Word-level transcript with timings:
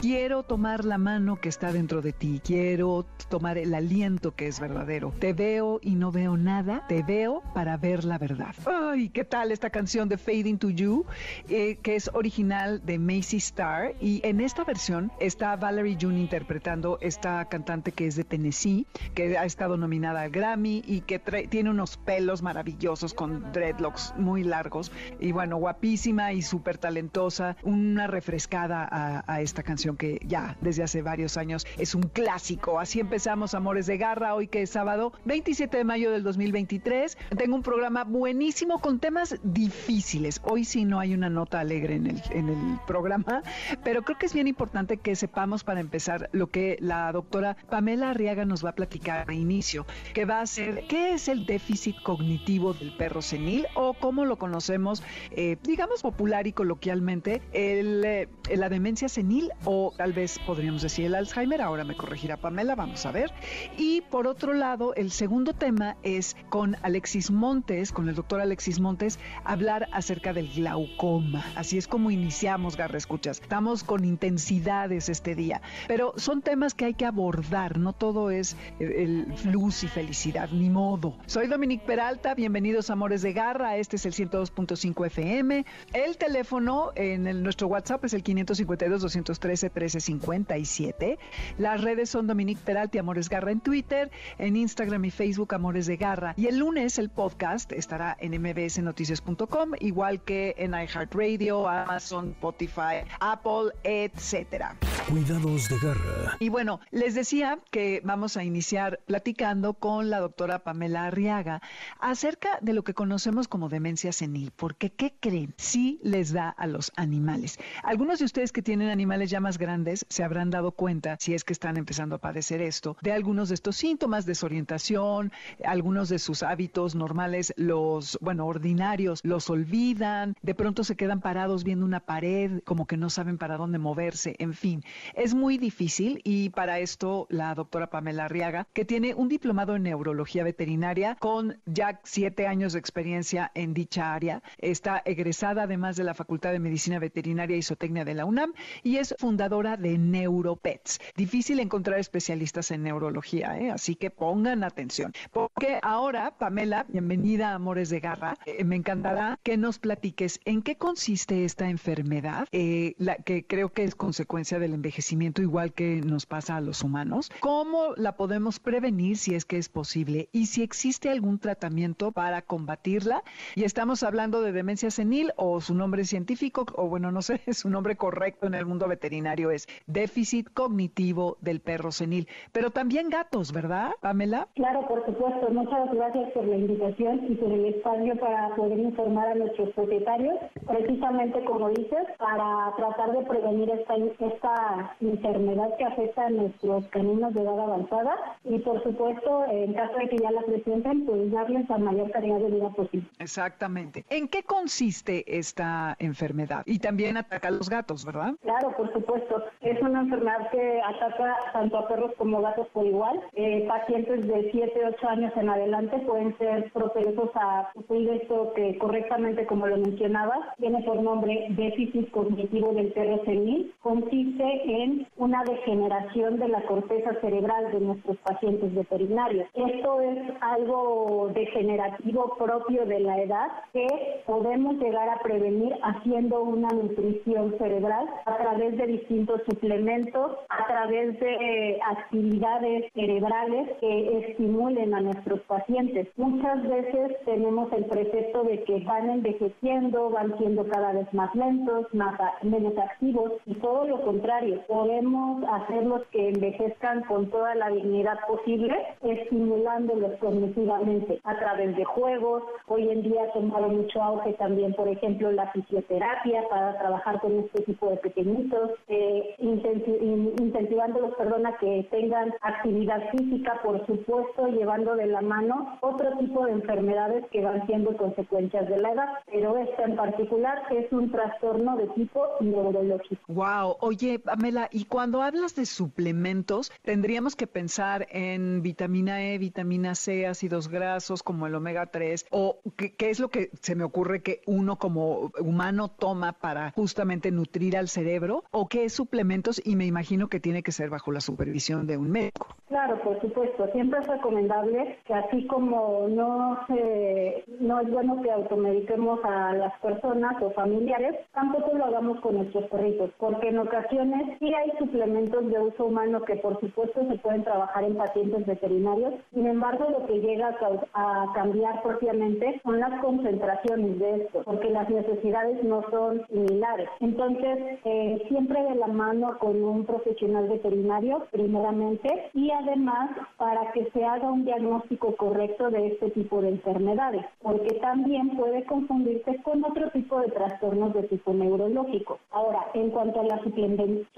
Quiero 0.00 0.42
tomar 0.44 0.86
la 0.86 0.96
mano 0.96 1.36
que 1.36 1.50
está 1.50 1.72
dentro 1.72 2.00
de 2.00 2.14
ti, 2.14 2.40
quiero 2.42 3.04
tomar 3.28 3.58
el 3.58 3.74
aliento 3.74 4.34
que 4.34 4.46
es 4.46 4.58
verdadero. 4.58 5.12
Te 5.18 5.34
veo 5.34 5.78
y 5.82 5.94
no 5.94 6.10
veo 6.10 6.38
nada, 6.38 6.86
te 6.88 7.02
veo 7.02 7.42
para 7.52 7.76
ver 7.76 8.04
la 8.04 8.16
verdad. 8.16 8.54
Ay, 8.64 9.10
¿qué 9.10 9.26
tal 9.26 9.52
esta 9.52 9.68
canción 9.68 10.08
de 10.08 10.16
Fading 10.16 10.56
to 10.56 10.70
You? 10.70 11.04
Eh, 11.50 11.76
que 11.82 11.96
es 11.96 12.10
original 12.14 12.80
de 12.82 12.98
Macy 12.98 13.36
Starr 13.36 13.94
y 14.00 14.22
en 14.24 14.40
esta 14.40 14.64
versión 14.64 15.12
está 15.20 15.54
Valerie 15.56 15.98
June 16.00 16.18
interpretando 16.18 16.96
esta 17.02 17.44
cantante 17.44 17.92
que 17.92 18.06
es 18.06 18.16
de 18.16 18.24
Tennessee, 18.24 18.86
que 19.14 19.36
ha 19.36 19.44
estado 19.44 19.76
nominada 19.76 20.22
al 20.22 20.30
Grammy 20.30 20.82
y 20.86 21.02
que 21.02 21.18
tiene 21.18 21.68
unos 21.68 21.98
pelos 21.98 22.40
maravillosos 22.40 23.12
con 23.12 23.52
dreadlocks 23.52 24.14
muy 24.16 24.44
largos 24.44 24.92
y 25.20 25.32
bueno, 25.32 25.58
guapísima 25.58 26.32
y 26.32 26.40
súper 26.40 26.78
talentosa, 26.78 27.58
una 27.64 28.06
refrescada 28.06 28.88
a 29.26 29.40
esta 29.42 29.62
canción 29.62 29.89
que 29.96 30.20
ya 30.26 30.56
desde 30.60 30.82
hace 30.82 31.02
varios 31.02 31.36
años 31.36 31.66
es 31.78 31.94
un 31.94 32.02
clásico. 32.02 32.80
Así 32.80 33.00
empezamos 33.00 33.54
Amores 33.54 33.86
de 33.86 33.98
Garra, 33.98 34.34
hoy 34.34 34.48
que 34.48 34.62
es 34.62 34.70
sábado 34.70 35.12
27 35.24 35.76
de 35.76 35.84
mayo 35.84 36.10
del 36.10 36.22
2023. 36.22 37.16
Tengo 37.36 37.56
un 37.56 37.62
programa 37.62 38.04
buenísimo 38.04 38.80
con 38.80 38.98
temas 39.00 39.36
difíciles. 39.42 40.40
Hoy 40.44 40.64
sí 40.64 40.84
no 40.84 41.00
hay 41.00 41.14
una 41.14 41.30
nota 41.30 41.60
alegre 41.60 41.94
en 41.94 42.06
el, 42.06 42.22
en 42.30 42.48
el 42.48 42.78
programa, 42.86 43.42
pero 43.84 44.02
creo 44.02 44.18
que 44.18 44.26
es 44.26 44.34
bien 44.34 44.48
importante 44.48 44.96
que 44.96 45.16
sepamos 45.16 45.64
para 45.64 45.80
empezar 45.80 46.28
lo 46.32 46.48
que 46.48 46.76
la 46.80 47.10
doctora 47.12 47.56
Pamela 47.68 48.10
Arriaga 48.10 48.44
nos 48.44 48.64
va 48.64 48.70
a 48.70 48.74
platicar 48.74 49.28
a 49.28 49.34
inicio, 49.34 49.86
que 50.14 50.24
va 50.24 50.40
a 50.40 50.46
ser 50.46 50.84
qué 50.88 51.12
es 51.12 51.28
el 51.28 51.46
déficit 51.46 51.96
cognitivo 52.02 52.74
del 52.74 52.96
perro 52.96 53.22
senil 53.22 53.66
o 53.74 53.94
cómo 53.94 54.24
lo 54.24 54.38
conocemos, 54.38 55.02
eh, 55.30 55.56
digamos 55.62 56.02
popular 56.02 56.46
y 56.46 56.52
coloquialmente, 56.52 57.42
el, 57.52 58.04
eh, 58.04 58.28
la 58.54 58.68
demencia 58.68 59.08
senil 59.08 59.50
o 59.64 59.79
tal 59.96 60.12
vez 60.12 60.38
podríamos 60.46 60.82
decir 60.82 61.06
el 61.06 61.14
Alzheimer, 61.14 61.60
ahora 61.62 61.84
me 61.84 61.96
corregirá 61.96 62.36
Pamela, 62.36 62.74
vamos 62.74 63.04
a 63.06 63.12
ver. 63.12 63.32
Y 63.76 64.02
por 64.02 64.26
otro 64.26 64.52
lado, 64.52 64.94
el 64.94 65.10
segundo 65.10 65.52
tema 65.52 65.96
es 66.02 66.36
con 66.48 66.76
Alexis 66.82 67.30
Montes, 67.30 67.92
con 67.92 68.08
el 68.08 68.14
doctor 68.14 68.40
Alexis 68.40 68.80
Montes, 68.80 69.18
hablar 69.44 69.88
acerca 69.92 70.32
del 70.32 70.48
glaucoma. 70.48 71.44
Así 71.56 71.78
es 71.78 71.88
como 71.88 72.10
iniciamos, 72.10 72.76
Garra 72.76 72.98
Escuchas. 72.98 73.40
Estamos 73.40 73.84
con 73.84 74.04
intensidades 74.04 75.08
este 75.08 75.34
día, 75.34 75.62
pero 75.88 76.12
son 76.16 76.42
temas 76.42 76.74
que 76.74 76.84
hay 76.84 76.94
que 76.94 77.06
abordar, 77.06 77.78
no 77.78 77.92
todo 77.92 78.30
es 78.30 78.56
el 78.78 79.26
luz 79.44 79.84
y 79.84 79.88
felicidad, 79.88 80.50
ni 80.50 80.70
modo. 80.70 81.16
Soy 81.26 81.46
Dominique 81.46 81.84
Peralta, 81.86 82.34
bienvenidos 82.34 82.90
Amores 82.90 83.22
de 83.22 83.32
Garra, 83.32 83.76
este 83.76 83.96
es 83.96 84.06
el 84.06 84.12
102.5 84.12 85.06
FM. 85.06 85.64
El 85.92 86.16
teléfono 86.16 86.90
en 86.94 87.42
nuestro 87.42 87.68
WhatsApp 87.68 88.04
es 88.04 88.14
el 88.14 88.22
552 88.22 89.02
213 89.02 89.69
1357. 89.74 91.18
Las 91.58 91.80
redes 91.80 92.10
son 92.10 92.26
Dominique 92.26 92.60
Peralti 92.64 92.98
Amores 92.98 93.28
Garra 93.28 93.52
en 93.52 93.60
Twitter, 93.60 94.10
en 94.38 94.56
Instagram 94.56 95.04
y 95.04 95.10
Facebook 95.10 95.54
Amores 95.54 95.86
de 95.86 95.96
Garra. 95.96 96.34
Y 96.36 96.46
el 96.46 96.58
lunes 96.58 96.98
el 96.98 97.10
podcast 97.10 97.72
estará 97.72 98.16
en 98.20 98.40
mbsnoticias.com, 98.40 99.72
igual 99.80 100.22
que 100.22 100.54
en 100.58 100.72
iHeartRadio, 100.72 101.68
Amazon, 101.68 102.30
Spotify, 102.30 103.04
Apple, 103.20 103.72
etcétera. 103.84 104.76
Cuidados 105.08 105.68
de 105.68 105.78
Garra. 105.78 106.36
Y 106.38 106.48
bueno, 106.48 106.80
les 106.90 107.14
decía 107.14 107.58
que 107.70 108.00
vamos 108.04 108.36
a 108.36 108.44
iniciar 108.44 109.00
platicando 109.06 109.74
con 109.74 110.10
la 110.10 110.20
doctora 110.20 110.60
Pamela 110.60 111.06
Arriaga 111.06 111.62
acerca 111.98 112.58
de 112.60 112.72
lo 112.72 112.84
que 112.84 112.94
conocemos 112.94 113.48
como 113.48 113.68
demencia 113.68 114.12
senil, 114.12 114.52
porque 114.54 114.90
¿qué 114.90 115.14
creen? 115.18 115.54
Sí 115.56 115.98
les 116.02 116.32
da 116.32 116.50
a 116.50 116.66
los 116.66 116.92
animales. 116.96 117.58
Algunos 117.82 118.18
de 118.18 118.24
ustedes 118.26 118.52
que 118.52 118.62
tienen 118.62 118.88
animales 118.88 119.30
ya 119.30 119.40
más 119.40 119.58
grandes 119.58 120.06
se 120.08 120.22
habrán 120.22 120.50
dado 120.50 120.72
cuenta, 120.72 121.16
si 121.18 121.34
es 121.34 121.44
que 121.44 121.52
están 121.52 121.76
empezando 121.76 122.16
a 122.16 122.18
padecer 122.18 122.60
esto, 122.60 122.96
de 123.02 123.12
algunos 123.12 123.48
de 123.48 123.56
estos 123.56 123.76
síntomas, 123.76 124.26
desorientación, 124.26 125.32
algunos 125.64 126.08
de 126.08 126.18
sus 126.18 126.42
hábitos 126.42 126.94
normales, 126.94 127.52
los, 127.56 128.18
bueno, 128.20 128.46
ordinarios, 128.46 129.20
los 129.24 129.50
olvidan, 129.50 130.36
de 130.42 130.54
pronto 130.54 130.84
se 130.84 130.96
quedan 130.96 131.20
parados 131.20 131.64
viendo 131.64 131.84
una 131.84 132.00
pared, 132.00 132.60
como 132.64 132.86
que 132.86 132.96
no 132.96 133.10
saben 133.10 133.38
para 133.38 133.56
dónde 133.56 133.78
moverse, 133.78 134.36
en 134.38 134.54
fin. 134.54 134.84
Es 135.14 135.34
muy 135.34 135.58
difícil 135.58 136.20
y 136.24 136.50
para 136.50 136.78
esto 136.78 137.26
la 137.30 137.54
doctora 137.54 137.90
Pamela 137.90 138.24
Arriaga, 138.24 138.66
que 138.72 138.84
tiene 138.84 139.14
un 139.14 139.28
diplomado 139.28 139.76
en 139.76 139.82
neurología 139.82 140.44
veterinaria 140.44 141.16
con 141.18 141.60
ya 141.66 142.00
siete 142.04 142.46
años 142.46 142.72
de 142.72 142.78
experiencia 142.78 143.50
en 143.54 143.74
dicha 143.74 144.14
área, 144.14 144.42
está 144.58 145.02
egresada 145.04 145.64
además 145.64 145.96
de 145.96 146.04
la 146.04 146.14
Facultad 146.14 146.52
de 146.52 146.58
Medicina 146.58 146.98
Veterinaria 146.98 147.56
y 147.56 147.62
Zootecnia 147.62 148.04
de 148.04 148.14
la 148.14 148.24
UNAM 148.24 148.52
y 148.82 148.96
es 148.96 149.14
fundadora 149.18 149.76
de 149.76 149.98
Neuropets. 149.98 151.00
Difícil 151.16 151.60
encontrar 151.60 151.98
especialistas 151.98 152.70
en 152.70 152.82
neurología, 152.82 153.58
¿eh? 153.58 153.70
así 153.70 153.96
que 153.96 154.10
pongan 154.10 154.64
atención. 154.64 155.12
Porque 155.32 155.78
ahora, 155.82 156.36
Pamela, 156.38 156.84
bienvenida 156.88 157.50
a 157.50 157.54
Amores 157.54 157.90
de 157.90 158.00
Garra, 158.00 158.36
eh, 158.46 158.64
me 158.64 158.76
encantará 158.76 159.38
que 159.42 159.56
nos 159.56 159.78
platiques 159.78 160.40
en 160.44 160.62
qué 160.62 160.76
consiste 160.76 161.44
esta 161.44 161.68
enfermedad, 161.68 162.46
eh, 162.52 162.94
la, 162.98 163.16
que 163.16 163.46
creo 163.46 163.72
que 163.72 163.84
es 163.84 163.94
consecuencia 163.94 164.58
del 164.58 164.74
envejecimiento 164.80 165.42
igual 165.42 165.72
que 165.72 166.00
nos 166.00 166.24
pasa 166.24 166.56
a 166.56 166.60
los 166.60 166.82
humanos, 166.82 167.30
cómo 167.40 167.92
la 167.96 168.16
podemos 168.16 168.58
prevenir 168.58 169.18
si 169.18 169.34
es 169.34 169.44
que 169.44 169.58
es 169.58 169.68
posible 169.68 170.28
y 170.32 170.46
si 170.46 170.62
existe 170.62 171.10
algún 171.10 171.38
tratamiento 171.38 172.12
para 172.12 172.42
combatirla. 172.42 173.22
Y 173.54 173.64
estamos 173.64 174.02
hablando 174.02 174.40
de 174.40 174.52
demencia 174.52 174.90
senil 174.90 175.32
o 175.36 175.60
su 175.60 175.74
nombre 175.74 176.04
científico, 176.04 176.64
o 176.74 176.88
bueno, 176.88 177.12
no 177.12 177.20
sé, 177.20 177.40
su 177.52 177.68
nombre 177.68 177.96
correcto 177.96 178.46
en 178.46 178.54
el 178.54 178.64
mundo 178.64 178.88
veterinario 178.88 179.50
es 179.50 179.68
déficit 179.86 180.48
cognitivo 180.54 181.36
del 181.42 181.60
perro 181.60 181.92
senil, 181.92 182.26
pero 182.52 182.70
también 182.70 183.10
gatos, 183.10 183.52
¿verdad, 183.52 183.92
Pamela? 184.00 184.48
Claro, 184.54 184.86
por 184.88 185.04
supuesto. 185.04 185.50
Muchas 185.50 185.92
gracias 185.92 186.32
por 186.32 186.46
la 186.46 186.56
invitación 186.56 187.26
y 187.28 187.34
por 187.34 187.52
el 187.52 187.66
espacio 187.66 188.18
para 188.18 188.54
poder 188.56 188.78
informar 188.78 189.28
a 189.28 189.34
nuestros 189.34 189.68
propietarios, 189.74 190.36
precisamente 190.66 191.44
como 191.44 191.68
dices, 191.68 192.06
para 192.18 192.72
tratar 192.76 193.12
de 193.12 193.24
prevenir 193.26 193.70
esta, 193.70 193.94
esta 193.96 194.69
enfermedad 195.00 195.76
que 195.76 195.84
afecta 195.84 196.26
a 196.26 196.30
nuestros 196.30 196.86
caninos 196.88 197.34
de 197.34 197.42
edad 197.42 197.60
avanzada 197.60 198.14
y, 198.44 198.58
por 198.58 198.82
supuesto, 198.82 199.44
en 199.50 199.74
caso 199.74 199.96
de 199.98 200.08
que 200.08 200.18
ya 200.18 200.30
la 200.30 200.42
presenten, 200.42 201.06
pues 201.06 201.30
darles 201.30 201.68
la 201.68 201.78
mayor 201.78 202.10
calidad 202.10 202.38
de 202.38 202.50
vida 202.50 202.70
posible. 202.70 203.06
Exactamente. 203.18 204.04
¿En 204.10 204.28
qué 204.28 204.42
consiste 204.42 205.38
esta 205.38 205.96
enfermedad? 205.98 206.62
Y 206.66 206.78
también 206.78 207.16
ataca 207.16 207.48
a 207.48 207.50
los 207.50 207.68
gatos, 207.68 208.04
¿verdad? 208.04 208.34
Claro, 208.42 208.74
por 208.76 208.92
supuesto. 208.92 209.44
Es 209.60 209.80
una 209.82 210.00
enfermedad 210.00 210.50
que 210.50 210.80
ataca 210.82 211.36
tanto 211.52 211.78
a 211.78 211.88
perros 211.88 212.12
como 212.16 212.40
gatos 212.40 212.66
por 212.72 212.86
igual. 212.86 213.20
Eh, 213.34 213.64
pacientes 213.68 214.26
de 214.26 214.50
7, 214.52 214.72
8 214.96 215.08
años 215.08 215.32
en 215.36 215.48
adelante 215.48 215.98
pueden 216.00 216.36
ser 216.38 216.70
propensos 216.72 217.30
a 217.34 217.70
sufrir 217.74 218.10
esto 218.10 218.52
que 218.54 218.78
correctamente, 218.78 219.46
como 219.46 219.66
lo 219.66 219.76
mencionaba, 219.76 220.54
tiene 220.58 220.82
por 220.82 221.02
nombre 221.02 221.46
déficit 221.50 222.10
cognitivo 222.10 222.72
del 222.72 222.92
perro 222.92 223.24
senil. 223.24 223.74
Consiste 223.80 224.59
en 224.64 225.06
una 225.16 225.42
degeneración 225.44 226.38
de 226.38 226.48
la 226.48 226.62
corteza 226.62 227.12
cerebral 227.20 227.70
de 227.72 227.80
nuestros 227.80 228.16
pacientes 228.18 228.74
veterinarios. 228.74 229.48
Esto 229.54 230.00
es 230.00 230.18
algo 230.40 231.30
degenerativo 231.34 232.36
propio 232.38 232.86
de 232.86 233.00
la 233.00 233.20
edad 233.22 233.48
que 233.72 233.86
podemos 234.26 234.76
llegar 234.76 235.08
a 235.08 235.18
prevenir 235.22 235.74
haciendo 235.82 236.42
una 236.42 236.68
nutrición 236.68 237.56
cerebral 237.58 238.06
a 238.26 238.36
través 238.36 238.76
de 238.76 238.86
distintos 238.86 239.40
suplementos, 239.48 240.32
a 240.48 240.66
través 240.66 241.18
de 241.20 241.32
eh, 241.32 241.80
actividades 241.86 242.92
cerebrales 242.94 243.70
que 243.80 244.18
estimulen 244.18 244.94
a 244.94 245.00
nuestros 245.00 245.40
pacientes. 245.42 246.08
Muchas 246.16 246.62
veces 246.68 247.16
tenemos 247.24 247.72
el 247.72 247.84
precepto 247.84 248.42
de 248.44 248.62
que 248.64 248.80
van 248.80 249.10
envejeciendo, 249.10 250.10
van 250.10 250.36
siendo 250.38 250.66
cada 250.68 250.92
vez 250.92 251.12
más 251.12 251.34
lentos, 251.34 251.86
más 251.92 252.18
menos 252.42 252.76
activos 252.78 253.32
y 253.46 253.54
todo 253.54 253.86
lo 253.86 254.00
contrario. 254.02 254.49
Podemos 254.66 255.44
hacerlos 255.50 256.02
que 256.10 256.28
envejezcan 256.28 257.02
con 257.04 257.30
toda 257.30 257.54
la 257.54 257.70
dignidad 257.70 258.18
posible, 258.26 258.74
estimulándolos 259.02 260.18
cognitivamente 260.18 261.20
a 261.24 261.38
través 261.38 261.76
de 261.76 261.84
juegos. 261.84 262.42
Hoy 262.66 262.88
en 262.88 263.02
día 263.02 263.24
ha 263.24 263.32
tomado 263.32 263.68
mucho 263.68 264.02
auge 264.02 264.32
también, 264.34 264.74
por 264.74 264.88
ejemplo, 264.88 265.32
la 265.32 265.50
fisioterapia 265.52 266.48
para 266.48 266.78
trabajar 266.78 267.20
con 267.20 267.38
este 267.38 267.62
tipo 267.62 267.90
de 267.90 267.96
pequeñitos, 267.98 268.70
eh, 268.88 269.34
incentivándolos 269.38 271.14
perdón, 271.16 271.46
a 271.46 271.56
que 271.58 271.86
tengan 271.90 272.32
actividad 272.42 273.10
física, 273.10 273.60
por 273.62 273.84
supuesto, 273.86 274.48
llevando 274.48 274.96
de 274.96 275.06
la 275.06 275.20
mano 275.20 275.78
otro 275.80 276.16
tipo 276.18 276.44
de 276.44 276.52
enfermedades 276.52 277.24
que 277.30 277.42
van 277.42 277.66
siendo 277.66 277.96
consecuencias 277.96 278.68
de 278.68 278.78
la 278.78 278.92
edad, 278.92 279.08
pero 279.26 279.56
esta 279.58 279.84
en 279.84 279.96
particular 279.96 280.62
es 280.70 280.90
un 280.92 281.10
trastorno 281.10 281.76
de 281.76 281.86
tipo 281.88 282.26
neurológico. 282.40 283.20
Wow, 283.28 283.76
oye, 283.80 284.20
Pamela, 284.40 284.70
y 284.72 284.86
cuando 284.86 285.20
hablas 285.22 285.54
de 285.54 285.66
suplementos, 285.66 286.72
tendríamos 286.80 287.36
que 287.36 287.46
pensar 287.46 288.06
en 288.08 288.62
vitamina 288.62 289.22
E, 289.22 289.36
vitamina 289.36 289.94
C, 289.94 290.26
ácidos 290.26 290.68
grasos 290.68 291.22
como 291.22 291.46
el 291.46 291.54
omega 291.54 291.84
3, 291.84 292.24
o 292.30 292.58
qué, 292.74 292.94
es 293.10 293.20
lo 293.20 293.28
que 293.28 293.50
se 293.60 293.74
me 293.74 293.84
ocurre 293.84 294.22
que 294.22 294.40
uno 294.46 294.76
como 294.76 295.30
humano 295.40 295.88
toma 295.88 296.32
para 296.32 296.70
justamente 296.70 297.30
nutrir 297.30 297.76
al 297.76 297.88
cerebro, 297.88 298.44
o 298.50 298.66
qué 298.66 298.88
suplementos, 298.88 299.60
y 299.62 299.76
me 299.76 299.84
imagino 299.84 300.28
que 300.28 300.40
tiene 300.40 300.62
que 300.62 300.72
ser 300.72 300.88
bajo 300.88 301.12
la 301.12 301.20
supervisión 301.20 301.86
de 301.86 301.98
un 301.98 302.10
médico. 302.10 302.46
Claro, 302.68 302.98
por 303.02 303.20
supuesto. 303.20 303.68
Siempre 303.72 304.00
es 304.00 304.06
recomendable 304.06 305.00
que 305.04 305.12
así 305.12 305.46
como 305.48 306.08
no 306.08 306.64
se, 306.66 307.44
no 307.60 307.80
es 307.80 307.90
bueno 307.90 308.22
que 308.22 308.30
automediquemos 308.30 309.20
a 309.22 309.52
las 309.52 309.78
personas 309.80 310.40
o 310.40 310.50
familiares, 310.52 311.14
tampoco 311.34 311.76
lo 311.76 311.84
hagamos 311.84 312.20
con 312.20 312.36
nuestros 312.36 312.70
perritos, 312.70 313.10
porque 313.18 313.48
en 313.48 313.58
ocasiones 313.58 314.29
sí 314.38 314.52
hay 314.54 314.70
suplementos 314.78 315.46
de 315.48 315.60
uso 315.60 315.86
humano 315.86 316.22
que 316.22 316.36
por 316.36 316.58
supuesto 316.60 317.00
se 317.08 317.18
pueden 317.18 317.44
trabajar 317.44 317.84
en 317.84 317.96
pacientes 317.96 318.46
veterinarios. 318.46 319.14
Sin 319.32 319.46
embargo, 319.46 319.86
lo 319.90 320.06
que 320.06 320.20
llega 320.20 320.56
a, 320.94 321.32
cambiar 321.34 321.82
propiamente 321.82 322.60
son 322.62 322.80
las 322.80 323.00
concentraciones 323.00 323.98
de 323.98 324.22
esto, 324.22 324.42
porque 324.44 324.70
las 324.70 324.88
necesidades 324.88 325.62
no 325.64 325.82
son 325.90 326.26
similares. 326.28 326.88
Entonces, 327.00 327.78
eh, 327.84 328.22
siempre 328.28 328.62
de 328.62 328.74
la 328.74 328.88
mano 328.88 329.38
con 329.38 329.62
un 329.62 329.84
profesional 329.84 330.48
veterinario, 330.48 331.26
primeramente, 331.30 332.30
y 332.34 332.50
además 332.50 333.10
para 333.36 333.72
que 333.72 333.90
se 333.92 334.04
haga 334.04 334.30
un 334.30 334.44
diagnóstico 334.44 335.14
correcto 335.16 335.70
de 335.70 335.88
este 335.88 336.10
tipo 336.10 336.40
de 336.40 336.50
enfermedades, 336.50 337.24
porque 337.42 337.74
también 337.76 338.36
puede 338.36 338.64
confundirse 338.64 339.36
con 339.42 339.64
otro 339.64 339.90
tipo 339.90 340.20
de 340.20 340.28
trastornos 340.28 340.92
de 340.94 341.04
tipo 341.04 341.32
neurológico. 341.32 342.18
Ahora, 342.30 342.66
en 342.74 342.90
cuanto 342.90 343.20
a 343.20 343.24
la 343.24 343.38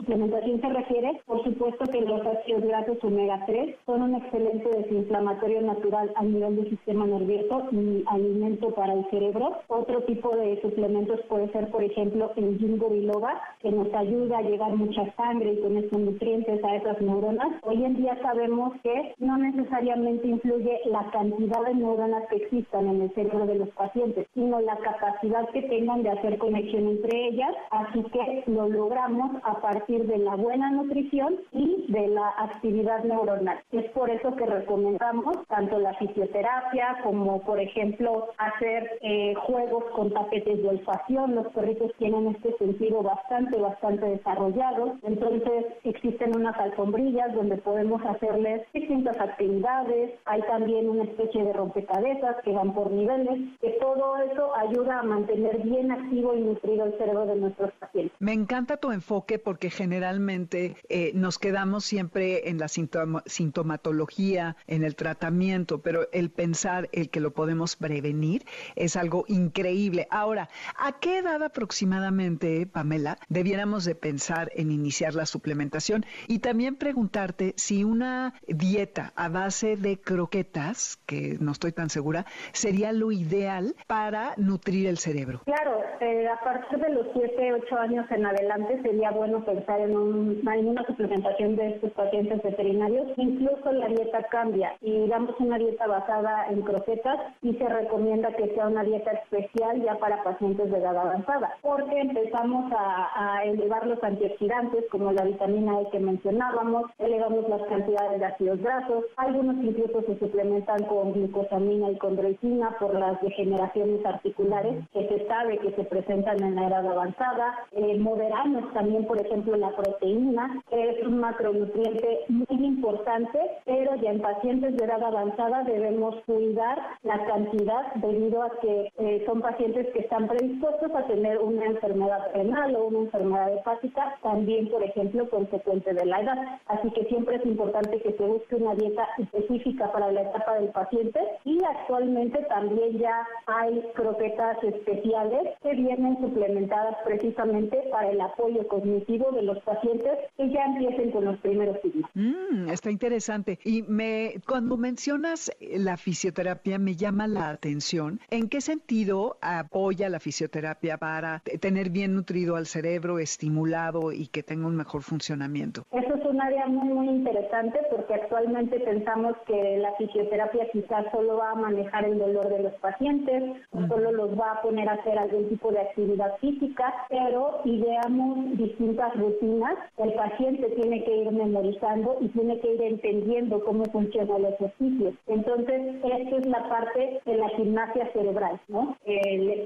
suplementación 0.03 0.61
se 0.61 0.69
refiere, 0.69 1.21
por 1.27 1.43
supuesto 1.45 1.85
que 1.87 2.01
los 2.01 2.27
ácidos 2.27 2.63
grasos 2.65 2.99
omega 3.03 3.45
3 3.47 3.77
son 3.87 4.03
un 4.03 4.15
excelente 4.17 4.69
desinflamatorio 4.69 5.63
natural 5.63 6.13
a 6.17 6.23
nivel 6.25 6.57
del 6.57 6.71
sistema 6.71 7.07
nervioso 7.07 7.69
y 7.71 8.03
alimento 8.09 8.71
para 8.75 8.95
el 8.95 9.09
cerebro. 9.11 9.59
Otro 9.69 10.03
tipo 10.03 10.37
de 10.37 10.61
suplementos 10.61 11.21
puede 11.29 11.51
ser, 11.53 11.71
por 11.71 11.85
ejemplo, 11.85 12.33
el 12.37 12.59
ginkgo 12.59 12.89
biloba, 12.89 13.41
que 13.61 13.71
nos 13.71 13.93
ayuda 13.95 14.39
a 14.39 14.43
llevar 14.43 14.75
mucha 14.75 15.05
sangre 15.15 15.53
y 15.53 15.61
con 15.61 15.77
estos 15.77 16.01
nutrientes 16.01 16.65
a 16.65 16.77
esas 16.77 17.01
neuronas. 17.01 17.53
Hoy 17.63 17.85
en 17.85 17.97
día 17.97 18.19
sabemos 18.23 18.73
que 18.83 19.15
no 19.19 19.39
necesariamente 19.39 20.27
influye 20.27 20.81
la 20.87 21.09
cantidad 21.13 21.63
de 21.65 21.75
neuronas 21.75 22.27
que 22.29 22.37
existan 22.37 22.89
en 22.89 23.03
el 23.03 23.15
cerebro 23.15 23.47
de 23.47 23.55
los 23.55 23.69
pacientes, 23.71 24.27
sino 24.35 24.61
la 24.61 24.77
capacidad 24.79 25.49
que 25.51 25.63
tengan 25.63 26.03
de 26.03 26.11
hacer 26.11 26.39
conexión 26.39 26.89
entre 26.89 27.29
ellas. 27.29 27.55
Así 27.71 28.03
que 28.05 28.45
lo 28.47 28.69
logramos 28.69 29.31
a 29.45 29.61
partir 29.61 29.82
de 29.89 30.19
la 30.19 30.37
buena 30.37 30.71
nutrición 30.71 31.37
y 31.53 31.87
de 31.89 32.09
la 32.09 32.29
actividad 32.39 33.05
neuronal. 33.05 33.59
Es 33.73 33.91
por 33.93 34.11
eso 34.11 34.35
que 34.37 34.47
recomendamos 34.47 35.47
tanto 35.49 35.79
la 35.79 35.95
fisioterapia 35.95 36.99
como, 37.03 37.43
por 37.43 37.61
ejemplo, 37.61 38.29
hacer 38.39 38.99
eh, 39.03 39.35
juegos 39.35 39.85
con 39.95 40.13
tapetes 40.13 40.63
de 40.63 40.69
olfacción. 40.69 41.35
Los 41.35 41.49
perritos 41.49 41.93
tienen 41.99 42.29
este 42.29 42.57
sentido 42.59 43.03
bastante, 43.03 43.57
bastante 43.59 44.07
desarrollado. 44.07 44.97
Entonces, 45.03 45.67
existen 45.85 46.37
unas 46.37 46.57
alfombrillas 46.57 47.35
donde 47.35 47.57
podemos 47.57 48.01
hacerles 48.05 48.63
distintas 48.73 49.19
actividades, 49.21 50.13
hay 50.25 50.43
también 50.43 50.89
una 50.89 51.05
especie 51.05 51.45
de 51.45 51.53
rompecabezas 51.53 52.37
que 52.45 52.53
van 52.53 52.73
por 52.75 52.91
niveles, 52.91 53.59
que 53.61 53.71
todo 53.81 54.17
eso 54.19 54.55
ayuda 54.57 55.01
a 55.01 55.03
mantener 55.03 55.59
bien 55.59 55.91
activo 55.91 56.35
y 56.35 56.41
nutrido 56.41 56.87
el 56.87 56.97
cerebro 56.99 57.27
de 57.27 57.37
nuestros 57.37 57.73
pacientes. 57.73 58.17
Me 58.21 58.33
encanta 58.33 58.77
tu 58.77 58.91
enfoque 58.91 59.39
porque 59.39 59.71
generalmente 59.73 60.77
eh, 60.89 61.13
nos 61.15 61.39
quedamos 61.39 61.85
siempre 61.85 62.49
en 62.49 62.59
la 62.59 62.69
sintomatología, 62.69 64.57
en 64.67 64.85
el 64.85 64.95
tratamiento, 64.95 65.81
pero 65.81 66.09
el 66.13 66.31
pensar 66.31 66.89
el 66.93 67.11
que 67.11 67.21
lo 67.21 67.33
podemos 67.33 67.77
prevenir 67.77 68.45
es 68.77 68.97
algo 68.97 69.25
increíble. 69.29 70.07
Ahora, 70.11 70.49
¿a 70.77 70.99
qué 71.01 71.19
edad 71.19 71.43
aproximadamente, 71.43 72.67
Pamela, 72.67 73.19
debiéramos 73.29 73.85
de 73.85 73.95
pensar 73.95 74.51
en 74.55 74.71
iniciar 74.71 75.15
la 75.15 75.27
suplementación? 75.27 76.05
Y 76.29 76.41
también 76.41 76.77
preguntarte 76.77 77.55
si 77.57 77.85
una 77.85 78.35
dieta 78.47 79.13
a 79.17 79.29
base 79.29 79.77
de 79.77 79.99
croquetas, 79.99 80.99
que 81.07 81.39
no 81.41 81.53
estoy 81.53 81.73
tan 81.73 81.89
segura, 81.89 82.27
sería 82.53 82.93
lo 82.93 83.11
ideal 83.13 83.75
para 83.87 84.35
nutrir 84.37 84.87
el 84.87 84.99
cerebro. 84.99 85.41
Claro, 85.45 85.81
eh, 86.01 86.29
a 86.29 86.39
partir 86.45 86.79
de 86.79 86.91
los 86.91 87.07
7, 87.15 87.53
8 87.65 87.79
años 87.79 88.07
en 88.11 88.27
adelante 88.27 88.81
sería 88.83 89.11
bueno 89.11 89.45
pensar 89.45 89.62
en, 89.69 90.69
una 90.69 90.87
suplementación 90.87 91.57
de 91.57 91.71
estos 91.71 91.93
pacientes 91.93 92.43
veterinarios. 92.43 93.07
Incluso 93.17 93.73
la 93.73 93.89
dieta 93.89 94.23
cambia 94.25 94.75
y 94.81 95.07
damos 95.09 95.39
una 95.39 95.59
dieta 95.59 95.87
basada 95.87 96.49
en 96.49 96.63
croquetas 96.63 97.19
y 97.43 97.55
se 97.55 97.69
recomienda 97.69 98.33
que 98.33 98.55
sea 98.55 98.69
una 98.69 98.85
dieta 98.85 99.11
especial 99.13 99.83
ya 99.83 99.97
para 99.97 100.23
pacientes 100.23 100.71
de 100.71 100.79
edad 100.79 100.97
avanzada, 100.97 101.53
porque 101.63 102.01
empezamos 102.01 102.73
a, 102.73 103.37
a 103.37 103.45
elevar 103.45 103.87
los 103.87 104.03
antioxidantes 104.03 104.85
como 104.91 105.13
la 105.13 105.25
vitamina 105.25 105.81
E 105.81 105.91
que 105.91 105.99
mencionábamos, 105.99 106.91
elevamos 106.99 107.49
las 107.49 107.63
cantidades 107.63 108.21
de 108.21 108.27
ácidos 108.27 108.61
grasos, 108.61 109.05
algunos 109.17 109.57
incluso 109.63 110.03
se 110.03 110.19
suplementan 110.19 110.85
con 110.85 111.13
glucosamina 111.13 111.91
y 111.91 111.99
condroitina 111.99 112.77
por 112.79 112.95
las 112.95 113.21
degeneraciones 113.21 114.05
articulares 114.05 114.85
que 114.93 115.09
se 115.09 115.27
sabe 115.27 115.59
que 115.59 115.73
se 115.73 115.85
presentan 115.85 116.43
en 116.43 116.55
la 116.55 116.67
edad 116.69 116.87
avanzada, 116.87 117.67
eh, 117.73 117.99
moderamos 117.99 118.73
también, 118.73 119.07
por 119.07 119.21
ejemplo, 119.21 119.52
la 119.57 119.71
proteína, 119.71 120.63
es 120.71 121.07
un 121.07 121.21
macronutriente 121.21 122.21
muy 122.29 122.65
importante, 122.65 123.39
pero 123.65 123.95
ya 123.97 124.11
en 124.11 124.21
pacientes 124.21 124.77
de 124.77 124.85
edad 124.85 125.03
avanzada 125.03 125.65
debemos 125.65 126.17
cuidar 126.27 126.79
la 127.03 127.25
cantidad 127.25 127.95
debido 127.95 128.43
a 128.43 128.51
que 128.61 128.93
eh, 128.99 129.25
son 129.27 129.41
pacientes 129.41 129.89
que 129.93 130.01
están 130.01 130.29
predispuestos 130.29 130.95
a 130.95 131.07
tener 131.07 131.39
una 131.39 131.67
enfermedad 131.67 132.33
renal 132.35 132.77
o 132.77 132.87
una 132.87 132.99
enfermedad 133.01 133.53
hepática, 133.55 134.17
también, 134.23 134.69
por 134.69 134.83
ejemplo, 134.83 135.29
consecuente 135.31 135.95
de 135.95 136.07
la 136.07 136.21
edad. 136.21 136.61
Así 136.67 136.91
que 136.91 137.05
siempre 137.05 137.37
es 137.37 137.47
importante 137.47 138.01
que 138.01 138.13
se 138.13 138.25
busque 138.25 138.57
una 138.57 138.75
dieta 138.75 139.09
específica 139.19 139.91
para 139.93 140.13
la 140.13 140.23
etapa 140.23 140.55
del 140.55 140.69
paciente 140.71 141.21
y 141.45 141.59
actualmente 141.65 142.39
también 142.49 142.99
ya 142.99 143.27
hay 143.47 143.83
croquetas 143.95 144.63
especiales 144.63 145.49
que 145.63 145.75
vienen 145.75 146.19
suplementadas 146.21 146.97
precisamente 147.05 147.77
para 147.91 148.11
el 148.11 148.21
apoyo 148.21 148.67
cognitivo 148.69 149.31
de 149.33 149.42
los 149.47 149.59
pacientes 149.63 150.13
que 150.37 150.51
ya 150.51 150.65
empiecen 150.65 151.11
con 151.11 151.25
los 151.25 151.39
primeros 151.39 151.77
signos. 151.83 152.11
Mm, 152.15 152.69
está 152.69 152.91
interesante. 152.91 153.59
Y 153.65 153.83
me 153.83 154.35
cuando 154.47 154.77
mencionas 154.77 155.51
la 155.61 155.97
fisioterapia 155.97 156.79
me 156.79 156.97
llama 156.97 157.27
la 157.27 157.51
atención. 157.51 158.21
¿En 158.31 158.49
qué 158.49 158.61
sentido 158.61 159.37
apoya 159.41 160.09
la 160.09 160.21
fisioterapia 160.21 160.99
para 160.99 161.43
tener 161.61 161.91
bien 161.91 162.15
nutrido 162.15 162.57
al 162.57 162.67
cerebro, 162.67 163.19
estimulado 163.19 164.13
y 164.13 164.27
que 164.29 164.43
tenga 164.43 164.67
un 164.67 164.77
mejor 164.77 165.03
funcionamiento? 165.03 165.85
Eso 165.93 166.15
es 166.15 166.25
un 166.25 166.41
área 166.41 166.67
muy, 166.67 166.89
muy 166.89 167.09
interesante 167.09 167.79
porque 167.91 168.15
actualmente 168.15 168.81
pensamos 168.81 169.37
que 169.47 169.79
la 169.79 169.93
fisioterapia 169.97 170.69
quizás 170.73 171.07
solo 171.13 171.37
va 171.37 171.51
a 171.51 171.55
manejar 171.55 172.05
el 172.05 172.19
dolor 172.19 172.49
de 172.49 172.63
los 172.63 172.75
pacientes, 172.75 173.43
o 173.71 173.87
solo 173.87 174.13
los 174.13 174.39
va 174.39 174.53
a 174.53 174.63
poner 174.63 174.89
a 174.89 174.93
hacer 174.93 175.19
algún 175.19 175.49
tipo 175.49 175.71
de 175.71 175.81
actividad 175.81 176.37
física, 176.39 176.95
pero 177.09 177.61
ideamos 177.65 178.57
distintas 178.57 179.15
rutinas. 179.33 179.79
El 179.99 180.13
paciente 180.15 180.69
tiene 180.71 181.05
que 181.05 181.17
ir 181.17 181.31
memorizando 181.31 182.17
y 182.21 182.29
tiene 182.29 182.59
que 182.61 182.75
ir 182.75 182.83
entendiendo 182.83 183.65
cómo 183.65 183.85
funciona 183.87 184.37
el 184.37 184.47
ejercicio. 184.47 185.13
Entonces, 185.27 185.97
esta 186.03 186.37
es 186.37 186.47
la 186.47 186.69
parte 186.69 187.21
de 187.25 187.37
la 187.37 187.49
gimnasia 187.51 188.11
cerebral, 188.13 188.61
¿no? 188.69 188.97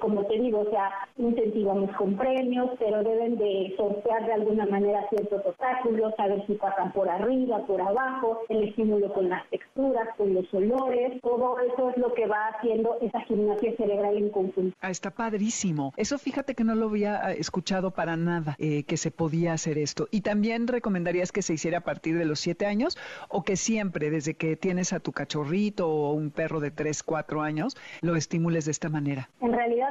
como 0.01 0.25
te 0.27 0.39
digo, 0.39 0.61
o 0.61 0.71
sea, 0.71 0.91
incentivamos 1.17 1.91
con 1.97 2.17
premios, 2.17 2.71
pero 2.79 3.03
deben 3.03 3.37
de 3.37 3.75
sortear 3.77 4.27
de 4.27 4.33
alguna 4.33 4.67
manera 4.67 5.07
ciertos 5.09 5.45
obstáculos, 5.45 6.15
saber 6.17 6.45
si 6.47 6.55
pasan 6.55 6.93
por 6.93 7.09
arriba, 7.09 7.65
por 7.67 7.81
abajo, 7.81 8.41
el 8.49 8.69
estímulo 8.69 9.13
con 9.13 9.29
las 9.29 9.49
texturas, 9.51 10.09
con 10.17 10.35
los 10.35 10.53
olores, 10.53 11.21
todo 11.23 11.59
eso 11.61 11.91
es 11.91 11.97
lo 11.97 12.13
que 12.15 12.27
va 12.27 12.49
haciendo 12.49 12.99
esa 13.01 13.21
gimnasia 13.23 13.77
cerebral 13.77 14.17
en 14.17 14.31
conjunto. 14.31 14.77
Ah, 14.81 14.91
está 14.91 15.11
padrísimo. 15.11 15.93
Eso 15.97 16.19
fíjate 16.19 16.55
que 16.55 16.65
no 16.65 16.75
lo 16.75 16.87
había 16.87 17.25
ah, 17.25 17.33
escuchado 17.33 17.91
para 17.91 18.17
nada, 18.17 18.57
eh, 18.59 18.85
que 18.85 18.97
se 18.97 19.11
podía 19.11 19.56
hacer 19.57 19.77
esto. 19.79 20.09
¿Y 20.11 20.21
también 20.21 20.67
recomendarías 20.69 21.33
que 21.33 21.43
se 21.43 21.55
hiciera 21.55 21.79
a 21.79 21.81
partir 21.83 22.17
de 22.17 22.25
los 22.25 22.41
siete 22.41 22.67
años 22.67 22.97
o 23.29 23.43
que 23.43 23.57
siempre, 23.57 24.11
desde 24.11 24.35
que 24.35 24.57
tienes 24.57 24.93
a 24.93 25.01
tu 25.01 25.13
cachorrito 25.13 25.89
o 25.89 26.13
un 26.13 26.31
perro 26.31 26.61
de 26.61 26.71
tres, 26.71 27.03
cuatro 27.03 27.43
años, 27.43 27.77
lo 28.01 28.17
estimules 28.17 28.65
de 28.65 28.71
esta 28.71 28.89
manera? 28.89 29.29
En 29.41 29.53
realidad, 29.53 29.91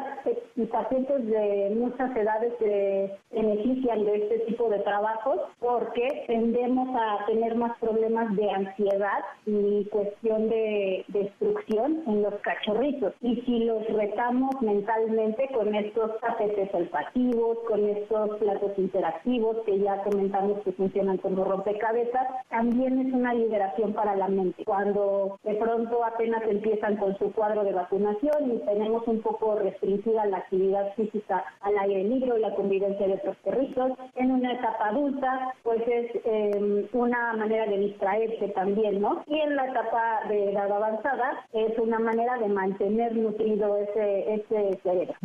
y 0.56 0.66
pacientes 0.66 1.26
de 1.26 1.76
muchas 1.76 2.16
edades 2.16 2.54
se 2.60 3.12
benefician 3.32 4.06
de 4.06 4.16
este 4.16 4.40
tipo 4.40 4.70
de 4.70 4.80
trabajos 4.80 5.42
porque 5.60 6.24
tendemos 6.28 6.90
a 6.96 7.26
tener 7.26 7.56
más 7.56 7.78
problemas 7.80 8.34
de 8.36 8.50
ansiedad 8.50 9.24
y 9.46 9.86
cuestión 9.86 10.50
de 10.50 11.04
destrucción 11.10 12.04
en 12.08 12.22
los 12.24 12.34
cachorritos. 12.36 13.14
Y 13.22 13.42
si 13.42 13.66
los 13.66 13.86
retamos 13.88 14.62
mentalmente 14.62 15.50
con 15.54 15.76
estos 15.76 16.20
tapetes 16.22 16.74
olfativos, 16.74 17.60
con 17.68 17.88
estos 17.90 18.38
platos 18.38 18.72
interactivos 18.78 19.58
que 19.66 19.80
ya 19.80 20.02
comentamos 20.04 20.62
que 20.64 20.72
funcionan 20.72 21.18
como 21.18 21.44
rompecabezas, 21.44 22.28
también 22.50 23.08
es 23.08 23.14
una 23.14 23.34
liberación 23.34 23.94
para 23.94 24.16
la 24.16 24.30
mente. 24.30 24.64
Cuando 24.64 25.38
de 25.44 25.56
pronto 25.56 26.04
apenas 26.06 26.44
empiezan 26.48 26.96
con 26.98 27.18
su 27.18 27.32
cuadro 27.34 27.64
de 27.64 27.74
vacunación 27.74 28.54
y 28.54 28.58
tenemos 28.66 29.06
un 29.08 29.22
poco 29.22 29.56
restringida 29.56 30.26
la 30.26 30.45
actividad 30.46 30.94
física 30.96 31.44
al 31.62 31.78
aire 31.80 32.04
libre 32.04 32.32
y 32.38 32.42
la 32.42 32.56
convivencia 32.56 33.08
de 33.08 33.14
otros 33.14 33.38
perritos, 33.44 33.92
en 34.16 34.32
una 34.32 34.54
etapa 34.54 34.90
adulta, 34.90 35.54
pues 35.64 35.82
es 35.88 36.12
em, 36.24 36.88
una 36.94 37.34
manera 37.34 37.66
de 37.66 37.78
distraerse 37.80 38.50
también, 38.50 39.02
¿no? 39.02 39.24
Y 39.28 39.40
en 39.40 39.56
la 39.56 39.68
etapa 39.68 40.22
de 40.30 40.52
edad 40.52 40.72
avanzada 40.72 41.46
es 41.54 41.78
una 41.80 42.00
manera 42.00 42.38
de 42.38 42.48
mantener 42.48 43.16
nutrido 43.16 43.78
ese, 43.78 44.34
ese 44.36 44.80
cerebro. 44.84 45.16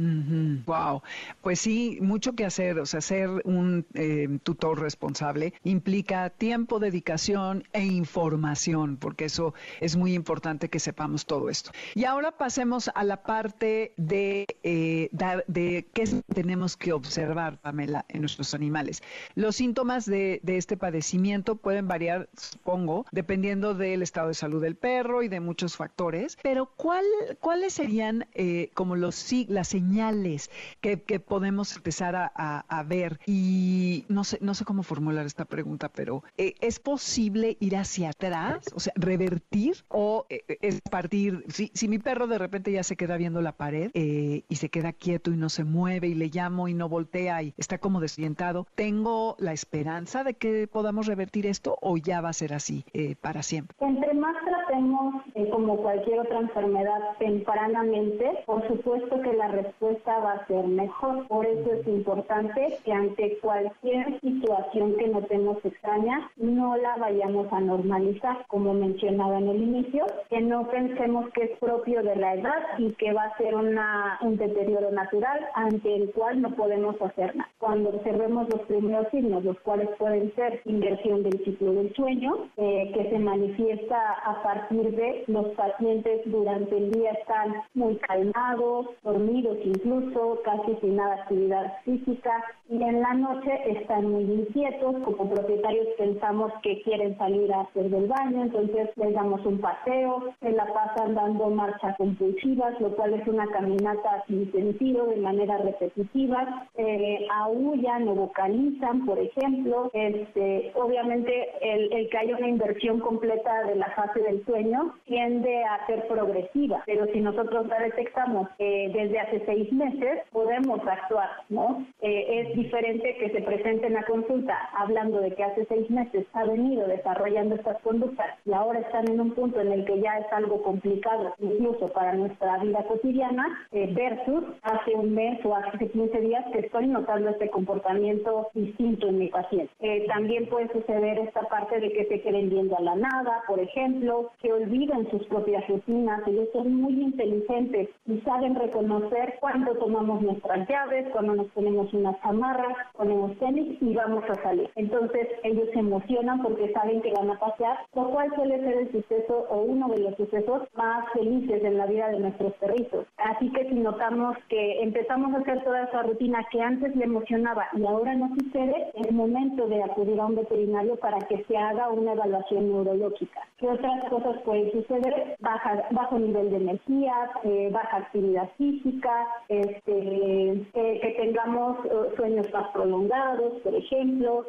Wow, 0.67 1.03
pues 1.43 1.61
sí, 1.61 1.99
mucho 2.00 2.35
que 2.35 2.45
hacer, 2.45 2.79
o 2.79 2.87
sea, 2.87 3.00
ser 3.00 3.29
un 3.45 3.87
em, 3.95 4.39
tutor 4.41 4.81
responsable 4.81 5.53
implica 5.65 6.31
tiempo, 6.31 6.79
dedicación 6.79 7.65
e 7.73 7.85
información, 7.85 8.97
porque 8.97 9.27
eso 9.27 9.55
es 9.81 9.97
muy 9.97 10.15
importante 10.15 10.69
que 10.69 10.79
sepamos 10.79 11.27
todo 11.27 11.49
esto. 11.50 11.71
Y 11.95 12.05
ahora 12.05 12.33
pasemos 12.33 12.91
a 12.95 13.05
la 13.05 13.23
parte 13.23 13.93
de, 13.97 14.47
eh, 14.62 15.09
de 15.11 15.87
qué 15.93 16.23
tenemos 16.35 16.76
que 16.76 16.93
observar, 16.93 17.59
Pamela, 17.59 18.05
en 18.09 18.21
nuestros 18.21 18.55
animales. 18.55 19.02
Los 19.35 19.57
síntomas 19.57 20.07
de, 20.07 20.40
este 20.45 20.76
padecimiento 20.76 21.57
pueden 21.57 21.88
variar, 21.88 22.29
supongo, 22.37 23.07
dependiendo 23.12 23.75
del 23.75 24.02
estado 24.02 24.29
de 24.29 24.35
salud 24.35 24.61
del 24.61 24.76
perro 24.76 25.23
y 25.23 25.29
de 25.29 25.40
muchos 25.40 25.76
factores, 25.76 26.38
pero 26.43 26.67
¿cuál, 26.76 27.05
¿cuáles 27.40 27.75
serían 27.75 28.26
eh, 28.35 28.71
como 28.75 28.97
los, 28.97 29.33
las 29.49 29.69
señales 29.69 30.50
que, 30.81 30.97
podemos 31.21 31.76
empezar 31.76 32.33
a, 32.35 32.85
ver? 32.87 33.21
Y 33.26 34.05
no 34.09 34.25
sé, 34.25 34.38
no 34.40 34.55
sé 34.55 34.64
cómo 34.64 34.83
formular 34.83 35.26
esta 35.26 35.45
pregunta, 35.45 35.88
pero 35.88 36.23
eh, 36.37 36.55
¿es 36.61 36.79
posible 36.79 37.57
ir 37.61 37.76
hacia 37.76 38.11
atrás, 38.11 38.64
o 38.75 38.81
sea, 38.81 38.93
revertir 38.97 39.85
o 39.88 40.26
eh, 40.29 40.43
es 40.61 40.81
partir, 40.81 41.45
si, 41.49 41.71
si 41.75 41.88
mi 41.88 41.99
perro 41.99 42.26
de 42.26 42.38
repente 42.38 42.73
ya 42.73 42.83
se 42.83 42.97
queda 42.97 43.17
viendo 43.17 43.40
la 43.43 43.52
pared 43.52 43.90
y 43.95 44.57
se 44.57 44.69
queda 44.69 44.93
quieto 45.00 45.33
y 45.33 45.37
no 45.37 45.49
se 45.49 45.64
mueve 45.64 46.07
y 46.07 46.14
le 46.14 46.28
llamo 46.28 46.69
y 46.69 46.75
no 46.75 46.88
voltea 46.88 47.42
y 47.42 47.54
está 47.57 47.78
como 47.78 48.00
desorientado, 48.00 48.66
¿tengo 48.76 49.35
la 49.38 49.52
esperanza 49.52 50.23
de 50.23 50.35
que 50.35 50.69
podamos 50.69 51.07
revertir 51.07 51.47
esto 51.47 51.76
o 51.80 51.97
ya 51.97 52.21
va 52.21 52.28
a 52.28 52.35
ser 52.35 52.52
así 52.52 52.85
eh, 52.92 53.16
para 53.21 53.42
siempre? 53.42 53.76
Entre 53.80 54.14
más 54.14 54.37
tratemos, 54.45 55.25
eh, 55.35 55.49
como 55.50 55.76
cualquier 55.78 56.21
otra 56.21 56.40
enfermedad, 56.40 57.00
tempranamente, 57.19 58.30
por 58.47 58.66
supuesto 58.69 59.21
que 59.23 59.33
la 59.33 59.49
respuesta 59.49 60.19
va 60.19 60.33
a 60.33 60.47
ser 60.47 60.66
mejor. 60.66 61.26
Por 61.26 61.47
eso 61.47 61.73
es 61.73 61.87
importante 61.87 62.78
que 62.85 62.92
ante 62.92 63.38
cualquier 63.38 64.21
situación 64.21 64.97
que 64.97 65.09
notemos 65.09 65.59
extraña, 65.64 66.30
no 66.37 66.76
la 66.76 66.97
vayamos 66.97 67.52
a 67.52 67.61
normalizar, 67.61 68.45
como 68.49 68.75
mencionaba 68.75 69.38
en 69.38 69.49
el 69.49 69.62
inicio, 69.62 70.07
que 70.28 70.40
no 70.40 70.69
pensemos 70.69 71.30
que 71.30 71.45
es 71.45 71.59
propio 71.59 72.02
de 72.02 72.16
la 72.16 72.35
edad 72.35 72.62
y 72.78 72.92
que 72.92 73.12
va 73.12 73.25
a 73.25 73.37
ser 73.38 73.54
una, 73.54 74.19
un 74.21 74.37
deterioro 74.37 74.90
natural 74.93 75.41
ante 75.55 75.95
el 75.95 76.11
cual 76.13 76.41
no 76.43 76.51
podemos 76.55 77.01
hacer 77.03 77.35
nada. 77.37 77.51
Cuando 77.59 77.91
observemos 77.91 78.49
los 78.49 78.63
primeros 78.63 79.07
signos, 79.11 79.45
los 79.45 79.59
cuales 79.61 79.89
pueden 79.99 80.35
ser 80.35 80.61
inversión 80.65 81.23
del 81.23 81.45
ciclo 81.45 81.73
del 81.73 81.95
sueño, 81.95 82.49
eh, 82.57 82.91
que 82.95 83.11
se 83.11 83.19
manifiesta 83.19 84.13
a 84.25 84.43
partir 84.43 84.95
de 84.97 85.25
los 85.27 85.47
pacientes 85.55 86.23
durante 86.27 86.77
el 86.77 86.91
día 86.93 87.13
están 87.13 87.63
muy 87.75 87.97
calmados, 87.97 88.87
dormidos 89.03 89.59
incluso, 89.65 90.41
casi 90.45 90.77
sin 90.81 90.97
nada 90.97 91.15
actividad 91.15 91.75
física, 91.85 92.45
y 92.69 92.83
en 92.83 93.01
la 93.01 93.15
noche 93.15 93.51
están 93.67 94.11
muy 94.11 94.23
inquietos, 94.23 94.97
como 95.05 95.31
propietarios 95.31 95.89
pensamos 95.99 96.53
que 96.63 96.83
quieren 96.83 97.17
salir 97.19 97.53
a 97.53 97.63
hacer 97.63 97.91
del 97.91 98.07
baño, 98.07 98.43
entonces 98.43 98.91
les 98.97 99.15
damos 99.15 99.45
un 99.45 99.59
paseo, 99.59 100.33
se 100.41 100.53
la 100.53 100.67
pasan 100.73 101.15
dando 101.15 101.51
marchas 101.51 101.97
compulsivas, 101.97 102.81
lo 102.81 102.95
cual 102.97 103.15
es 103.15 103.27
una 103.27 103.47
caminata 103.49 104.25
sin 104.27 104.51
sentido, 104.53 104.80
de 104.81 105.17
manera 105.17 105.59
repetitiva, 105.59 106.67
eh, 106.75 107.27
aullan 107.31 108.09
o 108.09 108.15
vocalizan, 108.15 109.05
por 109.05 109.19
ejemplo, 109.19 109.91
este, 109.93 110.73
obviamente 110.75 111.51
el, 111.61 111.93
el 111.93 112.09
que 112.09 112.17
haya 112.17 112.37
una 112.37 112.49
inversión 112.49 112.99
completa 113.01 113.65
de 113.65 113.77
la 113.77 113.91
fase 113.91 114.21
del 114.21 114.43
sueño 114.47 114.95
tiende 115.05 115.65
a 115.65 115.87
ser 115.87 116.09
progresiva, 116.09 116.83
pero 116.87 117.07
si 117.13 117.21
nosotros 117.21 117.67
la 117.69 117.79
detectamos 117.79 118.49
eh, 118.59 118.91
desde 118.95 119.19
hace 119.19 119.43
seis 119.45 119.71
meses, 119.71 120.23
podemos 120.33 120.81
actuar, 120.87 121.29
¿no? 121.51 121.85
Eh, 122.01 122.41
es 122.41 122.57
diferente 122.57 123.17
que 123.19 123.31
se 123.31 123.43
presente 123.43 123.87
en 123.87 123.95
la 123.95 124.05
consulta 124.05 124.57
hablando 124.79 125.21
de 125.21 125.35
que 125.35 125.45
hace 125.45 125.67
seis 125.67 125.91
meses 125.91 126.27
ha 126.33 126.45
venido 126.45 126.87
desarrollando 126.89 127.57
estas 127.57 127.79
conductas 127.83 128.39
y 128.47 128.53
ahora 128.53 128.81
están 128.81 129.11
en 129.11 129.21
un 129.21 129.33
punto 129.33 129.61
en 129.61 129.73
el 129.73 129.85
que 129.85 130.01
ya 130.01 130.17
es 130.19 130.33
algo 130.33 130.63
complicado, 130.63 131.35
incluso 131.39 131.89
para 131.89 132.15
nuestra 132.15 132.57
vida 132.59 132.83
cotidiana, 132.85 133.67
eh, 133.73 133.93
versus 133.95 134.45
hace 134.71 134.95
un 134.95 135.15
mes 135.15 135.45
o 135.45 135.55
hace 135.55 135.89
15 135.89 136.21
días 136.21 136.45
que 136.53 136.61
estoy 136.61 136.87
notando 136.87 137.31
este 137.31 137.50
comportamiento 137.50 138.49
distinto 138.55 139.09
en 139.09 139.19
mi 139.19 139.29
paciente. 139.29 139.73
Eh, 139.81 140.07
también 140.07 140.47
puede 140.49 140.73
suceder 140.73 141.19
esta 141.19 141.43
parte 141.43 141.81
de 141.81 141.93
que 141.93 142.07
se 142.07 142.21
queden 142.21 142.50
viendo 142.50 142.77
a 142.77 142.81
la 142.81 142.95
nada, 142.97 143.43
por 143.47 143.59
ejemplo, 143.59 144.31
que 144.43 144.53
olviden 144.53 145.11
sus 145.11 145.25
propias 145.27 145.67
rutinas. 145.69 146.27
Ellos 146.27 146.49
son 146.53 146.75
muy 146.75 147.00
inteligentes 147.00 147.89
y 148.07 148.21
saben 148.21 148.55
reconocer 148.55 149.37
cuando 149.41 149.75
tomamos 149.77 150.23
nuestras 150.23 150.69
llaves, 150.69 151.09
cuando 151.12 151.35
nos 151.35 151.47
ponemos 151.49 151.93
una 151.93 152.19
chamarra, 152.23 152.91
ponemos 152.97 153.37
tenis 153.39 153.79
y 153.81 153.95
vamos 153.95 154.25
a 154.29 154.35
salir. 154.43 154.71
Entonces 154.77 155.29
ellos 155.43 155.69
se 155.73 155.81
emocionan 155.81 156.43
porque 156.43 156.73
saben 156.73 157.03
que 157.03 157.12
van 157.12 157.31
a 157.31 157.39
pasear, 157.39 157.79
lo 157.95 158.11
cual 158.11 158.33
suele 158.35 158.59
ser 158.61 158.75
el 158.79 158.93
suceso 158.93 159.47
o 159.50 159.62
uno 159.62 159.89
de 159.89 159.99
los 159.99 160.17
sucesos 160.17 160.62
más 160.75 161.11
felices 161.12 161.62
en 161.65 161.79
la 161.79 161.87
vida 161.87 162.09
de 162.09 162.21
nuestros 162.21 162.53
perritos. 162.55 163.07
Así 163.19 163.50
que 163.53 163.69
si 163.69 163.75
notamos 163.75 164.37
que 164.49 164.60
empezamos 164.83 165.35
a 165.35 165.38
hacer 165.38 165.62
toda 165.64 165.85
esa 165.85 166.02
rutina 166.02 166.45
que 166.50 166.61
antes 166.61 166.95
le 166.97 167.05
emocionaba 167.05 167.67
y 167.76 167.85
ahora 167.85 168.14
no 168.14 168.29
sucede, 168.35 168.90
es 168.95 169.12
momento 169.12 169.67
de 169.69 169.83
acudir 169.83 170.21
a 170.21 170.26
un 170.26 170.37
veterinario 170.37 170.97
para 170.97 171.19
que 171.19 171.45
se 171.45 171.57
haga 171.57 171.90
una 171.90 172.12
evaluación 172.12 172.69
neurológica. 172.71 173.40
¿Qué 173.59 173.69
otras 173.69 174.09
cosas 174.09 174.40
pueden 174.43 174.73
suceder? 174.73 175.37
Baja, 175.40 175.85
bajo 175.90 176.19
nivel 176.19 176.50
de 176.50 176.57
energía, 176.57 177.12
eh, 177.45 177.69
baja 177.71 177.99
actividad 177.99 178.49
física, 178.57 179.29
este, 179.49 180.52
eh, 180.52 180.99
que 181.02 181.14
tengamos 181.19 181.76
eh, 181.85 181.90
sueños 182.17 182.47
más 182.52 182.69
prolongados, 182.71 183.61
por 183.62 183.75
ejemplo, 183.75 184.47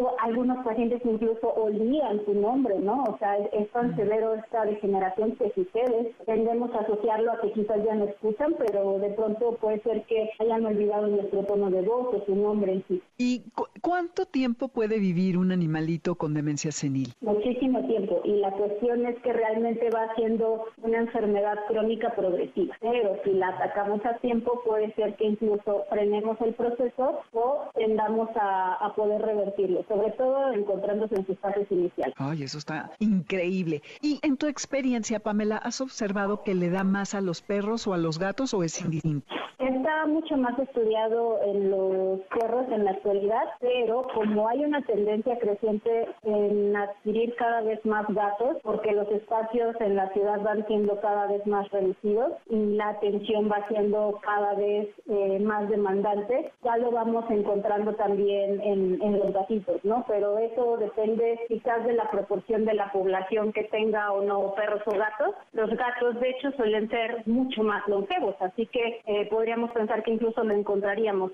o 0.00 0.14
algunos 0.20 0.64
pacientes 0.64 1.00
incluso 1.04 1.48
olvidan 1.54 2.24
su 2.24 2.34
nombre, 2.34 2.78
¿no? 2.78 3.04
O 3.04 3.18
sea, 3.18 3.36
es, 3.38 3.70
tan 3.70 3.94
severo 3.96 4.34
esta 4.34 4.64
degeneración 4.64 5.36
que 5.36 5.50
sucede. 5.52 6.12
Tendemos 6.26 6.74
a 6.74 6.80
asociarlo 6.80 7.32
a 7.32 7.40
que 7.40 7.52
quizás 7.52 7.82
ya 7.84 7.94
no 7.94 8.04
escuchan, 8.04 8.54
pero 8.58 8.98
de 8.98 9.10
pronto 9.10 9.39
puede 9.60 9.80
ser 9.82 10.04
que 10.04 10.30
hayan 10.38 10.64
olvidado 10.64 11.06
nuestro 11.08 11.44
tono 11.44 11.70
de 11.70 11.82
voz 11.82 12.14
o 12.14 12.24
su 12.26 12.34
nombre 12.34 12.72
en 12.72 12.84
sí. 12.88 13.02
¿Y 13.18 13.42
cuánto 13.80 14.26
tiempo 14.26 14.68
puede 14.68 14.98
vivir 14.98 15.36
un 15.38 15.52
animalito 15.52 16.14
con 16.14 16.34
demencia 16.34 16.72
senil? 16.72 17.12
Muchísimo 17.20 17.86
tiempo 17.86 18.20
y 18.24 18.36
la 18.36 18.52
cuestión 18.52 19.06
es 19.06 19.18
que 19.22 19.32
realmente 19.32 19.88
va 19.90 20.14
siendo 20.14 20.64
una 20.82 20.98
enfermedad 20.98 21.58
crónica 21.68 22.14
progresiva, 22.14 22.76
pero 22.80 23.16
si 23.24 23.32
la 23.32 23.48
atacamos 23.48 24.04
a 24.04 24.18
tiempo 24.18 24.60
puede 24.64 24.94
ser 24.94 25.16
que 25.16 25.26
incluso 25.26 25.84
frenemos 25.90 26.40
el 26.40 26.54
proceso 26.54 27.20
o 27.32 27.70
tendamos 27.74 28.28
a, 28.36 28.74
a 28.74 28.94
poder 28.94 29.22
revertirlo, 29.22 29.84
sobre 29.88 30.12
todo 30.12 30.52
encontrándose 30.52 31.16
en 31.16 31.26
sus 31.26 31.38
fases 31.38 31.66
iniciales. 31.70 32.14
Ay, 32.18 32.42
eso 32.42 32.58
está 32.58 32.92
increíble. 32.98 33.82
Y 34.02 34.18
en 34.22 34.36
tu 34.36 34.46
experiencia, 34.46 35.20
Pamela, 35.20 35.56
¿has 35.56 35.80
observado 35.80 36.42
que 36.42 36.54
le 36.54 36.70
da 36.70 36.84
más 36.84 37.14
a 37.14 37.20
los 37.20 37.42
perros 37.42 37.86
o 37.86 37.94
a 37.94 37.98
los 37.98 38.18
gatos 38.18 38.54
o 38.54 38.62
es 38.62 38.80
indistinto? 38.80 39.29
Está 39.58 40.06
mucho 40.06 40.36
más 40.38 40.58
estudiado 40.58 41.38
en 41.44 41.70
los 41.70 42.20
perros 42.34 42.66
en 42.70 42.84
la 42.84 42.92
actualidad, 42.92 43.44
pero 43.60 44.06
como 44.14 44.48
hay 44.48 44.64
una 44.64 44.80
tendencia 44.82 45.38
creciente 45.38 46.08
en 46.22 46.74
adquirir 46.74 47.34
cada 47.36 47.60
vez 47.60 47.84
más 47.84 48.06
gatos, 48.08 48.56
porque 48.62 48.92
los 48.92 49.08
espacios 49.10 49.76
en 49.80 49.96
la 49.96 50.08
ciudad 50.14 50.40
van 50.40 50.66
siendo 50.66 50.98
cada 51.00 51.26
vez 51.26 51.46
más 51.46 51.70
reducidos 51.70 52.32
y 52.48 52.56
la 52.76 52.88
atención 52.88 53.50
va 53.50 53.66
siendo 53.68 54.18
cada 54.22 54.54
vez 54.54 54.88
eh, 55.08 55.38
más 55.40 55.68
demandante, 55.68 56.52
ya 56.64 56.76
lo 56.78 56.90
vamos 56.90 57.24
encontrando 57.30 57.94
también 57.94 58.60
en, 58.62 59.02
en 59.02 59.18
los 59.18 59.32
gatitos, 59.32 59.84
¿no? 59.84 60.04
Pero 60.08 60.38
eso 60.38 60.78
depende 60.78 61.38
quizás 61.48 61.84
de 61.84 61.92
la 61.92 62.10
proporción 62.10 62.64
de 62.64 62.74
la 62.74 62.90
población 62.92 63.52
que 63.52 63.64
tenga 63.64 64.12
o 64.12 64.22
no 64.22 64.54
perros 64.54 64.82
o 64.86 64.92
gatos. 64.92 65.34
Los 65.52 65.70
gatos, 65.70 66.18
de 66.18 66.30
hecho, 66.30 66.50
suelen 66.52 66.88
ser 66.88 67.26
mucho 67.26 67.62
más 67.62 67.86
longevos, 67.88 68.36
así 68.40 68.66
que 68.66 69.02
eh, 69.06 69.19
podríamos 69.26 69.70
pensar 69.72 70.02
que 70.02 70.12
incluso 70.12 70.42
lo 70.44 70.54
encontraríamos. 70.54 71.32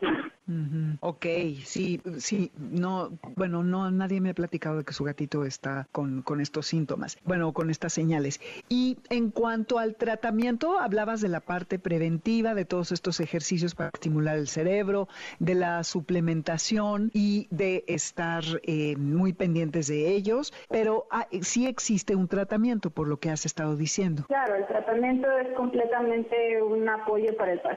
Ok, 1.01 1.27
sí, 1.65 2.01
sí, 2.19 2.53
no, 2.57 3.11
bueno, 3.35 3.65
no, 3.65 3.91
nadie 3.91 4.21
me 4.21 4.31
ha 4.31 4.35
platicado 4.35 4.79
de 4.79 4.85
que 4.85 4.93
su 4.93 5.05
gatito 5.05 5.45
está 5.45 5.89
con, 5.93 6.23
con 6.23 6.41
estos 6.41 6.67
síntomas, 6.67 7.19
bueno, 7.25 7.53
con 7.53 7.71
estas 7.71 7.93
señales. 7.93 8.41
Y 8.69 8.99
en 9.11 9.31
cuanto 9.31 9.79
al 9.79 9.97
tratamiento, 9.97 10.79
hablabas 10.79 11.21
de 11.21 11.29
la 11.29 11.41
parte 11.41 11.79
preventiva, 11.79 12.55
de 12.55 12.65
todos 12.65 12.93
estos 12.93 13.21
ejercicios 13.21 13.75
para 13.75 13.91
estimular 13.93 14.37
el 14.37 14.49
cerebro, 14.49 15.09
de 15.39 15.55
la 15.55 15.83
suplementación 15.85 17.11
y 17.13 17.49
de 17.51 17.85
estar 17.87 18.43
eh, 18.63 18.97
muy 18.97 19.33
pendientes 19.33 19.89
de 19.89 20.15
ellos, 20.15 20.53
pero 20.69 21.07
ah, 21.11 21.27
sí 21.43 21.67
existe 21.67 22.15
un 22.15 22.29
tratamiento, 22.29 22.91
por 22.91 23.09
lo 23.09 23.19
que 23.19 23.31
has 23.31 23.47
estado 23.47 23.77
diciendo. 23.77 24.25
Claro, 24.29 24.55
el 24.55 24.67
tratamiento 24.67 25.29
es 25.39 25.49
completamente 25.57 26.63
un 26.63 26.89
apoyo 26.89 27.37
para 27.37 27.53
el 27.53 27.61
paciente. 27.61 27.76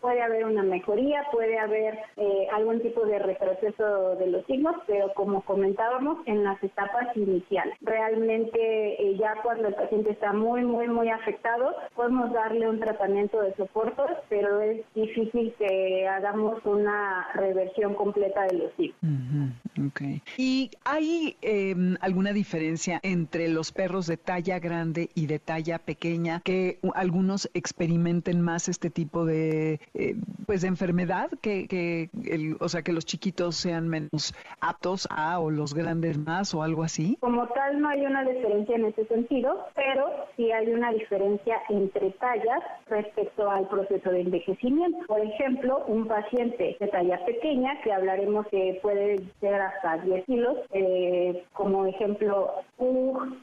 Puede 0.00 0.22
haber 0.22 0.44
una 0.46 0.62
mejoría, 0.62 1.24
puede 1.32 1.58
haber 1.58 1.98
eh, 2.16 2.46
algún 2.52 2.80
tipo 2.80 3.04
de 3.04 3.18
retroceso 3.18 4.16
de 4.16 4.26
los 4.28 4.44
signos, 4.46 4.76
pero 4.86 5.12
como 5.14 5.42
comentábamos, 5.42 6.18
en 6.26 6.44
las 6.44 6.62
etapas 6.62 7.14
iniciales. 7.16 7.74
Realmente 7.80 8.58
eh, 8.58 9.16
ya 9.18 9.34
cuando 9.42 9.68
el 9.68 9.74
paciente 9.74 10.10
está 10.10 10.32
muy, 10.32 10.64
muy, 10.64 10.88
muy 10.88 11.08
afectado, 11.10 11.74
podemos 11.94 12.32
darle 12.32 12.68
un 12.68 12.80
tratamiento 12.80 13.40
de 13.40 13.54
soporte, 13.54 14.02
pero 14.28 14.60
es 14.60 14.82
difícil 14.94 15.54
que 15.58 16.06
hagamos 16.08 16.64
una 16.64 17.28
reversión 17.34 17.94
completa 17.94 18.44
de 18.44 18.58
los 18.58 18.72
signos. 18.74 19.52
Okay. 19.88 20.22
¿Y 20.36 20.70
hay 20.84 21.36
em, 21.42 21.96
alguna 22.00 22.32
diferencia 22.32 23.00
entre 23.02 23.48
los 23.48 23.72
perros 23.72 24.06
de 24.06 24.16
talla 24.16 24.58
grande 24.58 25.10
y 25.14 25.26
de 25.26 25.38
talla 25.38 25.78
pequeña 25.78 26.40
que 26.44 26.78
algunos 26.94 27.48
experimenten 27.54 28.40
más 28.40 28.68
este 28.68 28.90
tipo 28.90 29.19
de 29.24 29.80
eh, 29.94 30.16
pues 30.46 30.62
de 30.62 30.68
enfermedad 30.68 31.30
que, 31.40 31.68
que 31.68 32.10
el, 32.24 32.56
o 32.60 32.68
sea 32.68 32.82
que 32.82 32.92
los 32.92 33.06
chiquitos 33.06 33.56
sean 33.56 33.88
menos 33.88 34.34
aptos 34.60 35.06
a 35.10 35.38
o 35.38 35.50
los 35.50 35.74
grandes 35.74 36.18
más 36.18 36.54
o 36.54 36.62
algo 36.62 36.82
así? 36.82 37.16
Como 37.20 37.46
tal 37.48 37.80
no 37.80 37.88
hay 37.88 38.04
una 38.04 38.24
diferencia 38.24 38.76
en 38.76 38.86
ese 38.86 39.04
sentido, 39.06 39.66
pero 39.74 40.06
sí 40.36 40.50
hay 40.50 40.70
una 40.72 40.92
diferencia 40.92 41.60
entre 41.68 42.10
tallas 42.12 42.62
respecto 42.88 43.50
al 43.50 43.68
proceso 43.68 44.10
de 44.10 44.22
envejecimiento. 44.22 44.98
Por 45.06 45.20
ejemplo, 45.20 45.84
un 45.86 46.06
paciente 46.06 46.76
de 46.78 46.88
talla 46.88 47.24
pequeña 47.24 47.80
que 47.82 47.92
hablaremos 47.92 48.46
que 48.48 48.78
puede 48.82 49.20
llegar 49.40 49.60
hasta 49.60 49.98
10 49.98 50.24
kilos, 50.26 50.58
eh, 50.72 51.44
como 51.52 51.86
ejemplo 51.86 52.50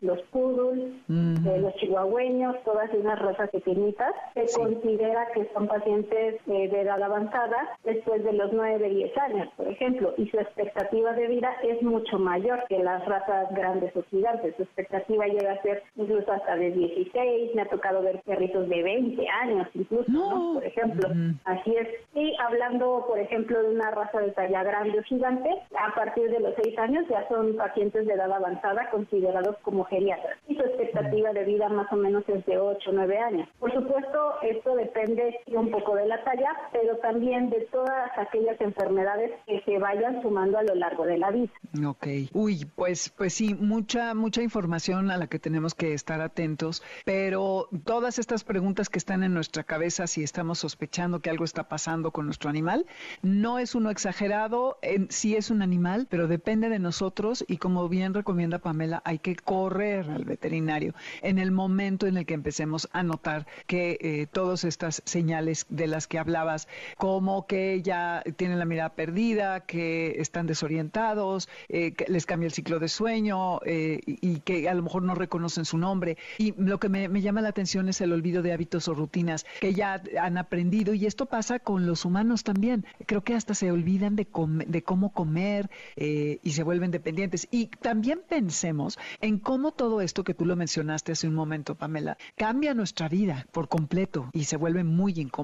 los 0.01 0.21
poodles, 0.31 0.93
eh, 1.09 1.59
los 1.59 1.73
chihuahueños, 1.75 2.55
todas 2.63 2.91
esas 2.93 3.19
razas 3.19 3.49
pequeñitas, 3.51 4.13
se 4.33 4.45
considera 4.57 5.27
que 5.33 5.47
son 5.53 5.66
pacientes 5.67 6.35
eh, 6.47 6.69
de 6.69 6.81
edad 6.81 7.01
avanzada 7.01 7.77
después 7.83 8.23
de 8.23 8.33
los 8.33 8.51
9, 8.53 8.89
10 8.89 9.17
años, 9.17 9.49
por 9.55 9.67
ejemplo, 9.67 10.13
y 10.17 10.27
su 10.29 10.39
expectativa 10.39 11.13
de 11.13 11.27
vida 11.27 11.55
es 11.63 11.81
mucho 11.81 12.19
mayor 12.19 12.63
que 12.67 12.79
las 12.79 13.05
razas 13.05 13.49
grandes 13.51 13.95
o 13.95 14.03
gigantes. 14.09 14.55
Su 14.55 14.63
expectativa 14.63 15.25
llega 15.27 15.53
a 15.53 15.61
ser 15.61 15.83
incluso 15.95 16.31
hasta 16.31 16.55
de 16.55 16.71
16, 16.71 17.55
me 17.55 17.61
ha 17.61 17.69
tocado 17.69 18.01
ver 18.01 18.21
perritos 18.25 18.67
de 18.69 18.83
20 18.83 19.27
años 19.27 19.67
incluso, 19.73 20.53
por 20.53 20.65
ejemplo. 20.65 21.09
Así 21.45 21.75
es. 21.75 21.87
Y 22.13 22.35
hablando, 22.39 23.05
por 23.07 23.19
ejemplo, 23.19 23.61
de 23.61 23.69
una 23.75 23.91
raza 23.91 24.19
de 24.19 24.31
talla 24.31 24.63
grande 24.63 24.99
o 24.99 25.03
gigante, 25.03 25.49
a 25.77 25.93
partir 25.95 26.29
de 26.29 26.39
los 26.39 26.53
6 26.63 26.77
años 26.79 27.05
ya 27.09 27.27
son 27.27 27.55
pacientes 27.55 28.05
de 28.05 28.13
edad 28.13 28.31
avanzada 28.31 28.89
considerados 28.89 29.57
como 29.61 29.83
geriatras. 29.85 30.37
Y 30.47 30.55
su 30.55 30.61
expectativa 30.61 31.31
de 31.33 31.43
vida 31.43 31.69
más 31.69 31.91
o 31.91 31.95
menos 31.95 32.23
es 32.27 32.45
de 32.45 32.57
8 32.57 32.89
o 32.89 32.93
9 32.93 33.17
años. 33.17 33.49
Por 33.59 33.73
supuesto, 33.73 34.35
esto 34.41 34.75
depende 34.75 35.39
un 35.59 35.71
poco 35.71 35.95
de 35.95 36.07
la 36.07 36.23
talla, 36.23 36.49
pero 36.71 36.97
también 36.97 37.49
de 37.49 37.61
todas 37.71 38.11
aquellas 38.17 38.59
enfermedades 38.61 39.31
que 39.45 39.61
se 39.61 39.77
vayan 39.79 40.21
sumando 40.21 40.57
a 40.57 40.63
lo 40.63 40.75
largo 40.75 41.05
de 41.05 41.17
la 41.17 41.31
vida. 41.31 41.51
Ok. 41.85 42.07
Uy, 42.33 42.65
pues, 42.75 43.09
pues 43.09 43.33
sí, 43.33 43.55
mucha, 43.55 44.13
mucha 44.13 44.41
información 44.41 45.11
a 45.11 45.17
la 45.17 45.27
que 45.27 45.39
tenemos 45.39 45.73
que 45.73 45.93
estar 45.93 46.21
atentos, 46.21 46.83
pero 47.05 47.69
todas 47.85 48.19
estas 48.19 48.43
preguntas 48.43 48.89
que 48.89 48.99
están 48.99 49.23
en 49.23 49.33
nuestra 49.33 49.63
cabeza, 49.63 50.07
si 50.07 50.23
estamos 50.23 50.59
sospechando 50.59 51.19
que 51.19 51.29
algo 51.29 51.43
está 51.43 51.67
pasando 51.67 52.11
con 52.11 52.25
nuestro 52.25 52.49
animal, 52.49 52.85
no 53.21 53.59
es 53.59 53.75
uno 53.75 53.89
exagerado, 53.89 54.77
en, 54.81 55.09
sí 55.09 55.35
es 55.35 55.49
un 55.49 55.61
animal, 55.61 56.07
pero 56.09 56.27
depende 56.27 56.69
de 56.69 56.79
nosotros 56.79 57.45
y 57.47 57.57
como 57.57 57.89
bien 57.89 58.13
recomienda 58.13 58.59
Pamela, 58.59 59.01
hay 59.05 59.19
que 59.19 59.35
correr 59.35 60.09
al 60.09 60.25
veterinario 60.25 60.93
en 61.21 61.39
el 61.39 61.51
momento 61.51 62.07
en 62.07 62.17
el 62.17 62.25
que 62.25 62.33
empecemos 62.33 62.89
a 62.91 63.03
notar 63.03 63.47
que 63.65 63.97
eh, 64.01 64.27
todas 64.31 64.63
estas 64.63 65.01
señales 65.05 65.46
de 65.69 65.87
las 65.87 66.07
que 66.07 66.19
hablabas, 66.19 66.67
como 66.97 67.47
que 67.47 67.81
ya 67.81 68.23
tienen 68.35 68.59
la 68.59 68.65
mirada 68.65 68.89
perdida, 68.89 69.61
que 69.61 70.19
están 70.19 70.47
desorientados, 70.47 71.49
eh, 71.69 71.93
que 71.93 72.05
les 72.07 72.25
cambia 72.25 72.47
el 72.47 72.53
ciclo 72.53 72.79
de 72.79 72.87
sueño 72.89 73.59
eh, 73.65 74.01
y, 74.05 74.39
que 74.41 74.69
a 74.69 74.73
lo 74.73 74.83
mejor 74.83 75.03
no 75.03 75.15
reconocen 75.15 75.65
su 75.65 75.77
nombre. 75.77 76.17
Y 76.37 76.53
lo 76.57 76.79
que 76.79 76.89
me, 76.89 77.21
llama 77.21 77.41
la 77.41 77.49
atención 77.49 77.89
es 77.89 78.01
el 78.01 78.13
olvido 78.13 78.41
de 78.41 78.53
hábitos 78.53 78.87
o 78.87 78.93
rutinas 78.93 79.45
que 79.59 79.73
ya 79.73 80.01
han 80.21 80.37
aprendido 80.37 80.93
y 80.93 81.05
esto 81.05 81.25
pasa 81.25 81.59
con 81.59 81.85
los 81.85 82.05
humanos 82.05 82.43
también. 82.43 82.85
Creo 83.05 83.23
que 83.23 83.33
hasta 83.33 83.53
se 83.53 83.71
olvidan 83.71 84.15
de, 84.15 84.27
de 84.67 84.83
cómo 84.83 85.11
comer 85.11 85.69
y 85.95 86.51
se 86.51 86.63
vuelven 86.63 86.91
dependientes. 86.91 87.47
Y 87.51 87.67
también 87.67 88.21
pensemos 88.27 88.99
en 89.21 89.39
cómo 89.39 89.71
todo 89.71 90.01
esto 90.01 90.23
que 90.23 90.33
tú 90.33 90.45
lo 90.45 90.55
mencionaste 90.55 91.11
hace 91.11 91.27
un 91.27 91.35
momento, 91.35 91.75
Pamela, 91.75 92.17
cambia 92.35 92.73
nuestra 92.73 93.09
vida 93.09 93.47
por 93.51 93.67
completo 93.67 94.29
y 94.33 94.45
se 94.45 94.57
vuelve 94.57 94.83
muy 94.83 95.13
incómodo. 95.13 95.36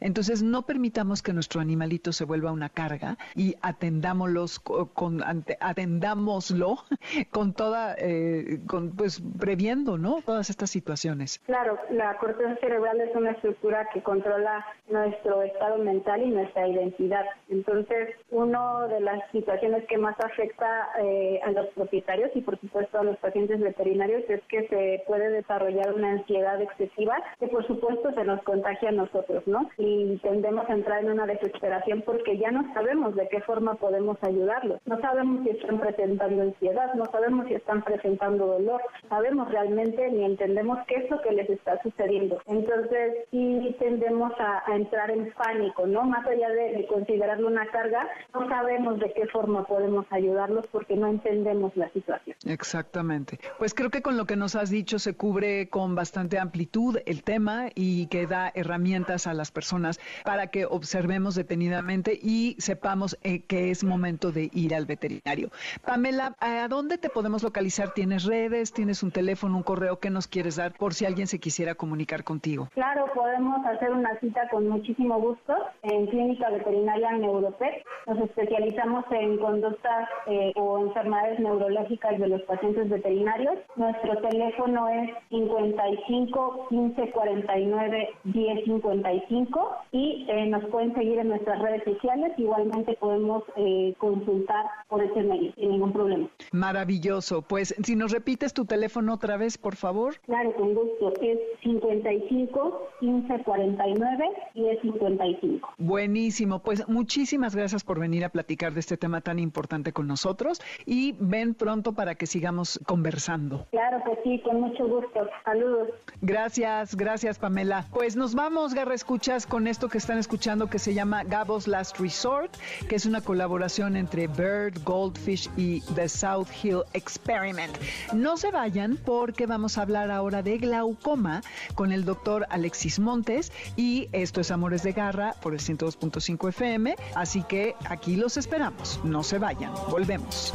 Entonces, 0.00 0.42
no 0.42 0.62
permitamos 0.62 1.22
que 1.22 1.32
nuestro 1.32 1.60
animalito 1.60 2.12
se 2.12 2.24
vuelva 2.24 2.52
una 2.52 2.68
carga 2.68 3.16
y 3.34 3.54
atendámoslos 3.62 4.60
con, 4.60 5.22
atendámoslo 5.60 6.78
con 7.30 7.52
toda, 7.52 7.94
eh, 7.98 8.60
con, 8.66 8.92
pues 8.96 9.22
previendo, 9.38 9.98
¿no? 9.98 10.22
Todas 10.24 10.50
estas 10.50 10.70
situaciones. 10.70 11.40
Claro, 11.46 11.78
la 11.90 12.16
corteza 12.18 12.56
cerebral 12.56 13.00
es 13.00 13.14
una 13.14 13.32
estructura 13.32 13.88
que 13.92 14.02
controla 14.02 14.64
nuestro 14.88 15.42
estado 15.42 15.78
mental 15.78 16.22
y 16.22 16.30
nuestra 16.30 16.68
identidad. 16.68 17.24
Entonces, 17.48 18.14
una 18.30 18.86
de 18.88 19.00
las 19.00 19.30
situaciones 19.32 19.84
que 19.86 19.98
más 19.98 20.18
afecta 20.20 20.88
eh, 21.00 21.40
a 21.44 21.50
los 21.50 21.66
propietarios 21.68 22.30
y 22.34 22.40
por 22.40 22.58
supuesto 22.60 22.98
a 22.98 23.04
los 23.04 23.16
pacientes 23.18 23.60
veterinarios 23.60 24.22
es 24.28 24.42
que 24.48 24.66
se 24.68 25.02
puede 25.06 25.30
desarrollar 25.30 25.92
una 25.94 26.12
ansiedad 26.12 26.60
excesiva 26.60 27.16
que 27.38 27.48
por 27.48 27.66
supuesto 27.66 28.12
se 28.12 28.24
nos 28.24 28.42
contagia 28.42 28.88
a 28.88 28.92
nosotros, 28.92 29.15
¿no? 29.46 29.68
Y 29.78 30.18
tendemos 30.18 30.68
a 30.68 30.74
entrar 30.74 31.04
en 31.04 31.10
una 31.12 31.26
desesperación 31.26 32.02
porque 32.02 32.38
ya 32.38 32.50
no 32.50 32.72
sabemos 32.74 33.14
de 33.14 33.28
qué 33.28 33.40
forma 33.40 33.74
podemos 33.74 34.16
ayudarlos. 34.22 34.80
No 34.86 35.00
sabemos 35.00 35.42
si 35.44 35.50
están 35.50 35.78
presentando 35.78 36.42
ansiedad, 36.42 36.94
no 36.94 37.04
sabemos 37.06 37.46
si 37.46 37.54
están 37.54 37.82
presentando 37.82 38.46
dolor, 38.46 38.80
sabemos 39.08 39.50
realmente 39.50 40.10
ni 40.10 40.24
entendemos 40.24 40.78
qué 40.88 40.96
es 40.96 41.10
lo 41.10 41.20
que 41.22 41.32
les 41.32 41.48
está 41.50 41.80
sucediendo. 41.82 42.40
Entonces 42.46 43.26
sí 43.30 43.76
tendemos 43.78 44.32
a, 44.38 44.62
entrar 44.74 45.10
en 45.10 45.32
pánico, 45.32 45.86
¿no? 45.86 46.04
Más 46.04 46.26
allá 46.26 46.48
de, 46.48 46.86
considerarlo 46.86 47.48
una 47.48 47.66
carga, 47.68 48.08
no 48.34 48.48
sabemos 48.48 48.98
de 48.98 49.12
qué 49.12 49.26
forma 49.26 49.64
podemos 49.64 50.06
ayudarlos 50.10 50.66
porque 50.68 50.96
no 50.96 51.08
entendemos 51.08 51.76
la 51.76 51.88
situación. 51.90 52.36
Exactamente. 52.46 53.38
Pues 53.58 53.74
creo 53.74 53.90
que 53.90 54.02
con 54.02 54.16
lo 54.16 54.24
que 54.24 54.36
nos 54.36 54.54
has 54.54 54.70
dicho 54.70 54.98
se 54.98 55.16
cubre 55.16 55.68
con 55.68 55.94
bastante 55.94 56.38
amplitud 56.38 56.98
el 57.06 57.22
tema 57.22 57.68
y 57.74 58.06
que 58.08 58.26
da 58.26 58.50
herramientas 58.54 59.05
a 59.06 59.34
las 59.34 59.52
personas 59.52 60.00
para 60.24 60.48
que 60.48 60.66
observemos 60.66 61.36
detenidamente 61.36 62.18
y 62.20 62.56
sepamos 62.58 63.16
eh, 63.22 63.42
que 63.42 63.70
es 63.70 63.84
momento 63.84 64.32
de 64.32 64.50
ir 64.52 64.74
al 64.74 64.84
veterinario. 64.84 65.50
Pamela, 65.84 66.34
¿a 66.40 66.66
dónde 66.66 66.98
te 66.98 67.08
podemos 67.08 67.44
localizar? 67.44 67.94
¿Tienes 67.94 68.24
redes? 68.24 68.72
¿Tienes 68.72 69.04
un 69.04 69.12
teléfono, 69.12 69.56
un 69.56 69.62
correo? 69.62 70.00
¿Qué 70.00 70.10
nos 70.10 70.26
quieres 70.26 70.56
dar 70.56 70.72
por 70.72 70.92
si 70.92 71.06
alguien 71.06 71.28
se 71.28 71.38
quisiera 71.38 71.76
comunicar 71.76 72.24
contigo? 72.24 72.68
Claro, 72.74 73.06
podemos 73.14 73.64
hacer 73.64 73.92
una 73.92 74.18
cita 74.18 74.48
con 74.50 74.68
muchísimo 74.68 75.20
gusto 75.20 75.54
en 75.82 76.06
Clínica 76.08 76.50
Veterinaria 76.50 77.12
Neuropet. 77.12 77.84
Nos 78.06 78.18
especializamos 78.18 79.04
en 79.12 79.38
conductas 79.38 80.08
eh, 80.26 80.52
o 80.56 80.80
enfermedades 80.80 81.38
neurológicas 81.38 82.18
de 82.18 82.26
los 82.26 82.42
pacientes 82.42 82.88
veterinarios. 82.88 83.58
Nuestro 83.76 84.16
teléfono 84.20 84.88
es 84.88 85.10
55 85.30 86.66
15 86.70 87.10
49 87.12 88.08
10 88.24 88.66
55 89.02 89.76
y 89.92 90.26
eh, 90.28 90.46
nos 90.46 90.64
pueden 90.66 90.94
seguir 90.94 91.18
en 91.18 91.28
nuestras 91.28 91.60
redes 91.60 91.82
sociales. 91.84 92.32
Igualmente 92.36 92.96
podemos 93.00 93.42
eh, 93.56 93.94
consultar 93.98 94.66
por 94.88 95.02
ese 95.02 95.22
medio 95.22 95.52
sin 95.54 95.70
ningún 95.70 95.92
problema. 95.92 96.28
Maravilloso. 96.52 97.42
Pues 97.42 97.74
si 97.82 97.96
nos 97.96 98.12
repites 98.12 98.52
tu 98.52 98.64
teléfono 98.64 99.14
otra 99.14 99.36
vez, 99.36 99.58
por 99.58 99.76
favor. 99.76 100.18
Claro, 100.26 100.52
con 100.54 100.74
gusto. 100.74 101.12
Es 101.20 101.38
55 101.62 102.88
15 103.00 103.42
49 103.44 104.24
10 104.54 104.82
55. 104.82 105.74
Buenísimo. 105.78 106.62
Pues 106.62 106.88
muchísimas 106.88 107.54
gracias 107.54 107.84
por 107.84 108.00
venir 108.00 108.24
a 108.24 108.30
platicar 108.30 108.72
de 108.72 108.80
este 108.80 108.96
tema 108.96 109.20
tan 109.20 109.38
importante 109.38 109.92
con 109.92 110.06
nosotros 110.06 110.60
y 110.84 111.14
ven 111.18 111.54
pronto 111.54 111.92
para 111.92 112.14
que 112.14 112.26
sigamos 112.26 112.80
conversando. 112.86 113.66
Claro 113.70 114.02
que 114.04 114.18
sí, 114.22 114.40
con 114.42 114.60
mucho 114.60 114.86
gusto. 114.86 115.28
Saludos. 115.44 115.88
Gracias, 116.20 116.96
gracias 116.96 117.38
Pamela. 117.38 117.86
Pues 117.92 118.16
nos 118.16 118.34
vamos, 118.34 118.74
Escuchas 118.94 119.46
con 119.46 119.66
esto 119.66 119.88
que 119.88 119.98
están 119.98 120.18
escuchando 120.18 120.68
que 120.68 120.78
se 120.78 120.94
llama 120.94 121.24
Gabos 121.24 121.66
Last 121.66 121.98
Resort, 121.98 122.54
que 122.88 122.96
es 122.96 123.04
una 123.06 123.20
colaboración 123.20 123.96
entre 123.96 124.26
Bird, 124.26 124.82
Goldfish 124.84 125.50
y 125.56 125.80
The 125.94 126.08
South 126.08 126.48
Hill 126.62 126.82
Experiment. 126.92 127.76
No 128.12 128.36
se 128.36 128.50
vayan 128.50 128.96
porque 128.96 129.46
vamos 129.46 129.76
a 129.76 129.82
hablar 129.82 130.10
ahora 130.10 130.42
de 130.42 130.58
glaucoma 130.58 131.42
con 131.74 131.92
el 131.92 132.04
doctor 132.04 132.46
Alexis 132.50 132.98
Montes 132.98 133.52
y 133.76 134.08
esto 134.12 134.40
es 134.40 134.50
Amores 134.50 134.82
de 134.82 134.92
Garra 134.92 135.34
por 135.42 135.52
el 135.52 135.60
102.5 135.60 136.48
FM, 136.48 136.96
así 137.14 137.42
que 137.42 137.74
aquí 137.88 138.16
los 138.16 138.36
esperamos. 138.36 139.00
No 139.04 139.22
se 139.22 139.38
vayan, 139.38 139.72
volvemos. 139.90 140.54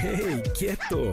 ¡Hey, 0.00 0.42
quieto! 0.58 1.12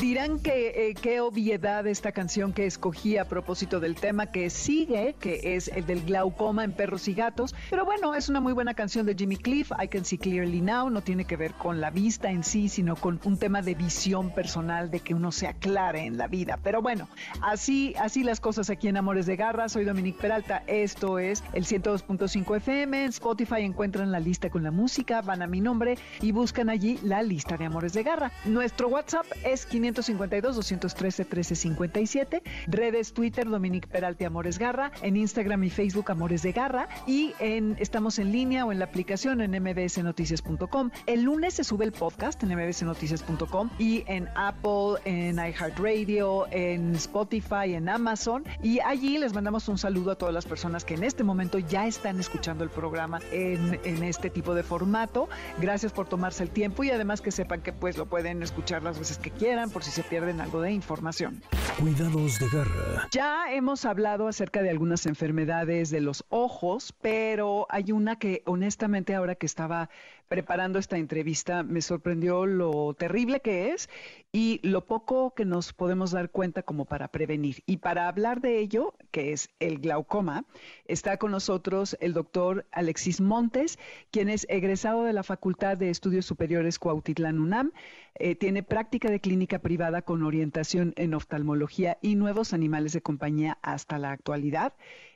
Dirán 0.00 0.40
que 0.40 0.88
eh, 0.90 0.94
qué 1.00 1.20
obviedad 1.20 1.86
esta 1.86 2.10
canción 2.10 2.52
que 2.52 2.66
escogí 2.66 3.16
a 3.16 3.28
propósito 3.28 3.78
del 3.78 3.94
tema 3.94 4.26
que 4.26 4.50
sigue, 4.50 5.14
que 5.20 5.54
es 5.54 5.68
el 5.68 5.86
del 5.86 6.04
glaucoma 6.04 6.64
en 6.64 6.72
perros 6.72 7.06
y 7.06 7.14
gatos. 7.14 7.54
Pero 7.70 7.84
bueno, 7.84 8.14
es 8.14 8.28
una 8.28 8.40
muy 8.40 8.52
buena 8.52 8.74
canción 8.74 9.06
de 9.06 9.14
Jimmy 9.14 9.36
Cliff, 9.36 9.70
I 9.80 9.86
Can 9.86 10.04
See 10.04 10.18
Clearly 10.18 10.60
Now. 10.60 10.90
No 10.90 11.00
tiene 11.00 11.24
que 11.24 11.36
ver 11.36 11.52
con 11.52 11.80
la 11.80 11.90
vista 11.90 12.30
en 12.30 12.42
sí, 12.42 12.68
sino 12.68 12.96
con 12.96 13.20
un 13.22 13.38
tema 13.38 13.62
de 13.62 13.74
visión 13.76 14.34
personal, 14.34 14.90
de 14.90 14.98
que 14.98 15.14
uno 15.14 15.30
se 15.30 15.46
aclare 15.46 16.04
en 16.04 16.18
la 16.18 16.26
vida. 16.26 16.58
Pero 16.62 16.82
bueno, 16.82 17.08
así, 17.40 17.94
así 18.00 18.24
las 18.24 18.40
cosas 18.40 18.70
aquí 18.70 18.88
en 18.88 18.96
Amores 18.96 19.26
de 19.26 19.36
Garra. 19.36 19.68
Soy 19.68 19.84
Dominique 19.84 20.20
Peralta. 20.20 20.64
Esto 20.66 21.20
es 21.20 21.44
el 21.52 21.66
102.5 21.66 22.56
FM. 22.56 23.04
En 23.04 23.10
Spotify 23.10 23.60
encuentran 23.60 24.10
la 24.10 24.18
lista 24.18 24.50
con 24.50 24.64
la 24.64 24.72
música, 24.72 25.22
van 25.22 25.42
a 25.42 25.46
mi 25.46 25.60
nombre 25.60 25.98
y 26.20 26.32
buscan 26.32 26.68
allí 26.68 26.98
la 27.04 27.22
lista 27.22 27.56
de 27.56 27.66
Amores 27.66 27.92
de 27.92 28.02
Garra. 28.02 28.32
Nuestro 28.44 28.88
WhatsApp 28.88 29.26
es 29.44 29.64
500 29.66 29.83
552-213-1357. 29.92 32.42
Redes 32.66 33.12
Twitter, 33.12 33.48
Dominique 33.48 33.88
Peralte 33.88 34.26
Amores 34.26 34.58
Garra. 34.58 34.90
En 35.02 35.16
Instagram 35.16 35.64
y 35.64 35.70
Facebook, 35.70 36.10
Amores 36.10 36.42
de 36.42 36.52
Garra. 36.52 36.88
Y 37.06 37.32
en, 37.38 37.76
estamos 37.78 38.18
en 38.18 38.32
línea 38.32 38.64
o 38.64 38.72
en 38.72 38.78
la 38.78 38.86
aplicación 38.86 39.40
en 39.40 39.62
mbsnoticias.com. 39.62 40.90
El 41.06 41.22
lunes 41.22 41.54
se 41.54 41.64
sube 41.64 41.84
el 41.84 41.92
podcast 41.92 42.42
en 42.42 42.56
mbsnoticias.com 42.56 43.70
y 43.78 44.04
en 44.06 44.28
Apple, 44.34 45.00
en 45.04 45.36
iHeartRadio, 45.36 46.46
en 46.50 46.94
Spotify, 46.94 47.74
en 47.74 47.88
Amazon. 47.88 48.44
Y 48.62 48.80
allí 48.80 49.18
les 49.18 49.34
mandamos 49.34 49.68
un 49.68 49.78
saludo 49.78 50.12
a 50.12 50.14
todas 50.16 50.34
las 50.34 50.46
personas 50.46 50.84
que 50.84 50.94
en 50.94 51.04
este 51.04 51.24
momento 51.24 51.58
ya 51.58 51.86
están 51.86 52.20
escuchando 52.20 52.64
el 52.64 52.70
programa 52.70 53.20
en, 53.32 53.78
en 53.84 54.02
este 54.02 54.30
tipo 54.30 54.54
de 54.54 54.62
formato. 54.62 55.28
Gracias 55.60 55.92
por 55.92 56.08
tomarse 56.08 56.42
el 56.42 56.50
tiempo 56.50 56.84
y 56.84 56.90
además 56.90 57.20
que 57.20 57.30
sepan 57.30 57.62
que 57.62 57.72
pues 57.72 57.96
lo 57.96 58.06
pueden 58.06 58.42
escuchar 58.42 58.82
las 58.82 58.98
veces 58.98 59.18
que 59.18 59.30
quieran 59.30 59.70
por 59.74 59.82
si 59.82 59.90
se 59.90 60.04
pierden 60.04 60.40
algo 60.40 60.60
de 60.60 60.70
información. 60.70 61.42
Cuidados 61.80 62.38
de 62.38 62.48
garra. 62.48 63.08
Ya 63.10 63.52
hemos 63.52 63.84
hablado 63.84 64.28
acerca 64.28 64.62
de 64.62 64.70
algunas 64.70 65.04
enfermedades 65.04 65.90
de 65.90 66.00
los 66.00 66.24
ojos, 66.28 66.94
pero 67.02 67.66
hay 67.68 67.90
una 67.90 68.16
que 68.16 68.42
honestamente 68.46 69.16
ahora 69.16 69.34
que 69.34 69.46
estaba 69.46 69.90
preparando 70.28 70.78
esta 70.78 70.96
entrevista 70.96 71.62
me 71.62 71.82
sorprendió 71.82 72.46
lo 72.46 72.94
terrible 72.94 73.40
que 73.40 73.70
es 73.72 73.88
y 74.32 74.60
lo 74.62 74.86
poco 74.86 75.32
que 75.34 75.44
nos 75.44 75.72
podemos 75.72 76.10
dar 76.10 76.30
cuenta 76.30 76.62
como 76.62 76.86
para 76.86 77.08
prevenir. 77.08 77.62
Y 77.66 77.76
para 77.76 78.08
hablar 78.08 78.40
de 78.40 78.58
ello, 78.58 78.94
que 79.10 79.32
es 79.32 79.48
el 79.60 79.78
glaucoma, 79.78 80.44
está 80.86 81.18
con 81.18 81.30
nosotros 81.30 81.96
el 82.00 82.12
doctor 82.12 82.66
Alexis 82.72 83.20
Montes, 83.20 83.78
quien 84.10 84.28
es 84.28 84.46
egresado 84.48 85.04
de 85.04 85.12
la 85.12 85.22
Facultad 85.22 85.76
de 85.76 85.90
Estudios 85.90 86.26
Superiores 86.26 86.78
Cuautitlán 86.78 87.38
UNAM, 87.38 87.72
eh, 88.16 88.34
tiene 88.34 88.62
práctica 88.62 89.10
de 89.10 89.20
clínica 89.20 89.58
privada 89.58 90.02
con 90.02 90.22
orientación 90.22 90.94
en 90.96 91.14
oftalmología 91.14 91.98
y 92.00 92.14
nuevos 92.14 92.52
animales 92.52 92.92
de 92.92 93.02
compañía 93.02 93.58
hasta 93.62 93.98
la 93.98 94.10
actualidad 94.12 94.72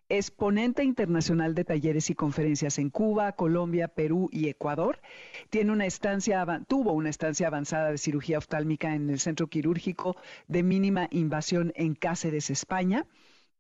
es 0.09 0.31
ponente 0.31 0.85
internacional 0.85 1.55
de 1.55 1.65
talleres 1.65 2.09
y 2.09 2.15
conferencias 2.15 2.79
en 2.79 2.89
Cuba, 2.89 3.33
Colombia, 3.33 3.89
Perú 3.89 4.31
y 4.33 4.49
Ecuador. 4.49 5.01
Tiene 5.51 5.73
una 5.73 5.85
estancia, 5.87 6.47
tuvo 6.67 6.93
una 6.93 7.11
estancia 7.11 7.47
avanzada 7.47 7.91
de 7.91 7.99
cirugía 7.99 8.39
oftálmica 8.39 8.95
en 8.95 9.11
el 9.11 9.21
Centro 9.21 9.49
Quirúrgico 9.49 10.17
de 10.47 10.63
Mínima 10.63 11.09
Invasión 11.11 11.73
en 11.77 11.95
Cáceres, 11.95 12.49
España. 12.49 13.07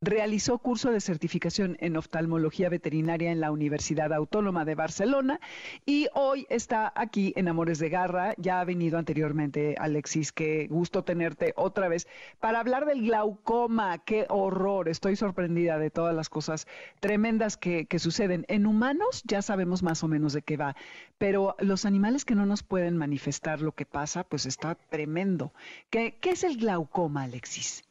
Realizó 0.01 0.59
curso 0.59 0.93
de 0.93 1.01
certificación 1.01 1.77
en 1.81 1.97
oftalmología 1.97 2.69
veterinaria 2.69 3.33
en 3.33 3.41
la 3.41 3.51
Universidad 3.51 4.13
Autónoma 4.13 4.65
de 4.65 4.77
Barcelona 4.77 5.41
y 5.87 6.07
hoy 6.15 6.47
está 6.51 6.93
aquí 6.95 7.33
en 7.35 7.49
Amores 7.49 7.81
de 7.81 7.89
Garra. 7.89 8.33
Ya 8.39 8.61
ha 8.61 8.65
venido 8.65 8.97
anteriormente, 8.97 9.75
Alexis, 9.77 10.31
qué 10.31 10.69
gusto 10.71 11.03
tenerte 11.03 11.53
otra 11.57 11.89
vez 11.89 12.07
para 12.39 12.61
hablar 12.61 12.87
del 12.87 13.03
glaucoma. 13.03 13.99
Qué 13.99 14.27
horror, 14.29 14.89
estoy 14.89 15.17
sorprendida 15.17 15.81
de 15.81 15.91
todas 15.91 16.15
las 16.15 16.29
cosas 16.29 16.69
tremendas 17.01 17.57
que, 17.57 17.89
suceden. 17.99 18.45
En 18.47 18.67
humanos 18.67 19.25
ya 19.27 19.43
sabemos 19.43 19.83
más 19.83 20.05
o 20.05 20.07
menos 20.07 20.33
de 20.33 20.43
qué 20.43 20.57
va, 20.57 20.77
pero 21.19 21.57
los 21.59 21.85
animales 21.85 22.25
que 22.25 22.37
no 22.37 22.47
nos 22.47 22.63
pueden 22.63 22.97
manifestar 22.97 23.61
lo 23.61 23.73
que 23.73 23.85
pasa, 23.85 24.23
pues 24.23 24.47
está 24.47 24.77
tremendo. 24.77 25.53
¿Qué, 25.91 26.19
qué 26.21 26.31
es 26.31 26.45
el 26.45 26.57
glaucoma, 26.57 27.25
Alexis? 27.25 27.88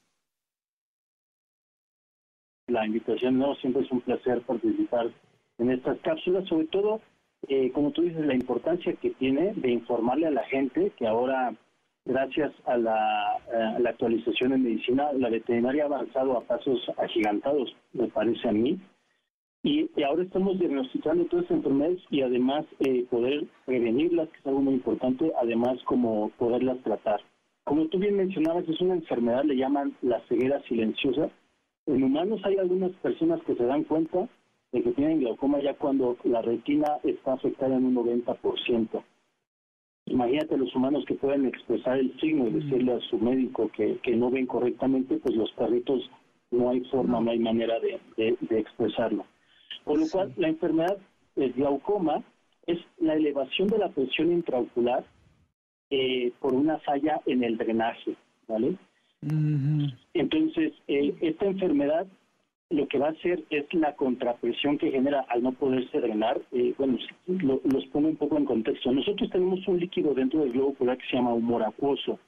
La 2.67 2.86
invitación. 2.86 3.38
No, 3.38 3.56
siempre 3.56 3.84
es 3.84 3.91
un 3.91 4.01
placer 4.01 4.41
participar 4.41 5.10
en 5.58 5.71
estas 5.71 5.99
cápsulas, 5.99 6.47
sobre 6.47 6.67
todo, 6.67 7.01
eh, 7.47 7.71
como 7.71 7.91
tú 7.91 8.03
dices, 8.03 8.25
la 8.25 8.36
importancia 8.36 8.93
que 8.93 9.12
tiene 9.12 9.53
de 9.56 9.71
informarle 9.71 10.27
a 10.27 10.32
la 10.32 10.43
gente 10.45 10.91
que 10.97 11.08
ahora, 11.08 11.53
gracias 12.06 12.51
a 12.65 12.77
la, 12.77 13.38
la 13.80 13.89
actualización 13.89 14.53
en 14.53 14.63
medicina, 14.63 15.12
la 15.13 15.30
veterinaria 15.30 15.84
ha 15.84 15.88
avanzado 15.88 16.38
a 16.38 16.41
pasos 16.41 16.80
agigantados, 16.97 17.75
me 17.93 18.08
parece 18.08 18.47
a 18.47 18.51
mí, 18.51 18.80
y, 19.67 19.89
ahora 20.03 20.23
estamos 20.23 20.58
diagnosticando 20.60 21.25
todas 21.25 21.43
estas 21.43 21.58
enfermedades 21.58 21.99
y 22.10 22.21
además 22.21 22.65
eh, 22.80 23.06
poder 23.10 23.45
prevenirlas, 23.65 24.30
que 24.30 24.38
es 24.38 24.47
algo 24.47 24.62
muy 24.62 24.75
importante, 24.75 25.32
además 25.41 25.77
como 25.84 26.30
poderlas 26.38 26.77
tratar. 26.84 27.19
Como 27.65 27.88
tú 27.88 27.99
bien 27.99 28.15
mencionabas, 28.15 28.67
es 28.69 28.80
una 28.80 28.93
enfermedad, 28.93 29.43
le 29.43 29.58
llaman 29.58 29.93
la 30.01 30.21
ceguera 30.30 30.62
silenciosa, 30.69 31.30
en 31.88 32.04
humanos 32.04 32.41
hay 32.43 32.58
algunas 32.58 32.91
personas 32.97 33.41
que 33.43 33.56
se 33.56 33.65
dan 33.65 33.84
cuenta 33.86 34.28
de 34.71 34.84
que 34.84 34.91
tienen 34.91 35.19
glaucoma 35.19 35.60
ya 35.62 35.73
cuando 35.73 36.17
la 36.23 36.41
retina 36.41 36.97
está 37.04 37.34
afectada 37.34 37.78
en 37.78 37.86
un 37.86 37.95
90%. 37.95 39.04
Imagínate 40.08 40.58
los 40.58 40.73
humanos 40.76 41.04
que 41.06 41.15
pueden 41.15 41.45
expresar 41.45 41.97
el 41.97 42.17
signo 42.19 42.47
y 42.47 42.52
decirle 42.52 42.93
a 42.93 43.00
su 43.02 43.17
médico 43.17 43.69
que, 43.76 44.00
no 44.15 44.30
ven 44.30 44.45
correctamente, 44.45 45.17
pues 45.17 45.36
los 45.36 45.52
perritos 45.52 46.10
no 46.52 46.69
hay 46.69 46.82
forma, 46.86 47.19
no, 47.19 47.32
hay 47.32 47.39
manera 47.39 47.76
de, 47.80 48.00
expresarlo. 48.50 49.26
Por 49.84 50.00
lo 50.00 50.08
cual, 50.10 50.34
la 50.38 50.47
enfermedad 50.47 50.97
del 51.36 51.54
glaucoma 51.54 52.23
es 52.65 52.80
la 53.00 53.15
elevación 53.15 53.67
de 53.67 53.78
la 53.78 53.89
presión 53.89 54.32
intraocular 54.32 55.06
eh, 55.89 56.32
por 56.39 56.54
una 56.54 56.80
falla 56.80 57.21
en 57.26 57.43
el 57.43 57.58
drenaje, 57.58 58.15
¿vale? 58.47 58.78
Entonces, 59.21 60.73
eh, 60.88 61.15
esta 61.21 61.45
enfermedad 61.45 62.08
lo 62.69 62.88
que 62.88 62.99
va 62.99 63.08
a 63.08 63.12
hacer 63.12 63.43
es 63.49 63.65
la 63.73 63.95
contrapresión 63.95 64.77
que 64.77 64.91
genera 64.91 65.21
al 65.30 65.41
no 65.41 65.53
poderse 65.53 65.99
drenar. 65.99 66.41
Eh, 66.51 66.73
bueno, 66.77 66.97
los 67.27 67.86
pongo 67.88 68.10
un 68.10 68.17
poco 68.17 68.38
en 68.38 68.45
contexto. 68.45 68.91
Nosotros 68.91 69.30
tenemos 69.30 69.65
un 69.67 69.80
líquido 69.80 70.13
dentro 70.13 70.41
del 70.41 70.51
globo 70.51 70.69
ocular 70.69 70.97
que 70.97 71.08
se 71.08 71.15
llama 71.15 71.34
humor 71.34 71.63
acuoso. 71.63 72.19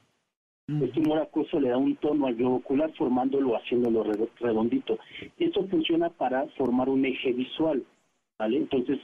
Este 0.68 1.00
humor 1.00 1.18
acuoso 1.18 1.58
le 1.58 1.70
da 1.70 1.76
un 1.76 1.96
tono 1.96 2.28
al 2.28 2.36
globo 2.36 2.56
ocular 2.56 2.92
formándolo, 2.92 3.56
haciéndolo 3.56 4.04
redondito. 4.38 5.00
Y 5.36 5.46
esto 5.46 5.66
funciona 5.66 6.10
para 6.10 6.46
formar 6.56 6.88
un 6.88 7.04
eje 7.04 7.32
visual, 7.32 7.82
¿vale? 8.38 8.58
Entonces, 8.58 9.00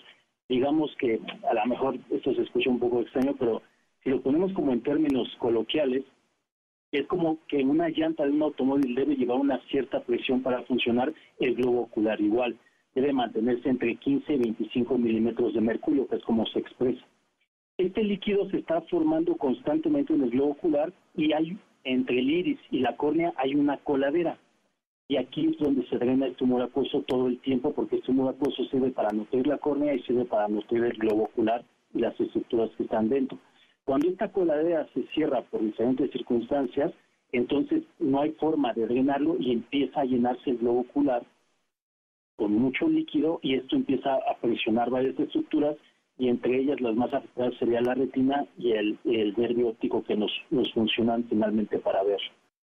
digamos 0.49 0.95
que 0.97 1.21
a 1.51 1.55
lo 1.55 1.67
mejor 1.67 1.99
esto 2.11 2.35
se 2.35 2.43
escucha 2.43 2.71
un 2.71 2.79
poco 2.79 3.01
extraño, 3.01 3.35
pero 3.37 3.63
si 4.05 4.11
lo 4.11 4.21
ponemos 4.21 4.53
como 4.53 4.73
en 4.73 4.81
términos 4.83 5.29
coloquiales, 5.41 6.05
es 6.93 7.07
como 7.07 7.39
que 7.49 7.63
una 7.65 7.89
llanta 7.89 8.25
de 8.25 8.31
un 8.31 8.43
automóvil 8.43 8.95
debe 8.95 9.17
llevar 9.17 9.39
una 9.39 9.61
cierta 9.69 10.01
presión 10.01 10.43
para 10.43 10.63
funcionar, 10.63 11.13
el 11.41 11.55
globo 11.55 11.83
ocular 11.83 12.21
igual. 12.21 12.57
Debe 12.95 13.13
mantenerse 13.13 13.69
entre 13.69 13.97
15 13.97 14.33
y 14.33 14.39
25 14.39 14.97
milímetros 14.97 15.53
de 15.53 15.61
mercurio, 15.61 16.07
que 16.07 16.17
es 16.17 16.25
como 16.25 16.47
se 16.47 16.61
expresa. 16.61 17.05
Este 17.77 18.03
líquido 18.03 18.49
se 18.51 18.59
está 18.59 18.81
formando 18.83 19.37
constantemente 19.37 20.15
en 20.15 20.23
el 20.23 20.31
globo 20.31 20.53
ocular 20.53 20.93
y 21.15 21.33
hay 21.33 21.59
entre 21.85 22.19
el 22.19 22.31
iris 22.31 22.59
y 22.71 22.79
la 22.79 22.97
córnea 22.97 23.33
hay 23.37 23.55
una 23.55 23.77
coladera. 23.79 24.39
y 25.09 25.19
aquí 25.19 25.47
es 25.47 25.59
donde 25.59 25.87
se 25.87 25.99
drena 25.99 26.27
el 26.27 26.35
tumor 26.35 26.63
acuoso 26.63 27.03
todo 27.03 27.29
el 27.29 27.39
tiempo 27.41 27.73
porque 27.73 27.97
el 27.97 28.03
tumor 28.03 28.35
acuoso 28.35 28.65
sirve 28.65 28.91
para 28.91 29.11
nutrir 29.11 29.47
la 29.47 29.59
córnea 29.59 29.95
y 29.95 30.03
sirve 30.03 30.25
para 30.25 30.49
nutrir 30.49 30.83
el 30.83 30.95
globo 30.95 31.25
ocular 31.25 31.65
y 31.95 32.01
las 32.01 32.19
estructuras 32.19 32.71
que 32.77 32.85
están 32.85 33.09
dentro. 33.09 33.39
Cuando 33.87 34.09
esta 34.09 34.33
coladera 34.33 34.85
se 34.93 35.05
cierra 35.15 35.43
por 35.43 35.63
diferentes 35.63 36.11
circunstancias, 36.11 36.93
entonces 37.31 37.85
no 38.01 38.21
hay 38.21 38.33
forma 38.33 38.73
de 38.73 38.85
drenarlo 38.85 39.37
y 39.39 39.53
empieza 39.53 40.01
a 40.01 40.05
llenarse 40.05 40.51
el 40.51 40.59
globo 40.59 40.81
ocular 40.81 41.25
con 42.35 42.53
mucho 42.53 42.89
líquido 42.89 43.39
y 43.43 43.55
esto 43.55 43.77
empieza 43.77 44.15
a 44.15 44.37
presionar 44.41 44.91
varias 44.91 45.17
estructuras 45.19 45.77
y 46.19 46.29
entre 46.29 46.59
ellas 46.59 46.81
las 46.81 46.97
más 46.97 47.15
afectadas 47.15 47.55
sería 47.61 47.81
la 47.81 47.95
retina 47.95 48.45
y 48.59 48.73
el, 48.73 48.99
el 49.05 49.35
nervio 49.37 49.69
óptico 49.69 50.03
que 50.03 50.17
nos, 50.17 50.33
nos 50.51 50.71
funcionan 50.73 51.23
finalmente 51.29 51.79
para 51.79 52.03
ver. 52.03 52.21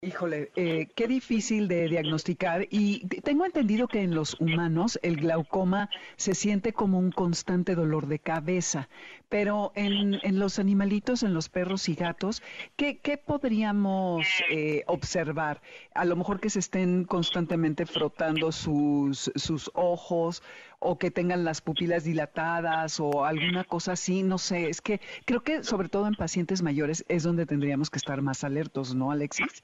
Híjole, 0.05 0.51
eh, 0.57 0.89
qué 0.97 1.07
difícil 1.07 1.69
de 1.69 1.87
diagnosticar 1.87 2.67
y 2.71 3.07
tengo 3.21 3.47
entendido 3.47 3.87
que 3.87 4.03
en 4.03 4.17
los 4.17 4.35
humanos 4.41 4.99
el 5.05 5.15
glaucoma 5.15 5.91
se 6.17 6.35
siente 6.35 6.73
como 6.73 6.99
un 6.99 7.13
constante 7.13 7.77
dolor 7.77 8.09
de 8.09 8.19
cabeza, 8.19 8.89
pero 9.29 9.71
en, 9.77 10.19
en 10.25 10.41
los 10.41 10.59
animalitos, 10.59 11.23
en 11.23 11.35
los 11.35 11.49
perros 11.49 11.89
y 11.89 11.95
gatos, 11.95 12.43
¿qué, 12.75 12.99
podríamos 13.25 14.27
eh, 14.51 14.83
observar? 14.89 15.63
A 15.95 16.05
lo 16.05 16.17
mejor 16.17 16.41
que 16.41 16.51
se 16.51 16.59
estén 16.59 17.05
constantemente 17.05 17.87
frotando 17.87 18.51
sus, 18.51 19.31
sus 19.37 19.71
ojos 19.73 20.43
o 20.81 20.99
que 20.99 21.13
tengan 21.13 21.45
las 21.45 21.61
pupilas 21.61 22.03
dilatadas 22.03 22.99
o 22.99 23.25
alguna 23.25 23.63
cosa 23.63 23.93
así, 23.93 24.25
no 24.25 24.39
sé, 24.39 24.69
es 24.69 24.81
que 24.81 25.01
creo 25.27 25.45
que 25.45 25.63
sobre 25.63 25.89
todo 25.89 26.09
en 26.09 26.17
pacientes 26.17 26.61
mayores 26.61 27.05
es 27.07 27.23
donde 27.23 27.47
tendríamos 27.47 27.89
que 27.89 27.99
estar 27.99 28.21
más 28.21 28.43
alertos, 28.43 28.97
¿no, 28.97 29.13
Alexis? 29.13 29.63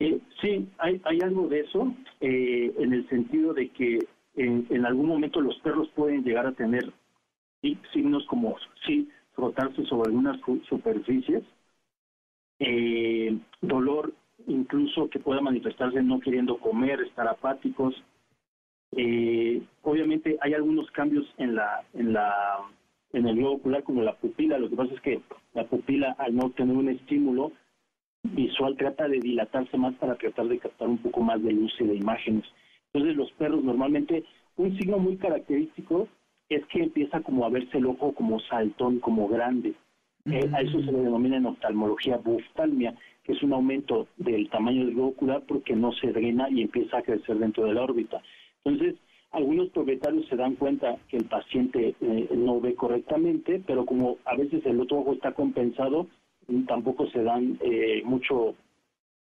Eh, 0.00 0.18
sí, 0.40 0.66
hay, 0.78 1.20
algo 1.22 1.46
de 1.48 1.60
eso, 1.60 1.94
eh, 2.20 2.72
en 2.78 2.94
el 2.94 3.06
sentido 3.10 3.52
de 3.52 3.68
que 3.68 3.98
en, 4.34 4.66
en, 4.70 4.86
algún 4.86 5.06
momento 5.06 5.42
los 5.42 5.58
perros 5.60 5.88
pueden 5.94 6.24
llegar 6.24 6.46
a 6.46 6.52
tener 6.52 6.90
signos 7.92 8.24
como, 8.26 8.56
sí, 8.86 9.10
frotarse 9.34 9.84
sobre 9.84 10.08
algunas 10.08 10.40
superficies, 10.68 11.44
eh, 12.60 13.38
dolor 13.60 14.12
incluso 14.46 15.08
que 15.10 15.18
pueda 15.18 15.42
manifestarse 15.42 16.02
no 16.02 16.18
queriendo 16.20 16.58
comer, 16.58 17.00
estar 17.02 17.28
apáticos. 17.28 18.02
Eh, 18.96 19.62
obviamente 19.82 20.38
hay 20.40 20.54
algunos 20.54 20.90
cambios 20.92 21.26
en 21.36 21.54
la, 21.54 21.84
en 21.92 22.14
la, 22.14 22.58
en 23.12 23.28
el 23.28 23.36
globo 23.36 23.56
ocular 23.56 23.82
como 23.82 24.02
la 24.02 24.14
pupila. 24.16 24.58
Lo 24.58 24.70
que 24.70 24.76
pasa 24.76 24.94
es 24.94 25.00
que 25.02 25.20
la 25.52 25.64
pupila 25.64 26.16
al 26.18 26.34
no 26.34 26.50
tener 26.50 26.74
un 26.74 26.88
estímulo 26.88 27.52
visual 28.22 28.76
trata 28.76 29.08
de 29.08 29.18
dilatarse 29.18 29.76
más 29.76 29.94
para 29.94 30.16
tratar 30.16 30.48
de 30.48 30.58
captar 30.58 30.88
un 30.88 30.98
poco 30.98 31.20
más 31.22 31.42
de 31.42 31.52
luz 31.52 31.72
y 31.80 31.84
de 31.84 31.94
imágenes. 31.94 32.44
Entonces 32.92 33.16
los 33.16 33.30
perros 33.32 33.64
normalmente, 33.64 34.24
un 34.56 34.76
signo 34.76 34.98
muy 34.98 35.16
característico 35.16 36.08
es 36.48 36.64
que 36.66 36.82
empieza 36.82 37.20
como 37.20 37.44
a 37.44 37.50
verse 37.50 37.78
el 37.78 37.86
ojo 37.86 38.12
como 38.12 38.40
saltón, 38.40 38.98
como 38.98 39.28
grande. 39.28 39.74
Eh, 40.26 40.50
a 40.52 40.60
eso 40.60 40.80
se 40.80 40.92
le 40.92 40.98
denomina 40.98 41.38
en 41.38 41.46
oftalmología 41.46 42.18
buftalmia, 42.18 42.94
que 43.24 43.32
es 43.32 43.42
un 43.42 43.52
aumento 43.52 44.08
del 44.18 44.50
tamaño 44.50 44.84
del 44.84 44.94
globo 44.94 45.08
ocular 45.10 45.42
porque 45.46 45.74
no 45.74 45.92
se 45.92 46.12
drena 46.12 46.50
y 46.50 46.62
empieza 46.62 46.98
a 46.98 47.02
crecer 47.02 47.38
dentro 47.38 47.64
de 47.64 47.74
la 47.74 47.82
órbita. 47.82 48.20
Entonces, 48.64 48.96
algunos 49.30 49.70
propietarios 49.70 50.26
se 50.26 50.36
dan 50.36 50.56
cuenta 50.56 50.96
que 51.08 51.16
el 51.16 51.24
paciente 51.24 51.94
eh, 52.00 52.28
no 52.36 52.60
ve 52.60 52.74
correctamente, 52.74 53.62
pero 53.66 53.86
como 53.86 54.18
a 54.24 54.36
veces 54.36 54.66
el 54.66 54.80
otro 54.80 54.98
ojo 54.98 55.12
está 55.12 55.32
compensado, 55.32 56.08
tampoco 56.66 57.06
se 57.10 57.22
dan 57.22 57.58
eh, 57.62 58.02
mucho 58.04 58.54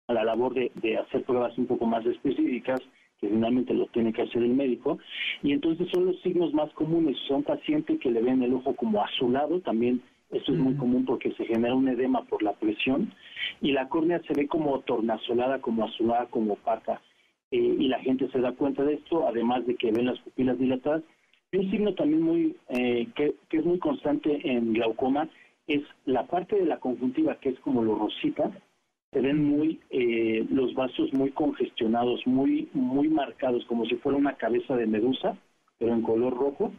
a 0.07 0.13
la 0.13 0.23
labor 0.23 0.53
de, 0.53 0.97
hacer 0.97 1.23
pruebas 1.23 1.57
un 1.57 1.65
poco 1.65 1.86
más 1.86 2.05
específicas, 2.05 2.79
que 3.19 3.29
finalmente 3.29 3.73
lo 3.73 3.86
tiene 3.88 4.12
que 4.12 4.23
hacer 4.23 4.43
el 4.43 4.53
médico. 4.53 4.99
Y 5.41 5.53
entonces 5.53 5.88
son 5.91 6.05
los 6.05 6.21
signos 6.21 6.53
más 6.53 6.71
comunes. 6.73 7.17
Son 7.27 7.43
pacientes 7.43 7.99
que 7.99 8.12
le 8.12 8.21
ven 8.21 8.43
el 8.43 8.53
ojo 8.53 8.75
como 8.75 9.03
azulado, 9.03 9.62
también 9.62 10.01
esto 10.31 10.51
es 10.51 10.57
muy 10.57 10.75
común 10.75 11.05
porque 11.05 11.31
se 11.33 11.45
genera 11.45 11.75
un 11.75 11.88
edema 11.88 12.23
por 12.23 12.41
la 12.41 12.53
presión. 12.53 13.13
Y 13.62 13.71
la 13.71 13.88
córnea 13.88 14.21
se 14.27 14.33
ve 14.33 14.47
como 14.47 14.79
tornasolada, 14.79 15.62
como 15.62 15.86
azulada, 15.86 16.25
como 16.27 16.53
opaca. 16.53 17.01
Eh, 17.51 17.75
y 17.79 17.88
la 17.88 17.99
gente 17.99 18.27
se 18.29 18.39
da 18.39 18.51
cuenta 18.53 18.83
de 18.83 18.95
esto, 18.95 19.27
además 19.27 19.65
de 19.67 19.75
que 19.75 19.91
ven 19.91 20.07
las 20.07 20.19
pupilas 20.19 20.57
dilatadas. 20.57 21.03
Y 21.51 21.57
un 21.57 21.69
signo 21.69 21.93
también 21.93 22.23
muy 22.23 22.55
eh, 22.69 23.07
que, 23.15 23.36
que 23.47 23.57
es 23.57 23.65
muy 23.65 23.77
constante 23.77 24.41
en 24.43 24.73
glaucoma 24.73 25.29
es 25.67 25.82
la 26.06 26.28
parte 26.28 26.56
de 26.56 26.65
la 26.65 26.80
conjuntiva 26.80 27.39
que 27.39 27.49
es 27.49 27.60
como 27.60 27.84
lo 27.84 27.95
rosita, 27.95 28.52
se 29.12 29.21
ven 29.21 29.43
muy 29.43 29.80
eh, 29.91 30.45
los 30.49 30.73
vasos 30.73 31.13
muy 31.13 31.32
congestionados, 31.32 32.26
muy 32.26 32.67
muy 32.73 33.08
marcados, 33.08 33.63
como 33.65 33.86
si 33.86 33.95
fuera 33.97 34.17
una 34.17 34.36
cabeza 34.38 34.76
de 34.76 34.88
medusa, 34.88 35.38
pero 35.78 35.93
en 35.93 36.02
color 36.02 36.36
rojo. 36.36 36.73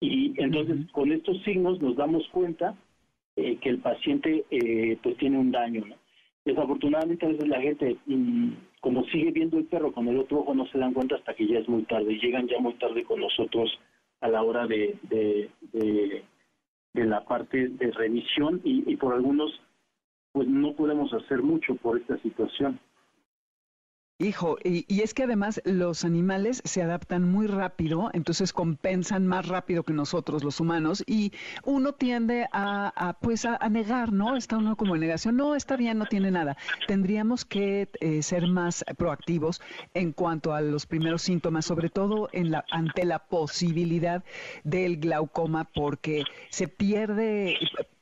Y 0.00 0.34
entonces 0.42 0.90
con 0.92 1.12
estos 1.12 1.42
signos 1.44 1.80
nos 1.80 1.96
damos 1.96 2.26
cuenta 2.28 2.76
eh, 3.36 3.56
que 3.56 3.68
el 3.68 3.78
paciente 3.78 4.44
eh, 4.50 4.98
pues 5.02 5.16
tiene 5.16 5.38
un 5.38 5.52
daño. 5.52 5.84
Desafortunadamente 6.44 7.26
a 7.26 7.28
veces 7.28 7.48
la 7.48 7.60
gente, 7.60 7.96
mm, 8.06 8.50
como 8.80 9.04
sigue 9.06 9.30
viendo 9.30 9.58
el 9.58 9.64
perro 9.64 9.92
con 9.92 10.08
el 10.08 10.18
otro 10.18 10.40
ojo, 10.40 10.54
no 10.54 10.66
se 10.66 10.78
dan 10.78 10.94
cuenta 10.94 11.16
hasta 11.16 11.34
que 11.34 11.46
ya 11.46 11.58
es 11.58 11.68
muy 11.68 11.82
tarde. 11.84 12.18
Llegan 12.18 12.48
ya 12.48 12.58
muy 12.58 12.74
tarde 12.74 13.04
con 13.04 13.20
nosotros 13.20 13.70
a 14.20 14.28
la 14.28 14.42
hora 14.42 14.66
de, 14.66 14.96
de 15.02 15.50
de 15.72 16.24
la 17.06 17.24
parte 17.24 17.68
de 17.68 17.90
revisión 17.92 18.60
y, 18.64 18.90
y 18.90 18.96
por 18.96 19.14
algunos 19.14 19.60
pues 20.32 20.46
no 20.46 20.74
podemos 20.74 21.12
hacer 21.12 21.42
mucho 21.42 21.74
por 21.76 21.98
esta 21.98 22.16
situación. 22.18 22.78
Hijo, 24.20 24.58
y, 24.64 25.00
es 25.00 25.14
que 25.14 25.22
además 25.22 25.62
los 25.64 26.04
animales 26.04 26.60
se 26.64 26.82
adaptan 26.82 27.22
muy 27.22 27.46
rápido, 27.46 28.10
entonces 28.12 28.52
compensan 28.52 29.28
más 29.28 29.46
rápido 29.46 29.84
que 29.84 29.92
nosotros 29.92 30.42
los 30.42 30.58
humanos 30.58 31.04
y 31.06 31.32
uno 31.62 31.92
tiende 31.92 32.48
a, 32.50 33.16
pues 33.20 33.44
a, 33.44 33.56
negar, 33.68 34.12
¿no? 34.12 34.36
Está 34.36 34.56
uno 34.56 34.74
como 34.74 34.96
en 34.96 35.02
negación, 35.02 35.36
no, 35.36 35.54
está 35.54 35.76
bien, 35.76 35.98
no 35.98 36.06
tiene 36.06 36.32
nada. 36.32 36.56
Tendríamos 36.88 37.44
que 37.44 37.90
eh, 38.00 38.24
ser 38.24 38.48
más 38.48 38.84
proactivos 38.96 39.60
en 39.94 40.10
cuanto 40.10 40.52
a 40.52 40.62
los 40.62 40.84
primeros 40.84 41.22
síntomas, 41.22 41.66
sobre 41.66 41.88
todo 41.88 42.28
en 42.32 42.50
la, 42.50 42.64
ante 42.72 43.04
la 43.04 43.20
posibilidad 43.20 44.24
del 44.64 44.96
glaucoma, 44.96 45.70
porque 45.72 46.24
se 46.50 46.66
pierde 46.66 47.56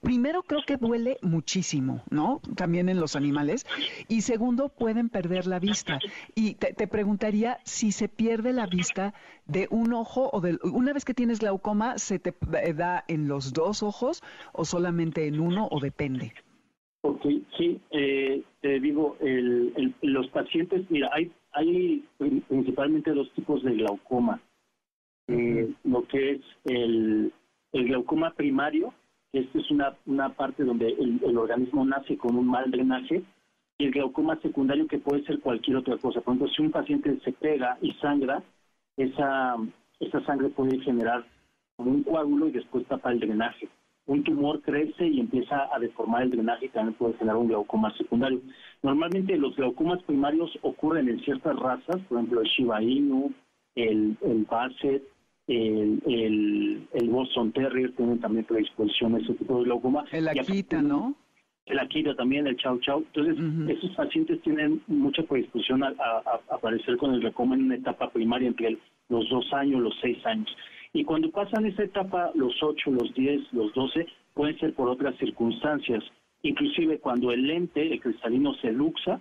primero 0.07 0.45
creo 0.45 0.61
que 0.65 0.77
duele 0.77 1.19
muchísimo, 1.21 2.05
¿no? 2.11 2.41
También 2.55 2.89
en 2.89 3.01
los 3.01 3.17
animales. 3.17 3.67
Y 4.09 4.21
segundo, 4.21 4.69
pueden 4.69 5.09
perder 5.09 5.49
la 5.49 5.59
vista. 5.59 5.99
Y 6.37 6.55
te, 6.55 6.87
preguntaría 6.87 7.59
si 7.65 7.91
se 7.91 8.09
pierde 8.09 8.53
la 8.53 8.67
vista 8.67 9.15
de 9.47 9.67
un 9.69 9.93
ojo 9.93 10.31
o 10.33 10.41
de 10.41 10.59
una 10.63 10.93
vez 10.93 11.05
que 11.05 11.13
tienes 11.13 11.41
glaucoma, 11.41 11.99
¿se 11.99 12.21
te 12.21 12.33
da 12.73 13.05
en 13.09 13.27
los 13.27 13.53
dos 13.53 13.83
ojos 13.83 14.23
o 14.53 14.65
solamente 14.65 15.27
en 15.27 15.41
uno 15.41 15.67
o 15.73 15.81
depende? 15.81 16.33
Ok, 17.01 17.27
sí, 17.59 17.81
eh, 17.91 18.45
te 18.61 18.79
digo, 18.79 19.17
los 20.03 20.29
pacientes, 20.29 20.89
mira, 20.89 21.11
hay, 21.13 21.33
hay 21.51 22.05
principalmente 22.47 23.11
dos 23.11 23.29
tipos 23.33 23.61
de 23.65 23.73
glaucoma. 23.73 24.41
Eh, 25.27 25.69
lo 25.83 26.07
que 26.07 26.31
es 26.35 26.41
el, 26.67 27.33
el 27.73 27.85
glaucoma 27.87 28.35
primario, 28.35 28.95
esta 29.39 29.59
es 29.59 29.71
una, 29.71 29.97
una 30.07 30.31
parte 30.31 30.65
donde 30.65 30.89
el, 30.89 31.37
organismo 31.37 31.85
nace 31.85 32.17
con 32.17 32.37
un 32.37 32.47
mal 32.47 32.71
drenaje 32.71 33.23
y 33.79 33.85
el 33.85 33.93
glaucoma 33.93 34.41
secundario 34.41 34.87
que 34.87 34.99
puede 34.99 35.25
ser 35.25 35.41
cualquier 35.41 35.77
otra 35.77 35.99
cosa. 35.99 36.21
Por 36.21 36.35
ejemplo, 36.35 36.55
si 36.55 36.63
un 36.63 36.71
paciente 36.71 37.19
se 37.25 37.33
pega 37.33 37.77
y 37.83 37.93
sangra, 37.95 38.43
esa, 38.97 39.57
esa 40.01 40.25
sangre 40.25 40.49
puede 40.49 40.79
generar 40.81 41.25
un 41.77 42.03
coágulo 42.03 42.49
y 42.49 42.53
después 42.53 42.87
tapa 42.87 43.13
el 43.13 43.21
drenaje. 43.21 43.69
Un 44.07 44.23
tumor 44.23 44.63
crece 44.63 45.07
y 45.07 45.21
empieza 45.21 45.69
a 45.75 45.79
deformar 45.79 46.23
el 46.23 46.31
drenaje 46.31 46.67
y 46.67 46.69
también 46.69 46.95
puede 46.95 47.15
generar 47.15 47.37
un 47.37 47.49
glaucoma 47.49 47.93
secundario. 47.97 48.41
Normalmente 48.83 49.37
los 49.37 49.57
glaucomas 49.57 50.03
primarios 50.05 50.57
ocurren 50.63 51.09
en 51.09 51.21
ciertas 51.21 51.59
razas, 51.59 51.97
por 52.09 52.19
ejemplo 52.19 52.41
el 52.41 52.47
Shiba 52.47 52.83
Inu, 52.83 53.33
el, 53.75 54.17
el 54.23 54.45
Basset, 54.45 55.03
el, 55.47 56.03
el, 56.07 56.89
el 56.93 57.09
Boston 57.09 57.53
Terrier 57.53 57.93
tiene 57.93 58.17
también 58.17 58.45
predisposición 58.45 59.15
a 59.15 59.19
ese 59.19 59.35
tipo 59.35 59.59
de 59.59 59.65
glaucoma. 59.65 60.05
El 60.13 60.29
Akita, 60.29 60.83
¿no? 60.83 61.15
El 61.67 61.79
Akita 61.79 62.15
también, 62.15 62.47
el 62.47 62.57
Chau 62.57 62.79
Chau. 62.81 63.05
Entonces, 63.13 63.77
esos 63.77 63.91
pacientes 63.97 64.41
tienen 64.43 64.83
mucha 64.87 65.23
predisposición 65.23 65.83
a, 65.83 65.95
aparecer 66.51 66.97
con 66.97 67.15
el 67.15 67.21
glaucoma 67.21 67.55
en 67.55 67.65
una 67.65 67.77
etapa 67.77 68.11
primaria 68.11 68.49
entre 68.49 68.79
los 69.09 69.29
dos 69.29 69.53
años, 69.53 69.81
los 69.81 69.95
seis 70.01 70.25
años. 70.27 70.49
Y 70.93 71.05
cuando 71.05 71.31
pasan 71.31 71.67
esa 71.67 71.83
etapa, 71.85 72.31
los 72.35 72.55
ocho, 72.63 72.91
los 72.91 73.13
diez, 73.15 73.41
los 73.53 73.73
doce, 73.75 74.07
pueden 74.35 74.59
ser 74.59 74.75
por 74.75 74.89
otras 74.89 75.17
circunstancias. 75.19 76.03
Inclusive 76.43 76.99
cuando 77.01 77.33
el 77.33 77.47
lente, 77.47 77.93
el 77.93 78.01
cristalino, 78.01 78.55
se 78.55 78.73
luxa, 78.73 79.21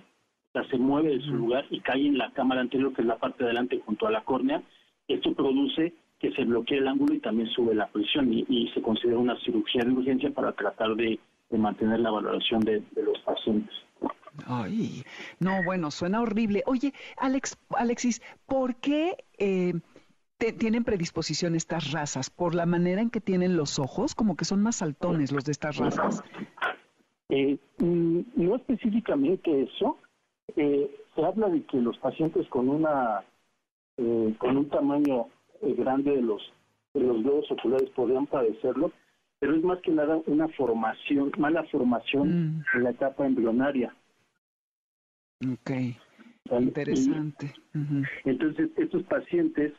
se 0.70 0.78
mueve 0.78 1.18
de 1.18 1.22
su 1.22 1.34
lugar 1.34 1.66
y 1.70 1.80
cae 1.82 2.08
en 2.08 2.18
la 2.18 2.32
cámara 2.32 2.62
anterior, 2.62 2.94
que 2.94 3.02
es 3.02 3.08
la 3.08 3.18
parte 3.18 3.44
de 3.44 3.50
adelante 3.50 3.82
junto 3.86 4.08
a 4.08 4.12
la 4.12 4.24
córnea, 4.24 4.62
esto 5.08 5.34
produce 5.34 5.94
que 6.20 6.32
se 6.32 6.44
bloquee 6.46 6.78
el 6.78 6.88
ángulo 6.88 7.14
y 7.14 7.20
también 7.20 7.50
sube 7.50 7.76
la 7.76 7.88
presión 7.88 8.32
y, 8.32 8.70
se 8.74 8.82
considera 8.82 9.18
una 9.18 9.38
cirugía 9.42 9.84
de 9.84 9.92
urgencia 9.92 10.32
para 10.32 10.52
tratar 10.54 10.96
de, 10.96 11.20
mantener 11.52 12.02
la 12.02 12.12
valoración 12.12 12.60
de, 12.62 12.84
los 12.96 13.18
pacientes. 13.20 13.74
Ay, 14.46 15.04
no, 15.40 15.64
bueno, 15.64 15.92
suena 15.92 16.22
horrible. 16.22 16.64
Oye, 16.66 16.94
Alex, 17.18 17.58
Alexis, 17.70 18.22
¿por 18.46 18.76
qué 18.76 19.16
eh, 19.38 19.74
tienen 20.58 20.84
predisposición 20.84 21.56
estas 21.56 21.92
razas? 21.92 22.30
¿Por 22.30 22.56
la 22.56 22.66
manera 22.66 23.02
en 23.02 23.10
que 23.10 23.22
tienen 23.22 23.56
los 23.56 23.80
ojos? 23.80 24.16
Como 24.16 24.36
que 24.36 24.44
son 24.44 24.62
más 24.62 24.78
saltones 24.78 25.32
los 25.32 25.46
de 25.46 25.54
estas 25.54 25.78
razas. 25.78 26.24
Eh, 27.30 27.58
mm, 27.78 28.20
no 28.36 28.56
específicamente 28.58 29.64
eso. 29.64 29.98
Eh, 30.58 30.94
se 31.16 31.24
habla 31.24 31.48
de 31.48 31.64
que 31.64 31.78
los 31.78 31.98
pacientes 32.00 32.48
con 32.50 32.68
una 32.68 33.24
con 33.96 34.58
un 34.58 34.68
tamaño 34.68 35.28
grande 35.62 36.12
de 36.12 36.22
los 36.22 36.42
de 36.94 37.02
los 37.02 37.22
globos 37.24 37.52
oculares 37.52 37.90
podrían 37.90 38.26
padecerlo, 38.26 38.92
pero 39.40 39.56
es 39.56 39.64
más 39.64 39.80
que 39.82 39.92
nada 39.92 40.20
una 40.28 40.48
formación, 40.50 41.32
mala 41.38 41.64
formación 41.66 42.30
mm. 42.30 42.64
en 42.74 42.84
la 42.84 42.90
etapa 42.92 43.26
embrionaria. 43.26 43.94
Ok, 45.46 45.72
interesante. 46.52 47.54
Entonces, 48.24 48.70
estos 48.78 49.04
pacientes 49.04 49.74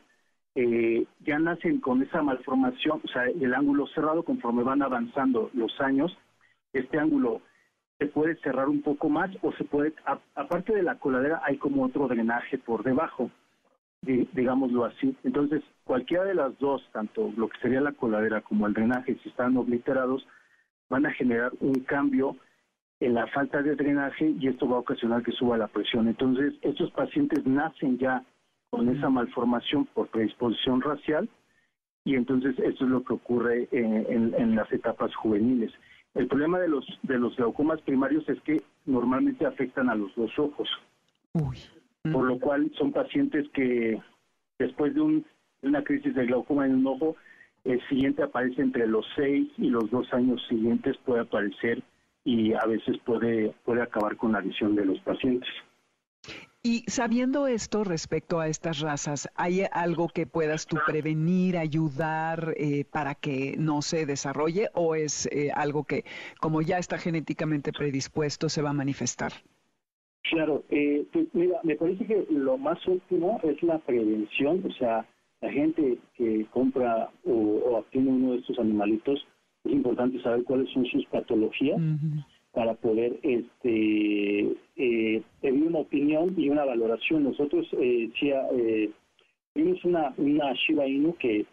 eh, 0.53 1.05
ya 1.25 1.39
nacen 1.39 1.79
con 1.79 2.03
esa 2.03 2.21
malformación, 2.21 3.01
o 3.03 3.07
sea, 3.07 3.25
el 3.25 3.53
ángulo 3.53 3.87
cerrado 3.87 4.23
conforme 4.23 4.63
van 4.63 4.83
avanzando 4.83 5.49
los 5.53 5.79
años, 5.81 6.15
este 6.73 6.99
ángulo 6.99 7.41
se 7.97 8.05
puede 8.05 8.35
cerrar 8.41 8.69
un 8.69 8.83
poco 8.83 9.09
más 9.09 9.31
o 9.41 9.51
se 9.53 9.63
puede, 9.63 9.93
aparte 10.35 10.73
de 10.73 10.83
la 10.83 10.99
coladera, 10.99 11.41
hay 11.43 11.57
como 11.57 11.83
otro 11.83 12.07
drenaje 12.07 12.59
por 12.59 12.83
debajo 12.83 13.31
digámoslo 14.01 14.85
así. 14.85 15.15
Entonces, 15.23 15.63
cualquiera 15.83 16.23
de 16.23 16.35
las 16.35 16.57
dos, 16.59 16.87
tanto 16.91 17.31
lo 17.35 17.49
que 17.49 17.59
sería 17.59 17.81
la 17.81 17.91
coladera 17.91 18.41
como 18.41 18.67
el 18.67 18.73
drenaje, 18.73 19.17
si 19.21 19.29
están 19.29 19.57
obliterados, 19.57 20.25
van 20.89 21.05
a 21.05 21.11
generar 21.11 21.51
un 21.59 21.73
cambio 21.81 22.37
en 22.99 23.13
la 23.13 23.27
falta 23.27 23.61
de 23.61 23.75
drenaje 23.75 24.33
y 24.39 24.47
esto 24.47 24.67
va 24.67 24.77
a 24.77 24.79
ocasionar 24.79 25.23
que 25.23 25.31
suba 25.31 25.57
la 25.57 25.67
presión. 25.67 26.07
Entonces, 26.07 26.53
estos 26.61 26.91
pacientes 26.91 27.45
nacen 27.45 27.97
ya 27.97 28.23
con 28.69 28.89
esa 28.89 29.09
malformación 29.09 29.85
por 29.85 30.07
predisposición 30.07 30.81
racial 30.81 31.29
y 32.03 32.15
entonces 32.15 32.57
esto 32.59 32.85
es 32.85 32.89
lo 32.89 33.03
que 33.03 33.13
ocurre 33.13 33.67
en, 33.71 34.33
en, 34.33 34.55
las 34.55 34.71
etapas 34.71 35.13
juveniles. 35.15 35.71
El 36.15 36.27
problema 36.27 36.57
de 36.59 36.69
los 36.69 36.85
de 37.03 37.19
los 37.19 37.35
glaucomas 37.35 37.81
primarios 37.81 38.27
es 38.29 38.41
que 38.41 38.61
normalmente 38.85 39.45
afectan 39.45 39.89
a 39.89 39.95
los 39.95 40.13
dos 40.15 40.31
ojos. 40.39 40.69
Uy 41.33 41.57
por 42.11 42.25
lo 42.25 42.39
cual 42.39 42.71
son 42.77 42.91
pacientes 42.91 43.47
que 43.53 44.01
después 44.59 44.93
de, 44.93 45.01
un, 45.01 45.25
una 45.61 45.83
crisis 45.83 46.13
de 46.15 46.25
glaucoma 46.25 46.65
en 46.65 46.75
un 46.75 46.87
ojo, 46.87 47.15
el 47.63 47.85
siguiente 47.89 48.23
aparece 48.23 48.61
entre 48.61 48.87
los 48.87 49.05
seis 49.15 49.49
y 49.57 49.69
los 49.69 49.89
dos 49.91 50.11
años 50.13 50.41
siguientes 50.47 50.97
puede 51.05 51.21
aparecer 51.21 51.83
y 52.23 52.53
a 52.53 52.65
veces 52.65 52.97
puede, 53.05 53.53
puede 53.63 53.81
acabar 53.81 54.17
con 54.17 54.31
la 54.33 54.41
visión 54.41 54.75
de 54.75 54.85
los 54.85 54.99
pacientes. 54.99 55.49
Y 56.63 56.83
sabiendo 56.87 57.47
esto 57.47 57.85
respecto 57.85 58.41
a 58.41 58.49
estas 58.49 58.79
razas, 58.81 59.29
¿hay 59.35 59.63
algo 59.71 60.09
que 60.09 60.27
puedas 60.27 60.65
tú 60.65 60.77
prevenir, 60.85 61.57
ayudar 61.57 62.53
eh, 62.57 62.83
para 62.83 63.15
que 63.15 63.55
no 63.57 63.81
se 63.81 64.05
desarrolle 64.05 64.69
o 64.73 64.95
es 64.95 65.27
eh, 65.31 65.51
algo 65.53 65.85
que 65.85 66.03
como 66.41 66.61
ya 66.61 66.77
está 66.77 66.97
genéticamente 66.97 67.71
predispuesto 67.71 68.49
se 68.49 68.61
va 68.61 68.71
a 68.71 68.73
manifestar? 68.73 69.31
Claro, 70.29 70.63
eh, 70.69 71.05
pues 71.13 71.27
mira, 71.33 71.59
me 71.63 71.75
parece 71.75 72.05
que 72.05 72.25
lo 72.29 72.57
más 72.57 72.85
óptimo 72.87 73.39
es 73.43 73.61
la 73.63 73.79
prevención, 73.79 74.61
o 74.65 74.71
sea, 74.73 75.05
la 75.41 75.51
gente 75.51 75.97
que 76.15 76.45
compra 76.51 77.09
o, 77.25 77.77
obtiene 77.77 78.09
uno 78.09 78.31
de 78.33 78.39
estos 78.39 78.59
animalitos, 78.59 79.25
es 79.63 79.71
importante 79.71 80.21
saber 80.21 80.43
cuáles 80.43 80.69
son 80.71 80.85
sus 80.85 81.05
patologías 81.07 81.79
para 82.51 82.73
poder 82.73 83.19
este 83.23 84.55
eh, 84.75 85.21
tener 85.41 85.63
una 85.63 85.79
opinión 85.79 86.33
y 86.37 86.49
una 86.49 86.65
valoración. 86.65 87.23
Nosotros 87.23 87.67
eh, 87.73 88.09
eh, 88.21 88.89
vimos 89.53 89.85
una, 89.85 90.13
una 90.17 90.53
Shiba 90.53 90.87
Inu 90.87 91.15
que 91.17 91.41
eh, 91.41 91.45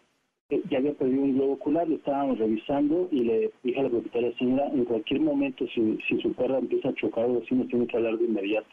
ya 0.49 0.77
había 0.77 0.93
perdido 0.93 1.23
un 1.23 1.33
globo 1.33 1.53
ocular, 1.53 1.87
lo 1.87 1.95
estábamos 1.95 2.37
revisando 2.37 3.07
y 3.11 3.23
le 3.23 3.51
dije 3.63 3.79
a 3.79 3.83
la 3.83 3.89
propietaria, 3.89 4.37
señora, 4.37 4.67
en 4.67 4.85
cualquier 4.85 5.21
momento 5.21 5.65
si, 5.67 5.97
su 6.21 6.33
perra 6.33 6.59
empieza 6.59 6.89
a 6.89 6.93
chocar 6.93 7.25
o 7.25 7.41
así, 7.41 7.55
nos 7.55 7.67
tiene 7.67 7.87
que 7.87 7.97
hablar 7.97 8.17
de 8.17 8.25
inmediato. 8.25 8.67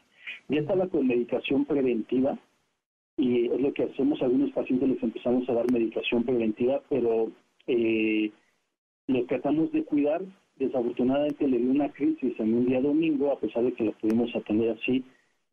Ya 0.49 0.61
estaba 0.61 0.87
con 0.89 1.07
medicación 1.07 1.65
preventiva 1.65 2.39
y 3.17 3.47
es 3.47 3.61
lo 3.61 3.73
que 3.73 3.85
hacemos, 3.85 4.21
algunos 4.21 4.51
pacientes 4.53 4.89
les 4.89 5.03
empezamos 5.03 5.49
a 5.49 5.55
dar 5.55 5.71
medicación 5.71 6.25
preventiva, 6.25 6.83
pero 6.91 7.31
eh, 7.67 8.31
lo 9.07 9.25
tratamos 9.25 9.73
de 9.73 9.85
cuidar. 9.85 10.23
Desafortunadamente 10.57 11.49
le 11.49 11.59
dio 11.59 11.71
una 11.71 11.91
crisis 11.91 12.39
en 12.39 12.55
un 12.55 12.67
día 12.67 12.81
domingo, 12.83 13.33
a 13.33 13.41
pesar 13.41 13.65
de 13.65 13.73
que 13.73 13.85
lo 13.85 13.93
pudimos 13.93 14.35
atender 14.37 14.77
así, 14.79 15.03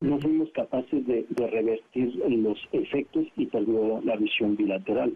no 0.02 0.20
fuimos 0.20 0.52
capaces 0.52 1.06
de 1.08 1.26
revertir 1.38 2.16
los 2.16 2.60
efectos 2.74 3.26
y 3.38 3.46
perdió 3.46 4.02
la 4.04 4.18
visión 4.18 4.56
bilateral. 4.56 5.14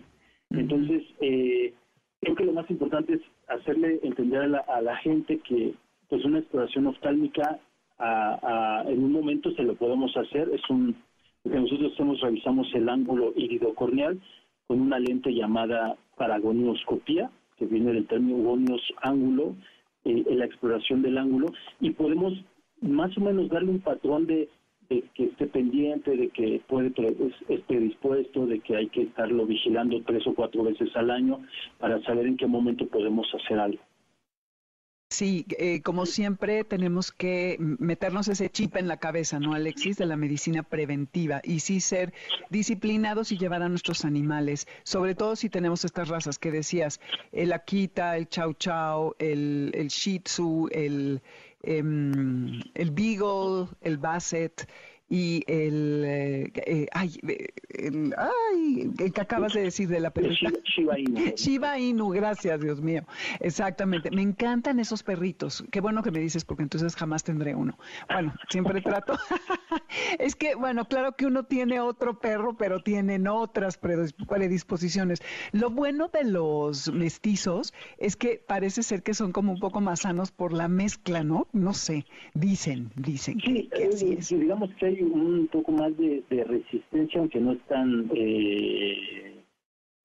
Entonces, 0.54 1.04
eh, 1.20 1.74
creo 2.22 2.36
que 2.36 2.46
lo 2.46 2.54
más 2.54 2.70
importante 2.70 3.13
es 3.13 3.22
hacerle 3.48 4.00
entender 4.04 4.42
a 4.68 4.82
la, 4.82 4.98
gente 4.98 5.39
que 5.39 5.74
pues 6.10 6.24
una 6.26 6.39
exploración 6.39 6.88
oftálmica 6.88 7.60
en 8.88 9.04
un 9.04 9.12
momento 9.12 9.52
se 9.52 9.63
lo 9.63 9.76
podemos 9.76 10.16
hacer. 10.16 10.50
Es 10.54 10.62
un 10.70 10.96
que 11.44 11.60
nosotros 11.60 11.92
hacemos, 11.94 12.22
revisamos 12.22 12.74
el 12.74 12.88
ángulo 12.88 13.34
iridocorneal 13.36 14.20
con 14.68 14.80
una 14.80 15.00
lente 15.00 15.34
llamada 15.34 15.98
paragonioscopía, 16.16 17.30
que 17.58 17.66
viene 17.66 17.92
del 17.92 18.08
término 18.08 18.38
gonios 18.44 18.82
ángulo, 19.02 19.56
eh, 20.06 20.24
en 20.28 20.39
la 20.39 20.46
exploración 20.46 21.02
del 21.02 21.18
ángulo, 21.18 21.48
y 21.82 21.92
podemos 21.92 22.34
más 22.82 23.16
o 23.18 23.22
menos 23.22 23.50
darle 23.50 23.72
un 23.72 23.82
patrón 23.82 24.26
de 24.26 24.50
de 24.89 25.04
que 25.13 25.26
esté 25.26 25.48
pendiente, 25.48 26.15
de 26.15 26.30
que 26.30 26.62
puede 26.67 26.88
es, 27.50 27.62
predispuesto, 27.62 28.46
de 28.46 28.60
que 28.60 28.76
hay 28.76 28.89
que 28.89 29.04
estarlo 29.04 29.46
vigilando 29.46 30.02
tres 30.04 30.26
o 30.28 30.34
cuatro 30.34 30.63
veces 30.63 30.89
al 30.96 31.12
año 31.12 31.41
para 31.80 32.02
saber 32.04 32.28
en 32.28 32.38
qué 32.38 32.48
momento 32.48 32.88
podemos 32.88 33.28
hacer 33.34 33.60
algo. 33.60 33.82
Sí, 35.13 35.46
eh, 35.60 35.84
como 35.84 36.08
siempre 36.08 36.63
tenemos 36.63 37.12
que 37.12 37.58
meternos 37.60 38.28
ese 38.30 38.50
chip 38.50 38.76
en 38.78 38.88
la 38.88 38.98
cabeza, 38.98 39.39
¿no, 39.39 39.54
Alexis? 39.54 39.98
De 39.98 40.08
la 40.08 40.17
medicina 40.17 40.63
preventiva 40.63 41.39
y 41.43 41.60
sí 41.60 41.82
ser 41.82 42.15
disciplinados 42.50 43.32
y 43.32 43.38
llevar 43.38 43.62
a 43.62 43.69
nuestros 43.69 44.06
animales, 44.06 44.67
sobre 44.82 45.13
todo 45.13 45.36
si 45.36 45.50
tenemos 45.50 45.86
estas 45.86 46.08
razas 46.08 46.39
que 46.39 46.50
decías, 46.50 47.00
el 47.32 47.54
Akita, 47.54 48.17
el 48.17 48.28
Chow 48.28 48.54
Chow, 48.54 49.13
el, 49.19 49.69
el 49.76 49.89
Shih 49.89 50.17
Tzu, 50.22 50.67
el, 50.72 51.22
Em, 51.63 52.62
el 52.76 52.91
Beagle, 52.91 53.67
el 53.82 53.97
Basset 53.97 54.67
y 55.10 55.44
el, 55.48 56.04
eh, 56.06 56.52
eh, 56.66 56.88
ay, 56.92 57.13
el, 57.70 58.16
ay, 58.18 58.92
el 58.98 59.13
que 59.13 59.22
acabas 59.22 59.54
de 59.54 59.62
decir 59.62 59.88
de 59.88 60.00
la 60.00 60.12
película. 60.12 60.52
Shiba 60.63 61.00
Inu. 61.00 61.20
Shiba 61.36 61.78
Inu, 61.78 62.10
gracias, 62.10 62.60
Dios 62.62 62.82
mío. 62.82 63.04
Exactamente. 63.39 64.10
Me 64.12 64.22
encantan 64.22 64.80
esos 64.80 65.04
perritos. 65.04 65.63
Qué 65.72 65.82
bueno 65.82 66.02
que 66.04 66.12
me 66.12 66.20
dices, 66.20 66.46
porque 66.46 66.63
entonces 66.63 66.96
jamás 66.96 67.24
tendré 67.24 67.54
uno. 67.54 67.78
Bueno, 68.12 68.34
siempre 68.50 68.82
trato. 68.82 69.18
es 70.20 70.36
que, 70.36 70.56
bueno, 70.56 70.86
claro 70.86 71.16
que 71.16 71.26
uno 71.26 71.44
tiene 71.44 71.80
otro 71.80 72.20
perro, 72.20 72.58
pero 72.58 72.82
tienen 72.82 73.28
otras 73.28 73.78
predisposiciones. 73.78 75.22
Lo 75.52 75.70
bueno 75.70 76.08
de 76.08 76.24
los 76.24 76.92
mestizos 76.92 77.74
es 77.98 78.16
que 78.16 78.44
parece 78.46 78.84
ser 78.84 79.04
que 79.04 79.13
son 79.13 79.32
como 79.32 79.52
un 79.52 79.60
poco 79.60 79.82
más 79.82 80.02
sanos 80.02 80.32
por 80.32 80.54
la 80.54 80.68
mezcla, 80.68 81.24
¿no? 81.24 81.48
No 81.52 81.74
sé. 81.74 82.06
Dicen, 82.34 82.92
dicen 82.96 83.38
que, 83.38 83.70
así 83.92 84.13
es. 84.18 84.30
Digamos 84.30 84.72
que 84.80 84.86
hay 84.88 85.03
un 85.04 85.48
poco 85.52 85.72
más 85.72 85.96
de, 85.98 86.24
resistencia, 86.30 87.20
aunque 87.20 87.39
no 87.39 87.54
están, 87.54 88.10
eh, 88.16 89.36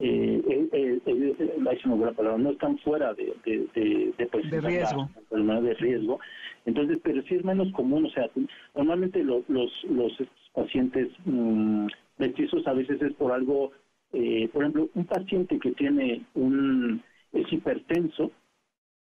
eh, 0.00 0.68
eh, 0.72 1.00
eh 1.04 2.12
palabra, 2.16 2.38
no 2.38 2.50
están 2.50 2.78
fuera 2.78 3.14
de, 3.14 3.34
de, 3.44 3.66
de, 3.74 4.60
riesgo. 4.60 5.08
de 5.30 5.74
riesgo. 5.74 6.20
Entonces, 6.66 6.98
pero 7.02 7.22
sí 7.22 7.36
es 7.36 7.44
menos 7.44 7.72
común, 7.72 8.06
o 8.06 8.10
sea, 8.10 8.28
normalmente 8.74 9.22
los, 9.22 9.48
los, 9.48 9.72
los 9.84 10.12
pacientes 10.52 11.08
mmm, 11.24 11.86
mestizos 12.18 12.66
a 12.66 12.74
veces 12.74 13.00
es 13.00 13.12
por 13.14 13.32
algo, 13.32 13.70
eh, 14.12 14.48
por 14.52 14.62
ejemplo, 14.62 14.88
un 14.94 15.04
paciente 15.06 15.58
que 15.58 15.72
tiene 15.72 16.24
un, 16.34 17.02
es 17.32 17.52
hipertenso, 17.52 18.30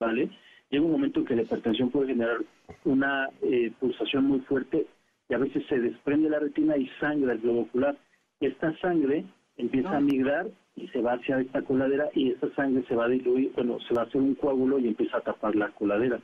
¿vale? 0.00 0.30
Llega 0.70 0.84
un 0.84 0.92
momento 0.92 1.20
en 1.20 1.26
que 1.26 1.36
la 1.36 1.42
hipertensión 1.42 1.90
puede 1.90 2.08
generar 2.08 2.38
una 2.84 3.28
eh, 3.42 3.70
pulsación 3.78 4.24
muy 4.24 4.40
fuerte 4.40 4.86
y 5.28 5.34
a 5.34 5.38
veces 5.38 5.64
se 5.68 5.78
desprende 5.78 6.28
la 6.30 6.38
retina 6.38 6.76
y 6.76 6.88
sangra 7.00 7.32
el 7.32 7.40
globo 7.40 7.62
ocular. 7.62 7.96
Esta 8.40 8.76
sangre 8.78 9.24
empieza 9.56 9.96
a 9.96 10.00
migrar 10.00 10.46
y 10.76 10.88
se 10.88 11.00
va 11.00 11.14
hacia 11.14 11.40
esta 11.40 11.62
coladera 11.62 12.08
y 12.14 12.30
esta 12.30 12.52
sangre 12.54 12.84
se 12.88 12.94
va 12.94 13.04
a 13.04 13.08
diluir, 13.08 13.52
bueno, 13.54 13.78
se 13.80 13.94
va 13.94 14.02
a 14.02 14.04
hacer 14.06 14.20
un 14.20 14.34
coágulo 14.34 14.78
y 14.78 14.88
empieza 14.88 15.18
a 15.18 15.22
tapar 15.22 15.54
la 15.54 15.68
coladera. 15.70 16.20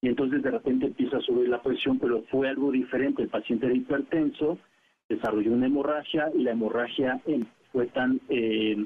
Y 0.00 0.08
entonces 0.08 0.42
de 0.42 0.50
repente 0.50 0.86
empieza 0.86 1.18
a 1.18 1.20
subir 1.20 1.48
la 1.48 1.62
presión, 1.62 1.98
pero 1.98 2.22
fue 2.30 2.48
algo 2.48 2.72
diferente. 2.72 3.22
El 3.22 3.28
paciente 3.28 3.66
era 3.66 3.74
hipertenso, 3.74 4.58
desarrolló 5.08 5.52
una 5.52 5.66
hemorragia 5.66 6.30
y 6.34 6.42
la 6.42 6.50
hemorragia 6.50 7.20
em, 7.26 7.44
fue 7.70 7.86
tan 7.86 8.20
eh, 8.28 8.84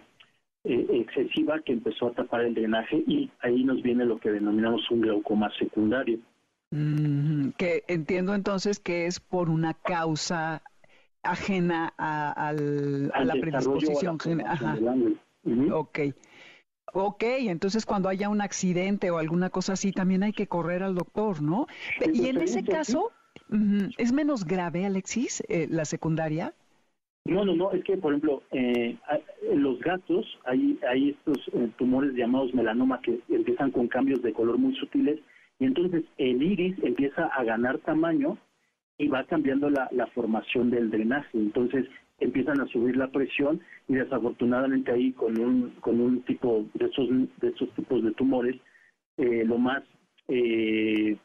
eh, 0.64 0.86
excesiva 0.90 1.60
que 1.60 1.72
empezó 1.72 2.08
a 2.08 2.12
tapar 2.12 2.42
el 2.42 2.54
drenaje 2.54 3.02
y 3.06 3.30
ahí 3.40 3.64
nos 3.64 3.82
viene 3.82 4.04
lo 4.04 4.18
que 4.18 4.30
denominamos 4.30 4.90
un 4.90 5.00
glaucoma 5.00 5.50
secundario. 5.58 6.18
Que 7.56 7.84
entiendo 7.88 8.34
entonces 8.34 8.80
que 8.80 9.06
es 9.06 9.20
por 9.20 9.48
una 9.50 9.74
causa 9.74 10.62
ajena 11.22 11.92
a, 11.98 12.52
la 12.52 13.34
predisposición. 13.40 14.18
Ajá. 14.46 14.76
Ok. 15.72 15.98
Ok, 16.92 17.22
entonces 17.24 17.84
cuando 17.84 18.08
haya 18.08 18.28
un 18.28 18.40
accidente 18.40 19.10
o 19.10 19.18
alguna 19.18 19.50
cosa 19.50 19.74
así, 19.74 19.92
también 19.92 20.22
hay 20.22 20.32
que 20.32 20.46
correr 20.46 20.82
al 20.82 20.94
doctor, 20.94 21.42
¿no? 21.42 21.66
y 22.12 22.26
en 22.28 22.38
ese 22.38 22.64
caso, 22.64 23.10
¿es 23.98 24.12
menos 24.12 24.46
grave, 24.46 24.86
Alexis, 24.86 25.42
eh, 25.48 25.66
la 25.68 25.84
secundaria? 25.84 26.54
No, 27.26 27.44
no, 27.44 27.54
no, 27.54 27.72
es 27.72 27.82
que, 27.84 27.96
por 27.96 28.12
ejemplo, 28.12 28.42
eh, 28.52 28.96
en 29.50 29.62
los 29.62 29.80
gatos 29.80 30.24
hay, 30.44 30.78
hay 30.88 31.10
estos 31.10 31.38
eh, 31.54 31.68
tumores 31.76 32.14
llamados 32.14 32.54
melanoma 32.54 33.00
que 33.02 33.20
empiezan 33.28 33.72
con 33.72 33.88
cambios 33.88 34.22
de 34.22 34.32
color 34.32 34.56
muy 34.56 34.74
sutiles 34.76 35.18
y 35.58 35.64
entonces 35.64 36.04
el 36.18 36.42
iris 36.42 36.76
empieza 36.82 37.26
a 37.26 37.44
ganar 37.44 37.78
tamaño 37.78 38.38
y 38.98 39.08
va 39.08 39.24
cambiando 39.24 39.70
la, 39.70 39.88
la 39.92 40.06
formación 40.08 40.70
del 40.70 40.90
drenaje. 40.90 41.38
Entonces 41.38 41.86
empiezan 42.18 42.60
a 42.60 42.66
subir 42.66 42.96
la 42.96 43.08
presión 43.08 43.60
y 43.88 43.94
desafortunadamente 43.94 44.92
ahí 44.92 45.12
con 45.12 45.38
un, 45.38 45.70
con 45.80 46.00
un 46.00 46.22
tipo 46.22 46.66
de 46.74 46.86
esos, 46.86 47.08
de 47.40 47.48
esos 47.48 47.70
tipos 47.74 48.02
de 48.02 48.12
tumores, 48.12 48.56
eh, 49.18 49.44
lo 49.44 49.58
más 49.58 49.82
eh, 50.28 51.16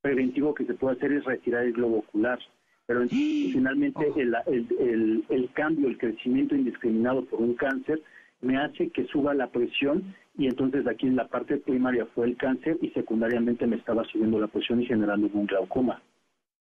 preventivo 0.00 0.54
que 0.54 0.66
se 0.66 0.74
puede 0.74 0.96
hacer 0.96 1.12
es 1.12 1.24
retirar 1.24 1.64
el 1.64 1.72
globo 1.72 1.98
ocular. 1.98 2.38
Pero 2.86 3.02
finalmente 3.08 4.06
oh. 4.08 4.18
el, 4.18 4.34
el, 4.78 5.24
el, 5.28 5.50
cambio, 5.52 5.88
el 5.88 5.98
crecimiento 5.98 6.54
indiscriminado 6.54 7.24
por 7.24 7.40
un 7.40 7.54
cáncer 7.54 8.00
me 8.40 8.56
hace 8.56 8.90
que 8.90 9.06
suba 9.06 9.34
la 9.34 9.48
presión 9.48 10.14
y 10.36 10.46
entonces 10.46 10.86
aquí 10.86 11.06
en 11.06 11.16
la 11.16 11.28
parte 11.28 11.58
primaria 11.58 12.06
fue 12.14 12.26
el 12.26 12.36
cáncer 12.36 12.78
y 12.80 12.88
secundariamente 12.90 13.66
me 13.66 13.76
estaba 13.76 14.04
subiendo 14.04 14.38
la 14.38 14.46
presión 14.46 14.80
y 14.80 14.86
generando 14.86 15.28
un 15.32 15.46
glaucoma. 15.46 16.00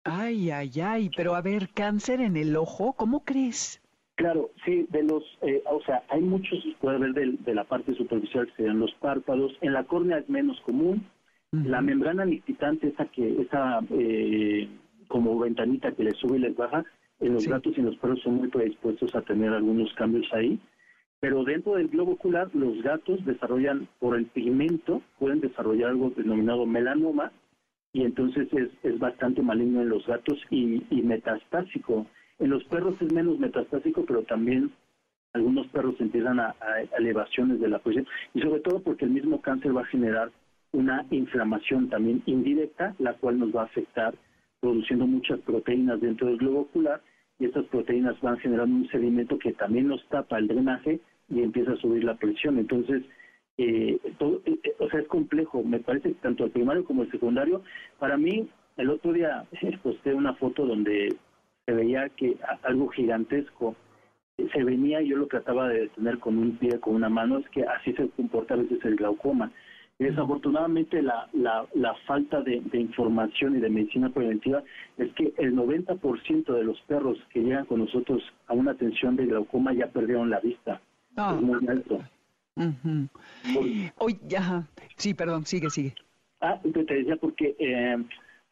Ay, 0.05 0.51
ay, 0.51 0.71
ay, 0.83 1.11
pero 1.17 1.35
a 1.35 1.43
ver, 1.43 1.69
cáncer 1.75 2.21
en 2.21 2.37
el 2.37 2.57
ojo, 2.57 2.95
¿cómo 2.95 3.25
crees? 3.25 3.81
Claro, 4.17 4.51
sí, 4.65 4.87
de 4.91 5.05
los, 5.05 5.23
eh, 5.43 5.63
o 5.71 5.81
sea, 5.83 6.03
hay 6.09 6.23
muchos, 6.23 6.59
puede 6.81 6.97
haber 6.97 7.13
de, 7.13 7.55
la 7.55 7.65
parte 7.65 7.95
superficial 7.95 8.47
que 8.47 8.57
serían 8.57 8.81
los 8.81 8.93
párpados, 8.95 9.53
en 9.61 9.75
la 9.75 9.85
córnea 9.85 10.19
es 10.19 10.29
menos 10.29 10.61
común, 10.63 11.07
la 11.53 11.81
membrana 11.81 12.25
nictitante, 12.25 12.89
esa 12.89 13.07
que, 13.07 13.41
esa 13.41 13.81
eh, 13.91 14.69
como 15.07 15.39
ventanita 15.39 15.93
que 15.93 16.03
les 16.03 16.17
sube 16.17 16.37
y 16.37 16.41
les 16.41 16.57
baja, 16.57 16.85
en 17.21 17.35
los 17.35 17.47
gatos 17.47 17.75
y 17.77 17.81
en 17.81 17.87
los 17.87 17.97
perros 17.97 18.21
son 18.23 18.35
muy 18.37 18.49
predispuestos 18.49 19.15
a 19.15 19.23
tener 19.23 19.53
algunos 19.53 19.93
cambios 19.95 20.27
ahí, 20.33 20.59
pero 21.21 21.45
dentro 21.45 21.75
del 21.75 21.89
globo 21.89 22.13
ocular 22.13 22.49
los 22.55 22.83
gatos 22.83 23.25
desarrollan, 23.25 23.89
por 23.99 24.17
el 24.17 24.27
pigmento, 24.27 25.03
pueden 25.19 25.41
desarrollar 25.41 25.91
algo 25.91 26.11
denominado 26.11 26.65
melanoma, 26.67 27.33
y 27.93 28.03
entonces 28.03 28.49
es, 28.53 28.71
es 28.83 28.99
bastante 28.99 29.43
maligno 29.43 29.81
en 29.83 29.89
los 29.89 30.07
gatos 30.07 30.39
y, 30.51 30.83
metastásico. 31.03 32.07
En 32.39 32.51
los 32.51 32.63
perros 32.65 32.95
es 33.01 33.13
menos 33.13 33.39
metastásico, 33.39 34.05
pero 34.07 34.23
también 34.23 34.71
algunos 35.33 35.67
perros 35.69 35.97
empiezan 35.99 36.39
a, 36.39 36.55
elevaciones 36.99 37.61
de 37.61 37.69
la 37.69 37.79
presión 37.79 38.07
y 38.35 38.41
sobre 38.41 38.61
todo 38.61 38.81
porque 38.81 39.05
el 39.05 39.11
mismo 39.11 39.41
cáncer 39.41 39.77
va 39.77 39.83
a 39.83 39.87
generar 39.87 40.31
una 40.73 41.07
inflamación 41.11 41.89
también 41.89 42.23
indirecta, 42.27 42.95
la 42.99 43.15
cual 43.15 43.39
nos 43.39 43.55
va 43.55 43.63
a 43.63 43.67
afectar 43.67 44.15
produciendo 44.61 45.07
muchas 45.07 45.41
proteínas 45.41 46.01
dentro 46.01 46.29
del 46.29 46.37
globo 46.37 46.61
ocular 46.61 47.01
y 47.39 47.47
estas 47.47 47.67
proteínas 47.67 48.21
van 48.21 48.39
generando 48.39 48.75
un 48.75 48.89
sedimento 48.89 49.39
que 49.39 49.53
también 49.53 49.89
nos 49.89 50.05
tapa 50.09 50.39
el 50.39 50.49
drenaje 50.49 51.01
y 51.29 51.43
empieza 51.43 51.73
a 51.73 51.77
subir 51.77 52.05
la 52.05 52.17
presión. 52.17 52.59
Entonces, 52.59 53.03
eh, 53.59 53.99
todo, 54.19 54.41
eh, 54.45 54.59
eh, 54.63 54.73
o 54.79 54.89
sea, 54.89 55.01
es 55.01 55.09
complejo, 55.09 55.63
me 55.63 55.81
parece, 55.81 56.15
tanto 56.15 56.45
el 56.45 56.51
primario 56.51 56.85
como 56.85 57.03
el 57.03 57.11
secundario. 57.11 57.63
Para 57.99 58.17
mí, 58.17 58.49
el 58.77 58.91
otro 58.91 59.13
día 59.13 59.45
posté 59.83 60.15
una 60.15 60.35
foto 60.35 60.67
donde 60.67 61.15
se 61.67 61.73
veía 61.73 62.09
que 62.11 62.37
algo 62.63 62.89
gigantesco 62.89 63.77
se 64.53 64.63
venía 64.63 65.03
y 65.03 65.09
yo 65.09 65.17
lo 65.17 65.27
trataba 65.27 65.69
de 65.69 65.81
detener 65.83 66.19
con 66.19 66.39
un 66.39 66.57
pie, 66.57 66.79
con 66.79 66.95
una 66.95 67.09
mano, 67.09 67.39
es 67.39 67.49
que 67.49 67.65
así 67.65 67.93
se 67.95 68.09
comporta 68.11 68.55
a 68.55 68.59
veces 68.59 68.79
el 68.85 68.95
glaucoma. 68.95 69.51
Y 69.99 70.05
desafortunadamente 70.05 71.03
la, 71.03 71.29
la, 71.33 71.67
la 71.75 71.95
falta 72.07 72.41
de, 72.41 72.63
información 72.73 73.57
y 73.57 73.61
de 73.61 73.69
medicina 73.69 74.09
preventiva 74.11 74.63
es 74.97 75.13
que 75.15 75.35
el 75.39 75.57
90% 75.57 76.55
de 76.55 76.63
los 76.63 76.81
perros 76.83 77.19
que 77.33 77.41
llegan 77.41 77.67
con 77.67 77.81
nosotros 77.81 78.23
a 78.47 78.53
una 78.53 78.71
atención 78.71 79.17
de 79.17 79.27
glaucoma 79.27 79.73
ya 79.73 79.89
perdieron 79.89 80.31
la 80.31 80.39
vista. 80.39 80.81
Ah. 81.17 81.35
Es 81.37 81.43
muy 81.43 81.69
alto. 81.69 82.01
Ya, 84.29 84.65
sí, 84.97 85.15
perdón, 85.15 85.47
sigue, 85.47 85.69
sigue. 85.71 85.95
Ah, 86.41 86.61
te 86.63 86.95
decía 86.95 87.17
porque 87.17 87.57
eh, 87.59 87.97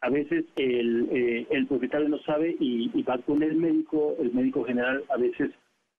a 0.01 0.11
veces 0.11 0.45
el, 0.57 1.09
eh, 1.13 1.47
el 1.51 1.67
propietario 1.67 2.09
no 2.09 2.19
sabe 2.23 2.57
y, 2.59 3.03
va 3.03 3.19
con 3.19 3.43
el 3.43 3.57
médico, 3.57 4.17
el 4.21 4.33
médico 4.33 4.65
general 4.65 5.05
a 5.09 5.17
veces 5.17 5.51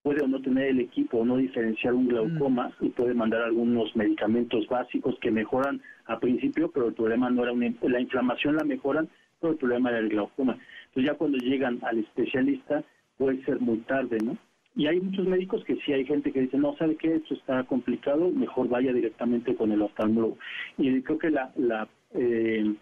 puede 0.02 0.22
o 0.22 0.28
no 0.28 0.40
tener 0.40 0.68
el 0.68 0.80
equipo 0.80 1.18
o 1.18 1.24
no 1.24 1.36
diferenciar 1.36 1.94
un 1.94 2.08
glaucoma 2.08 2.72
mm. 2.80 2.86
y 2.86 2.88
puede 2.90 3.14
mandar 3.14 3.42
algunos 3.42 3.94
medicamentos 3.96 4.66
básicos 4.68 5.18
que 5.20 5.30
mejoran 5.30 5.80
a 6.06 6.18
principio, 6.18 6.70
pero 6.70 6.88
el 6.88 6.94
problema 6.94 7.30
no 7.30 7.42
era 7.42 7.52
una, 7.52 7.72
la 7.82 8.00
inflamación 8.00 8.56
la 8.56 8.64
mejoran, 8.64 9.08
pero 9.40 9.52
el 9.52 9.58
problema 9.58 9.90
era 9.90 9.98
el 9.98 10.08
glaucoma. 10.08 10.58
Entonces 10.88 11.12
ya 11.12 11.18
cuando 11.18 11.38
llegan 11.38 11.78
al 11.82 11.98
especialista 11.98 12.82
puede 13.16 13.44
ser 13.44 13.60
muy 13.60 13.78
tarde, 13.78 14.18
¿no? 14.24 14.36
Y 14.76 14.86
hay 14.86 15.00
muchos 15.00 15.26
médicos 15.26 15.64
que 15.64 15.74
sí 15.84 15.92
hay 15.92 16.04
gente 16.04 16.30
que 16.30 16.42
dice, 16.42 16.56
no, 16.56 16.76
¿sabe 16.76 16.94
qué? 16.96 17.16
Esto 17.16 17.34
está 17.34 17.64
complicado, 17.64 18.30
mejor 18.30 18.68
vaya 18.68 18.92
directamente 18.92 19.56
con 19.56 19.72
el 19.72 19.82
oftalmólogo. 19.82 20.38
Y 20.76 21.02
creo 21.02 21.18
que 21.18 21.30
la, 21.30 21.52
la 21.56 21.88
eh, 22.14 22.74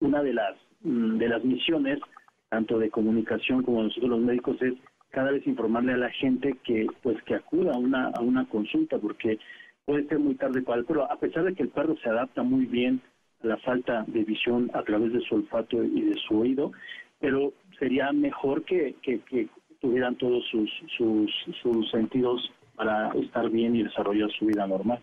una 0.00 0.22
de 0.22 0.32
las, 0.32 0.56
mm, 0.82 1.18
de 1.18 1.28
las 1.28 1.44
misiones, 1.44 2.00
tanto 2.48 2.80
de 2.80 2.90
comunicación 2.90 3.62
como 3.62 3.84
nosotros 3.84 4.10
los 4.10 4.20
médicos, 4.20 4.60
es 4.60 4.74
cada 5.10 5.30
vez 5.32 5.46
informarle 5.46 5.92
a 5.92 5.98
la 5.98 6.10
gente 6.10 6.56
que 6.64 6.86
pues 7.02 7.20
que 7.24 7.34
acuda 7.34 7.72
a 7.74 7.78
una, 7.78 8.08
a 8.08 8.20
una 8.20 8.46
consulta, 8.46 8.98
porque 8.98 9.38
puede 9.84 10.06
ser 10.06 10.18
muy 10.18 10.34
tarde 10.36 10.62
para 10.62 10.80
el 10.80 10.86
a 11.08 11.16
pesar 11.16 11.44
de 11.44 11.54
que 11.54 11.64
el 11.64 11.68
perro 11.68 11.96
se 12.02 12.08
adapta 12.08 12.42
muy 12.42 12.66
bien 12.66 13.00
a 13.42 13.46
la 13.48 13.56
falta 13.58 14.04
de 14.06 14.24
visión 14.24 14.70
a 14.74 14.82
través 14.82 15.12
de 15.12 15.20
su 15.20 15.34
olfato 15.36 15.82
y 15.82 16.02
de 16.02 16.14
su 16.26 16.38
oído, 16.38 16.72
pero 17.18 17.52
sería 17.78 18.12
mejor 18.12 18.64
que, 18.64 18.94
que, 19.02 19.20
que 19.20 19.48
tuvieran 19.80 20.16
todos 20.16 20.44
sus, 20.50 20.70
sus, 20.96 21.30
sus 21.62 21.90
sentidos 21.90 22.52
para 22.76 23.10
estar 23.12 23.50
bien 23.50 23.74
y 23.76 23.82
desarrollar 23.82 24.30
su 24.38 24.46
vida 24.46 24.66
normal. 24.66 25.00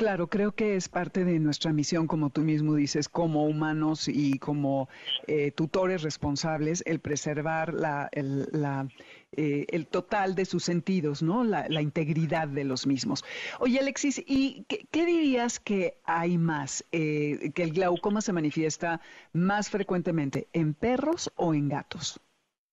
Claro, 0.00 0.28
creo 0.28 0.52
que 0.52 0.76
es 0.76 0.88
parte 0.88 1.26
de 1.26 1.38
nuestra 1.38 1.74
misión, 1.74 2.06
como 2.06 2.30
tú 2.30 2.40
mismo 2.40 2.74
dices, 2.74 3.10
como 3.10 3.44
humanos 3.44 4.08
y 4.08 4.38
como 4.38 4.88
eh, 5.26 5.50
tutores 5.50 6.02
responsables, 6.02 6.82
el 6.86 7.00
preservar 7.00 7.74
la, 7.74 8.08
el, 8.12 8.46
la, 8.50 8.88
eh, 9.36 9.66
el, 9.68 9.86
total 9.86 10.34
de 10.34 10.44
sus 10.44 10.64
sentidos, 10.64 11.22
¿no? 11.22 11.44
La, 11.44 11.68
la, 11.68 11.80
integridad 11.82 12.48
de 12.48 12.64
los 12.64 12.86
mismos. 12.86 13.24
Oye, 13.60 13.78
Alexis, 13.78 14.22
¿y 14.26 14.64
qué, 14.68 15.06
dirías 15.06 15.60
que 15.60 15.94
hay 16.04 16.36
más? 16.36 16.84
Eh, 16.90 17.52
¿Que 17.54 17.62
el 17.62 17.72
glaucoma 17.72 18.22
se 18.22 18.32
manifiesta 18.32 19.00
más 19.32 19.70
frecuentemente 19.70 20.48
en 20.52 20.74
perros 20.74 21.32
o 21.36 21.54
en 21.54 21.68
gatos? 21.68 22.20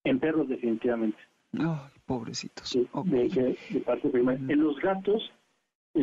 En 0.03 0.20
perros, 0.20 0.49
definitivamente. 0.49 1.20
Ay, 1.53 1.91
pobrecitos. 2.08 2.74
de, 2.74 3.58
parte 3.86 4.10
En 4.14 4.64
los 4.64 4.80
gatos, 4.80 5.32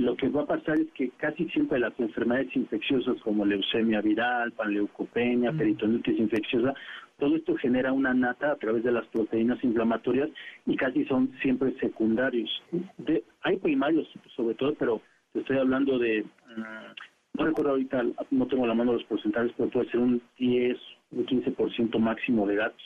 lo 0.00 0.16
que 0.16 0.28
va 0.28 0.42
a 0.42 0.46
pasar 0.46 0.78
es 0.78 0.90
que 0.92 1.10
casi 1.10 1.48
siempre 1.50 1.78
las 1.78 1.98
enfermedades 1.98 2.54
infecciosas 2.56 3.20
como 3.22 3.44
leucemia 3.44 4.00
viral, 4.00 4.52
panleucopenia, 4.52 5.52
mm. 5.52 5.58
peritonitis 5.58 6.18
infecciosa, 6.18 6.74
todo 7.18 7.36
esto 7.36 7.54
genera 7.56 7.92
una 7.92 8.12
nata 8.12 8.52
a 8.52 8.56
través 8.56 8.82
de 8.82 8.92
las 8.92 9.06
proteínas 9.06 9.62
inflamatorias 9.62 10.30
y 10.66 10.76
casi 10.76 11.04
son 11.04 11.32
siempre 11.42 11.72
secundarios. 11.78 12.50
De, 12.98 13.22
hay 13.42 13.56
primarios 13.58 14.08
sobre 14.34 14.54
todo, 14.54 14.74
pero 14.74 15.00
te 15.32 15.40
estoy 15.40 15.58
hablando 15.58 15.98
de, 15.98 16.22
mm, 16.22 17.38
no 17.38 17.46
recuerdo 17.46 17.70
ahorita, 17.72 18.04
no 18.30 18.46
tengo 18.46 18.66
la 18.66 18.74
mano 18.74 18.94
los 18.94 19.04
porcentajes, 19.04 19.52
pero 19.56 19.70
puede 19.70 19.90
ser 19.90 20.00
un 20.00 20.22
10, 20.38 20.76
un 21.12 21.26
15% 21.26 21.98
máximo 21.98 22.46
de 22.46 22.56
gatos 22.56 22.84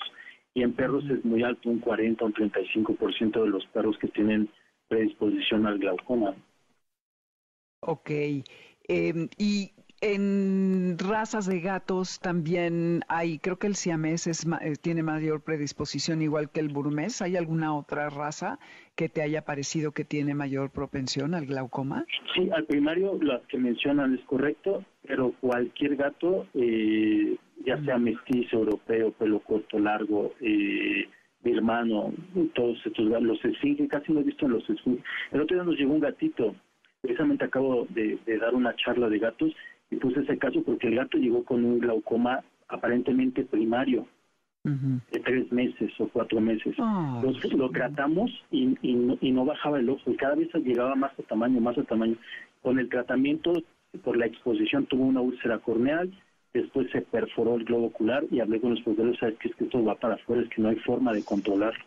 y 0.55 0.63
en 0.63 0.73
perros 0.73 1.05
es 1.09 1.25
muy 1.25 1.43
alto, 1.45 1.71
un 1.71 1.79
40 1.79 2.25
un 2.25 2.33
35% 2.33 3.43
de 3.43 3.49
los 3.49 3.65
perros 3.67 3.97
que 3.99 4.09
tienen 4.09 4.49
predisposición 4.89 5.67
al 5.67 5.79
glaucoma. 5.79 6.35
Ok. 7.81 8.11
Em, 8.89 9.29
y 9.39 9.71
en 10.01 10.97
razas 10.99 11.47
de 11.47 11.61
gatos 11.61 12.21
también 12.21 13.01
hay, 13.09 13.39
creo 13.39 13.59
que 13.59 13.67
el 13.67 13.75
siamés 13.75 14.27
es, 14.29 14.47
eh, 14.47 14.75
tiene 14.81 15.03
mayor 15.03 15.43
predisposición 15.43 16.23
igual 16.23 16.51
que 16.51 16.61
el 16.61 16.69
burmés. 16.69 17.21
¿Hay 17.21 17.37
alguna 17.37 17.77
otra 17.77 18.09
raza 18.09 18.59
que 18.95 19.09
te 19.09 19.23
haya 19.23 19.43
parecido 19.43 19.93
que 19.93 20.05
tiene 20.05 20.35
mayor 20.35 20.71
propensión 20.71 21.35
al 21.35 21.47
glaucoma? 21.47 22.05
Sí, 22.35 22.49
al 22.51 22.65
primario 22.65 23.19
las 23.21 23.43
que 23.49 23.59
mencionan 23.59 24.15
es 24.15 24.21
correcto, 24.27 24.85
pero 25.07 25.33
cualquier 25.41 25.97
gato, 25.97 26.47
eh, 26.55 27.37
ya 27.65 27.83
sea 27.85 27.99
mestizo, 27.99 28.59
europeo, 28.59 29.13
pelo 29.13 29.41
corto, 29.41 29.79
largo, 29.79 30.33
eh, 30.41 31.09
birmano, 31.43 32.13
todos 32.55 32.79
estos 32.85 33.05
los 33.05 33.45
esfinges, 33.45 33.89
casi 33.89 34.13
no 34.13 34.21
he 34.21 34.25
visto 34.25 34.47
en 34.47 34.53
los 34.53 34.71
esfinges. 34.71 35.05
El 35.33 35.41
otro 35.41 35.57
día 35.57 35.65
nos 35.65 35.77
llegó 35.77 35.93
un 35.93 36.01
gatito, 36.01 36.55
precisamente 37.01 37.45
acabo 37.45 37.87
de 37.91 38.19
dar 38.39 38.55
una 38.55 38.75
charla 38.77 39.09
de 39.09 39.19
gatos 39.19 39.55
y 39.91 39.97
puse 39.97 40.21
ese 40.21 40.39
caso 40.39 40.63
porque 40.63 40.89
el 40.89 40.97
gato 40.97 41.19
llegó 41.19 41.45
con 41.45 41.65
un 41.65 41.79
glaucoma 41.79 42.43
aparentemente 42.69 43.45
primario, 43.45 44.07
de 44.65 45.21
tres 45.21 45.51
meses 45.51 45.91
o 45.99 46.09
cuatro 46.09 46.43
meses. 46.43 46.75
Ah, 46.79 47.23
lo 47.57 47.71
tratamos 47.71 48.31
y, 48.51 48.77
y, 48.83 49.33
no, 49.33 49.45
bajaba 49.47 49.79
el 49.79 49.89
ojo 49.89 50.11
y 50.11 50.17
cada 50.17 50.35
vez 50.35 50.53
llegaba 50.57 50.95
más 50.95 51.19
a 51.19 51.23
tamaño, 51.23 51.59
más 51.61 51.79
a 51.79 51.85
tamaño. 51.85 52.17
Con 52.61 52.79
el 52.79 52.91
tratamiento 52.91 53.55
por 54.05 54.19
la 54.19 54.27
exposición 54.27 54.85
tuvo 54.85 55.05
una 55.05 55.23
úlcera 55.23 55.59
corneal, 55.59 56.13
después 56.53 56.91
se 56.91 57.01
perforó 57.01 57.55
el 57.55 57.65
globo 57.65 57.87
ocular 57.87 58.25
y 58.31 58.41
hablé 58.41 58.61
con 58.61 58.75
los 58.75 58.83
profesores, 58.83 59.19
sabes 59.19 59.39
que, 59.39 59.49
es 59.49 59.55
que 59.55 59.65
esto 59.65 59.83
va 59.83 59.95
para 59.95 60.17
afuera, 60.17 60.43
es 60.43 60.51
que 60.51 60.61
no 60.61 60.69
hay 60.69 60.77
forma 60.77 61.15
de 61.15 61.25
controlarlo. 61.25 61.85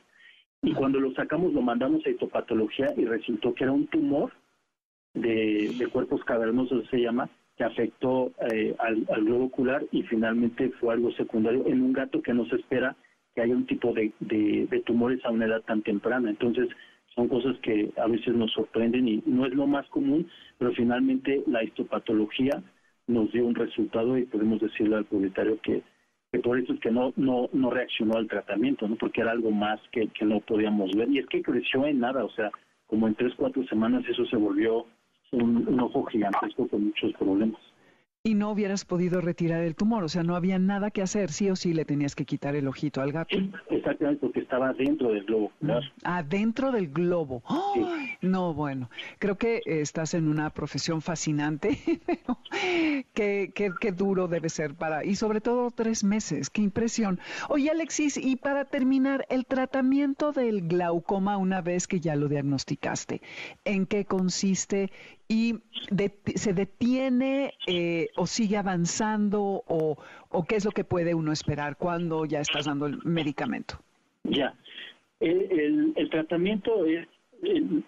Y 0.63 0.73
cuando 0.73 0.99
lo 0.99 1.13
sacamos 1.13 1.53
lo 1.53 1.61
mandamos 1.61 2.03
a 2.05 2.09
histopatología 2.09 2.93
y 2.97 3.05
resultó 3.05 3.53
que 3.53 3.65
era 3.65 3.73
un 3.73 3.85
tumor 3.87 4.31
de, 5.13 5.87
cuerpos 5.91 6.23
cavernosos, 6.23 6.87
se 6.89 7.01
llama, 7.01 7.29
que 7.57 7.63
afectó 7.63 8.31
eh, 8.51 8.75
al, 8.79 9.05
globo 9.23 9.45
ocular 9.45 9.83
y 9.91 10.03
finalmente 10.03 10.69
fue 10.79 10.93
algo 10.93 11.11
secundario 11.11 11.65
en 11.67 11.81
un 11.81 11.93
gato 11.93 12.21
que 12.21 12.33
no 12.33 12.45
se 12.45 12.55
espera 12.55 12.95
que 13.35 13.41
haya 13.41 13.55
un 13.55 13.65
tipo 13.65 13.93
de, 13.93 14.11
de, 14.19 14.83
tumores 14.85 15.23
a 15.23 15.31
una 15.31 15.45
edad 15.45 15.61
tan 15.61 15.81
temprana. 15.81 16.29
Entonces, 16.29 16.67
son 17.15 17.27
cosas 17.27 17.57
que 17.59 17.91
a 17.97 18.07
veces 18.07 18.35
nos 18.35 18.51
sorprenden 18.51 19.07
y 19.07 19.23
no 19.25 19.45
es 19.45 19.53
lo 19.53 19.67
más 19.67 19.87
común, 19.87 20.29
pero 20.57 20.71
finalmente 20.73 21.43
la 21.47 21.63
histopatología 21.63 22.61
nos 23.07 23.31
dio 23.31 23.45
un 23.45 23.55
resultado 23.55 24.17
y 24.17 24.25
podemos 24.25 24.59
decirle 24.59 24.97
al 24.97 25.05
propietario 25.05 25.59
que, 25.61 25.81
que 26.31 26.39
por 26.39 26.59
eso 26.59 26.73
es 26.73 26.79
que 26.79 26.91
no, 26.91 27.13
no, 27.15 27.49
no 27.53 27.69
reaccionó 27.69 28.17
al 28.17 28.27
tratamiento, 28.27 28.87
¿no? 28.87 28.95
porque 28.95 29.21
era 29.21 29.31
algo 29.31 29.51
más 29.51 29.79
que, 29.91 30.07
que 30.07 30.25
no 30.25 30.39
podíamos 30.41 30.91
ver. 30.95 31.09
Y 31.09 31.19
es 31.19 31.25
que 31.27 31.41
creció 31.41 31.85
en 31.85 31.99
nada, 31.99 32.23
o 32.23 32.31
sea, 32.31 32.49
como 32.87 33.07
en 33.07 33.15
tres, 33.15 33.33
cuatro 33.37 33.65
semanas 33.67 34.03
eso 34.09 34.25
se 34.25 34.35
volvió 34.35 34.85
un, 35.31 35.79
ojo 35.79 36.05
gigantesco 36.05 36.67
con 36.67 36.85
muchos 36.85 37.13
problemas. 37.13 37.61
Y 38.23 38.35
no 38.35 38.51
hubieras 38.51 38.85
podido 38.85 39.19
retirar 39.19 39.63
el 39.63 39.75
tumor, 39.75 40.03
o 40.03 40.07
sea, 40.07 40.21
no 40.21 40.35
había 40.35 40.59
nada 40.59 40.91
que 40.91 41.01
hacer, 41.01 41.31
sí 41.31 41.49
o 41.49 41.55
sí 41.55 41.73
le 41.73 41.85
tenías 41.85 42.15
que 42.15 42.23
quitar 42.23 42.55
el 42.55 42.67
ojito 42.67 43.01
al 43.01 43.11
gato. 43.11 43.35
exactamente, 43.71 44.19
porque 44.21 44.41
estaba 44.41 44.73
dentro 44.73 45.11
del 45.11 45.23
globo. 45.23 45.51
Claro. 45.59 45.87
Ah, 46.03 46.21
dentro 46.21 46.71
del 46.71 46.89
globo. 46.89 47.41
No, 48.21 48.53
bueno, 48.53 48.91
creo 49.17 49.39
que 49.39 49.63
estás 49.65 50.13
en 50.13 50.27
una 50.27 50.51
profesión 50.51 51.01
fascinante, 51.01 51.79
qué, 53.15 53.51
qué, 53.55 53.71
qué 53.79 53.91
duro 53.91 54.27
debe 54.27 54.49
ser 54.49 54.75
para, 54.75 55.03
y 55.03 55.15
sobre 55.15 55.41
todo 55.41 55.71
tres 55.71 56.03
meses, 56.03 56.51
qué 56.51 56.61
impresión. 56.61 57.19
Oye, 57.49 57.71
Alexis, 57.71 58.17
y 58.17 58.35
para 58.35 58.65
terminar, 58.65 59.25
el 59.29 59.47
tratamiento 59.47 60.31
del 60.31 60.67
glaucoma 60.67 61.37
una 61.37 61.61
vez 61.61 61.87
que 61.87 61.99
ya 61.99 62.15
lo 62.15 62.27
diagnosticaste, 62.27 63.23
¿en 63.65 63.87
qué 63.87 64.05
consiste 64.05 64.91
y 65.31 65.55
se 66.35 66.53
detiene 66.53 67.53
eh, 67.65 68.09
o 68.17 68.27
sigue 68.27 68.57
avanzando 68.57 69.63
o, 69.65 69.95
qué 70.45 70.57
es 70.57 70.65
lo 70.65 70.71
que 70.71 70.83
puede 70.83 71.13
uno 71.15 71.31
esperar 71.31 71.77
cuando 71.77 72.25
ya 72.25 72.41
estás 72.41 72.65
dando 72.65 72.85
el 72.85 72.99
medicamento? 73.05 73.75
Ya, 74.25 74.53
el, 75.21 76.09
tratamiento 76.11 76.85
es 76.85 77.07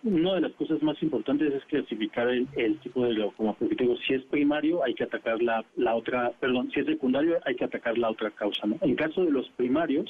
una 0.03 0.35
de 0.35 0.41
las 0.41 0.53
cosas 0.53 0.81
más 0.81 1.03
importantes 1.03 1.53
es 1.53 1.65
clasificar 1.65 2.29
el, 2.29 2.79
tipo 2.79 3.05
de 3.05 3.15
glaucoma, 3.15 3.53
porque 3.53 3.75
digo, 3.75 3.97
si 4.07 4.13
es 4.13 4.23
primario 4.23 4.81
hay 4.85 4.93
que 4.93 5.03
atacar 5.03 5.41
la, 5.41 5.65
la 5.75 5.95
otra, 5.95 6.31
perdón, 6.39 6.71
si 6.71 6.79
es 6.79 6.85
secundario 6.85 7.39
hay 7.45 7.55
que 7.55 7.65
atacar 7.65 7.97
la 7.97 8.09
otra 8.09 8.31
causa. 8.31 8.65
¿no? 8.65 8.77
En 8.79 8.95
caso 8.95 9.25
de 9.25 9.31
los 9.31 9.49
primarios, 9.57 10.09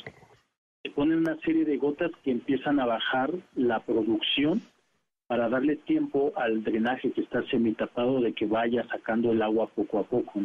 se 0.84 0.91
ponen 0.91 1.17
una 1.17 1.36
serie 1.38 1.65
de 1.65 1.77
gotas 1.77 2.11
que 2.23 2.29
empiezan 2.29 2.79
a 2.79 2.86
bajar 2.86 3.31
la 3.55 3.79
producción 3.79 4.61
para 5.28 5.49
darle 5.49 5.78
tiempo 5.78 6.34
al 6.36 6.63
drenaje 6.63 7.11
que 7.11 7.21
está 7.21 7.43
semitapado 7.47 8.21
de 8.21 8.34
que 8.34 8.45
vaya 8.45 8.86
sacando 8.88 9.32
el 9.32 9.41
agua 9.41 9.67
poco 9.67 9.99
a 9.99 10.03
poco. 10.03 10.41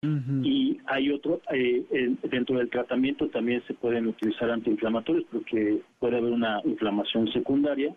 Y 0.00 0.78
hay 0.86 1.10
otro, 1.10 1.40
eh, 1.50 2.14
dentro 2.30 2.58
del 2.58 2.70
tratamiento 2.70 3.28
también 3.28 3.64
se 3.66 3.74
pueden 3.74 4.06
utilizar 4.06 4.48
antiinflamatorios 4.48 5.24
porque 5.30 5.80
puede 5.98 6.18
haber 6.18 6.32
una 6.32 6.60
inflamación 6.64 7.26
secundaria, 7.32 7.92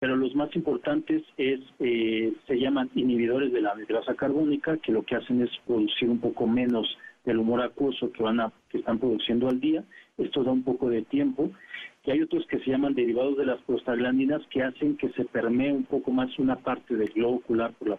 pero 0.00 0.16
los 0.16 0.34
más 0.34 0.54
importantes 0.56 1.22
es 1.36 1.60
eh, 1.78 2.32
se 2.48 2.58
llaman 2.58 2.90
inhibidores 2.96 3.52
de 3.52 3.60
la 3.60 3.72
grasa 3.88 4.14
carbónica, 4.16 4.78
que 4.78 4.90
lo 4.90 5.04
que 5.04 5.14
hacen 5.14 5.42
es 5.42 5.50
producir 5.64 6.10
un 6.10 6.18
poco 6.18 6.48
menos 6.48 6.88
del 7.24 7.38
humor 7.38 7.62
acuoso 7.62 8.10
que 8.10 8.20
van 8.20 8.40
a 8.40 8.52
que 8.68 8.78
están 8.78 8.98
produciendo 8.98 9.48
al 9.48 9.60
día. 9.60 9.84
Esto 10.18 10.42
da 10.42 10.50
un 10.50 10.64
poco 10.64 10.90
de 10.90 11.02
tiempo 11.02 11.52
y 12.04 12.10
hay 12.10 12.22
otros 12.22 12.46
que 12.46 12.58
se 12.60 12.70
llaman 12.70 12.94
derivados 12.94 13.36
de 13.36 13.46
las 13.46 13.60
prostaglandinas 13.62 14.42
que 14.48 14.62
hacen 14.62 14.96
que 14.96 15.10
se 15.10 15.24
permee 15.24 15.72
un 15.72 15.84
poco 15.84 16.10
más 16.10 16.36
una 16.38 16.56
parte 16.56 16.96
del 16.96 17.10
globo 17.10 17.36
ocular 17.36 17.72
por 17.74 17.88
la, 17.88 17.98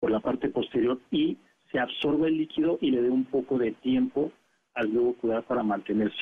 por 0.00 0.10
la 0.10 0.20
parte 0.20 0.50
posterior 0.50 1.00
y 1.10 1.38
se 1.70 1.78
absorbe 1.78 2.28
el 2.28 2.36
líquido 2.36 2.78
y 2.80 2.90
le 2.90 3.00
dé 3.00 3.10
un 3.10 3.24
poco 3.24 3.58
de 3.58 3.72
tiempo 3.72 4.30
al 4.74 4.88
globo 4.88 5.10
ocular 5.10 5.42
para 5.44 5.62
mantenerse. 5.62 6.16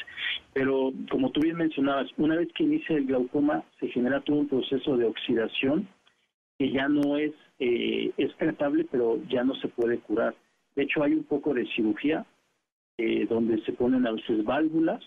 Pero 0.52 0.92
como 1.10 1.30
tú 1.30 1.40
bien 1.40 1.56
mencionabas, 1.56 2.08
una 2.16 2.36
vez 2.36 2.48
que 2.54 2.64
inicia 2.64 2.96
el 2.96 3.06
glaucoma 3.06 3.64
se 3.80 3.88
genera 3.88 4.20
todo 4.20 4.36
un 4.36 4.48
proceso 4.48 4.96
de 4.96 5.06
oxidación 5.06 5.88
que 6.58 6.70
ya 6.70 6.88
no 6.88 7.16
es, 7.16 7.32
eh, 7.58 8.12
es 8.16 8.36
tratable, 8.36 8.86
pero 8.90 9.18
ya 9.28 9.42
no 9.42 9.54
se 9.56 9.68
puede 9.68 9.98
curar. 9.98 10.34
De 10.76 10.84
hecho, 10.84 11.02
hay 11.02 11.14
un 11.14 11.24
poco 11.24 11.54
de 11.54 11.66
cirugía 11.74 12.24
eh, 12.98 13.26
donde 13.28 13.60
se 13.62 13.72
ponen 13.72 14.06
a 14.06 14.12
veces 14.12 14.44
válvulas 14.44 15.02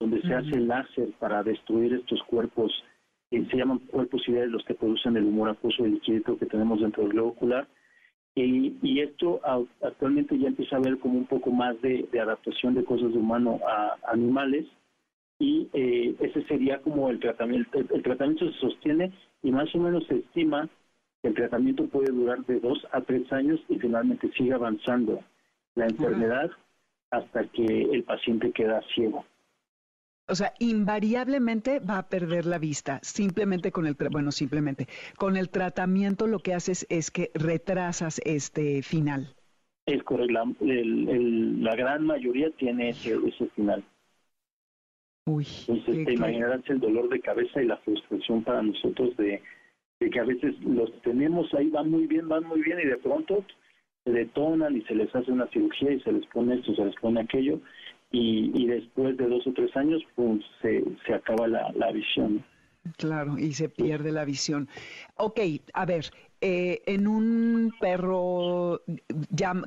donde 0.00 0.22
se 0.22 0.34
hace 0.34 0.60
láser 0.60 1.10
para 1.18 1.42
destruir 1.42 1.94
estos 1.94 2.22
cuerpos, 2.24 2.72
eh, 3.30 3.46
se 3.50 3.56
llaman 3.56 3.80
cuerpos 3.80 4.26
ideales 4.28 4.52
los 4.52 4.64
que 4.64 4.74
producen 4.74 5.16
el 5.16 5.24
humor 5.24 5.50
acuoso 5.50 5.84
y 5.86 5.90
líquido 5.92 6.38
que 6.38 6.46
tenemos 6.46 6.80
dentro 6.80 7.02
del 7.02 7.12
globo 7.12 7.30
ocular. 7.30 7.66
Y, 8.34 9.00
esto 9.00 9.40
actualmente 9.82 10.38
ya 10.38 10.48
empieza 10.48 10.76
a 10.76 10.80
ver 10.80 10.98
como 10.98 11.18
un 11.18 11.26
poco 11.26 11.50
más 11.50 11.80
de, 11.82 12.08
adaptación 12.20 12.74
de 12.74 12.84
cosas 12.84 13.12
de 13.12 13.18
humano 13.18 13.58
a 13.66 13.96
animales 14.12 14.66
y 15.40 15.68
eh, 15.72 16.14
ese 16.20 16.44
sería 16.44 16.78
como 16.78 17.10
el 17.10 17.18
tratamiento. 17.18 17.78
El, 17.78 18.02
tratamiento 18.02 18.50
se 18.52 18.58
sostiene 18.60 19.12
y 19.42 19.50
más 19.50 19.74
o 19.74 19.78
menos 19.78 20.06
se 20.06 20.16
estima 20.16 20.68
que 21.20 21.28
el 21.28 21.34
tratamiento 21.34 21.86
puede 21.86 22.12
durar 22.12 22.44
de 22.46 22.60
dos 22.60 22.86
a 22.92 23.00
tres 23.00 23.32
años 23.32 23.60
y 23.68 23.76
finalmente 23.76 24.30
sigue 24.36 24.52
avanzando 24.52 25.18
la 25.74 25.86
enfermedad 25.86 26.50
hasta 27.10 27.44
que 27.48 27.64
el 27.64 28.04
paciente 28.04 28.52
queda 28.52 28.80
ciego 28.94 29.24
o 30.28 30.34
sea, 30.34 30.52
invariablemente 30.58 31.80
va 31.80 31.98
a 31.98 32.08
perder 32.08 32.46
la 32.46 32.58
vista, 32.58 33.00
simplemente 33.02 33.72
con 33.72 33.86
el, 33.86 33.96
bueno, 34.10 34.30
simplemente, 34.30 34.86
con 35.16 35.36
el 35.36 35.48
tratamiento 35.48 36.26
lo 36.26 36.40
que 36.40 36.54
haces 36.54 36.86
es 36.90 37.10
que 37.10 37.30
retrasas 37.34 38.20
este 38.24 38.82
final. 38.82 39.34
Es 39.86 40.02
correcto, 40.02 40.32
la, 40.32 40.44
la 40.60 41.76
gran 41.76 42.04
mayoría 42.04 42.50
tiene 42.50 42.90
ese, 42.90 43.18
final. 43.56 43.82
Uy, 45.26 45.46
Entonces, 45.66 46.06
te 46.06 46.12
imaginarás 46.12 46.60
el 46.68 46.80
dolor 46.80 47.08
de 47.08 47.20
cabeza 47.20 47.62
y 47.62 47.66
la 47.66 47.78
frustración 47.78 48.44
para 48.44 48.62
nosotros 48.62 49.16
de, 49.16 49.42
de 50.00 50.10
que 50.10 50.20
a 50.20 50.24
veces 50.24 50.54
los 50.60 50.90
tenemos 51.02 51.52
ahí, 51.54 51.70
van 51.70 51.90
muy 51.90 52.06
bien, 52.06 52.28
van 52.28 52.44
muy 52.44 52.60
bien 52.60 52.78
y 52.80 52.86
de 52.86 52.98
pronto 52.98 53.44
se 54.04 54.12
detonan 54.12 54.76
y 54.76 54.82
se 54.82 54.94
les 54.94 55.14
hace 55.14 55.32
una 55.32 55.46
cirugía 55.48 55.92
y 55.92 56.00
se 56.00 56.12
les 56.12 56.26
pone 56.26 56.56
esto, 56.56 56.74
se 56.74 56.84
les 56.84 56.94
pone 56.96 57.20
aquello 57.20 57.60
y, 58.10 58.66
después 58.66 59.16
de 59.16 59.26
dos 59.26 59.46
o 59.46 59.52
tres 59.52 59.74
años 59.76 60.02
pues 60.14 60.40
se, 60.62 60.84
se 61.06 61.14
acaba 61.14 61.46
la, 61.46 61.70
la 61.72 61.92
visión. 61.92 62.44
Claro, 62.96 63.38
y 63.38 63.52
se 63.52 63.68
pierde 63.68 64.12
la 64.12 64.24
visión. 64.24 64.68
Ok, 65.16 65.40
a 65.74 65.84
ver, 65.84 66.10
eh, 66.40 66.82
en 66.86 67.08
un 67.08 67.74
perro, 67.80 68.82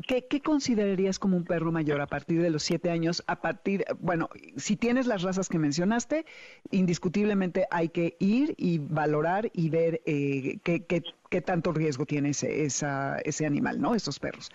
¿qué, 0.08 0.26
¿qué, 0.30 0.42
considerarías 0.42 1.20
como 1.20 1.36
un 1.36 1.44
perro 1.44 1.70
mayor 1.74 2.00
a 2.00 2.08
partir 2.08 2.42
de 2.42 2.50
los 2.50 2.64
siete 2.64 2.90
años? 2.90 3.24
A 3.28 3.42
partir, 3.42 3.84
bueno, 4.00 4.30
si 4.56 4.78
tienes 4.78 5.06
las 5.06 5.22
razas 5.22 5.50
que 5.50 5.60
mencionaste, 5.60 6.26
indiscutiblemente 6.72 7.68
hay 7.72 7.90
que 7.90 8.16
ir 8.20 8.56
y 8.58 8.78
valorar 8.78 9.52
y 9.54 9.70
ver 9.70 10.02
eh, 10.06 10.60
qué, 10.64 10.86
qué, 10.86 11.04
qué, 11.30 11.42
tanto 11.42 11.74
riesgo 11.74 12.06
tiene 12.06 12.30
ese, 12.30 12.64
esa, 12.64 13.18
ese 13.26 13.46
animal, 13.46 13.82
¿no? 13.82 13.94
Esos 13.94 14.20
perros. 14.20 14.50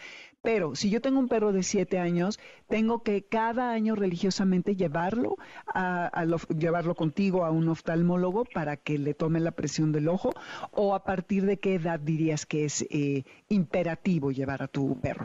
Pero 0.46 0.76
si 0.76 0.90
yo 0.90 1.00
tengo 1.00 1.18
un 1.18 1.26
perro 1.26 1.50
de 1.50 1.64
siete 1.64 1.98
años, 1.98 2.38
tengo 2.68 3.02
que 3.02 3.22
cada 3.22 3.72
año 3.72 3.96
religiosamente 3.96 4.76
llevarlo 4.76 5.34
a, 5.66 6.24
llevarlo 6.56 6.94
contigo 6.94 7.44
a 7.44 7.50
un 7.50 7.68
oftalmólogo 7.68 8.44
para 8.54 8.76
que 8.76 8.96
le 8.96 9.12
tome 9.12 9.40
la 9.40 9.50
presión 9.50 9.90
del 9.90 10.06
ojo. 10.06 10.30
¿O 10.70 10.94
a 10.94 11.02
partir 11.02 11.46
de 11.46 11.56
qué 11.56 11.74
edad 11.74 11.98
dirías 11.98 12.46
que 12.46 12.64
es 12.64 12.86
eh, 12.90 13.24
imperativo 13.48 14.30
llevar 14.30 14.62
a 14.62 14.68
tu 14.68 14.96
perro? 15.00 15.24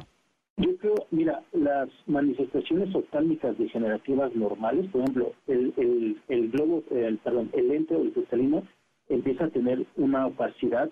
Yo 0.57 0.75
creo, 0.77 0.95
mira, 1.11 1.43
las 1.53 1.89
manifestaciones 2.07 2.95
oftálmicas 2.95 3.55
degenerativas 3.59 4.35
normales, 4.35 4.89
por 4.89 5.01
ejemplo, 5.01 5.33
el, 5.45 6.17
el, 6.29 6.49
globo, 6.49 6.83
el, 6.89 7.19
perdón, 7.19 7.51
el 7.53 7.67
lente 7.67 7.93
o 7.93 8.01
el 8.01 8.11
cristalino 8.11 8.63
empieza 9.07 9.45
a 9.45 9.49
tener 9.49 9.85
una 9.97 10.25
opacidad, 10.25 10.89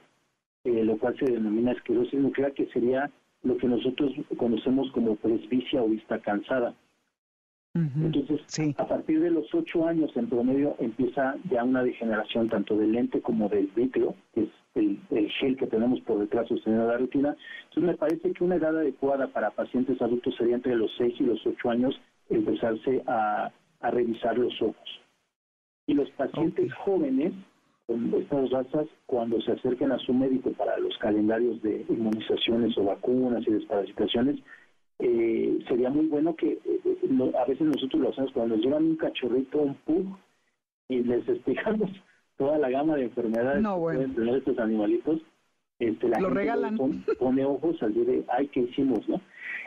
eh, 0.65 0.83
lo 0.83 0.99
cual 0.99 1.17
se 1.17 1.25
denomina 1.25 1.71
esclerosis 1.71 2.19
nuclear, 2.19 2.53
que 2.53 2.67
sería 2.67 3.09
lo 3.43 3.57
que 3.57 3.67
nosotros 3.67 4.11
conocemos 4.37 4.91
como 4.91 5.15
presbicia 5.15 5.81
o 5.81 5.89
vista 5.89 6.19
cansada. 6.19 6.75
Entonces, 7.75 8.41
a 8.77 8.87
partir 8.87 9.21
de 9.21 9.29
los 9.29 9.53
ocho 9.53 9.87
años 9.87 10.11
en 10.15 10.27
promedio 10.27 10.75
empieza 10.79 11.35
ya 11.49 11.63
una 11.63 11.83
degeneración 11.83 12.49
tanto 12.49 12.75
del 12.75 12.91
lente 12.91 13.21
como 13.21 13.47
del 13.47 13.67
vítreo, 13.67 14.15
que 14.33 14.43
es 14.43 14.49
el, 14.75 14.99
gel 15.39 15.55
que 15.55 15.67
tenemos 15.67 16.01
por 16.01 16.19
detrás 16.19 16.47
sosteniendo 16.47 16.87
la 16.87 16.97
retina. 16.97 17.35
Entonces 17.69 17.83
me 17.83 17.95
parece 17.95 18.33
que 18.33 18.43
una 18.43 18.55
edad 18.55 18.75
adecuada 18.75 19.27
para 19.27 19.51
pacientes 19.51 20.01
adultos 20.01 20.35
sería 20.35 20.55
entre 20.55 20.75
los 20.75 20.91
6 20.97 21.15
y 21.19 21.23
los 21.23 21.45
8 21.45 21.69
años 21.69 22.01
empezarse 22.29 23.03
a, 23.07 23.51
revisar 23.81 24.37
los 24.37 24.61
ojos. 24.61 25.01
Y 25.87 25.93
los 25.93 26.09
pacientes 26.11 26.73
jóvenes 26.73 27.33
con 27.89 28.13
estas 28.13 28.51
razas, 28.51 28.87
cuando 29.07 29.41
se 29.41 29.51
acerquen 29.51 29.91
a 29.91 29.97
su 29.97 30.13
médico 30.13 30.51
para 30.51 30.77
los 30.77 30.95
calendarios 30.99 31.59
de 31.63 31.83
inmunizaciones 31.89 32.77
o 32.77 32.83
vacunas 32.83 33.43
y 33.47 33.51
desparasitaciones, 33.51 34.35
eh, 34.99 35.57
sería 35.67 35.89
muy 35.89 36.05
bueno 36.05 36.35
que 36.35 36.59
eh, 36.63 37.33
a 37.35 37.45
veces 37.45 37.65
nosotros 37.65 37.99
lo 37.99 38.09
hacemos 38.09 38.31
cuando 38.31 38.55
nos 38.55 38.63
llevan 38.63 38.83
un 38.83 38.95
cachorrito, 38.95 39.57
un 39.57 39.73
pug, 39.73 40.05
y 40.87 41.03
les 41.03 41.27
explicamos 41.27 41.89
toda 42.37 42.59
la 42.59 42.69
gama 42.69 42.95
de 42.95 43.05
enfermedades 43.05 43.65
que 43.65 43.79
pueden 43.79 44.13
tener 44.13 44.35
estos 44.35 44.59
animalitos, 44.59 45.19
este, 45.79 46.09
la 46.09 46.19
lo 46.19 46.29
regalan. 46.29 46.77
Pone, 47.17 47.45
ojos 47.45 47.81
al 47.81 47.93
de, 47.95 48.23
ay, 48.27 48.49
¿qué 48.49 48.59
hicimos? 48.59 49.09
no 49.09 49.19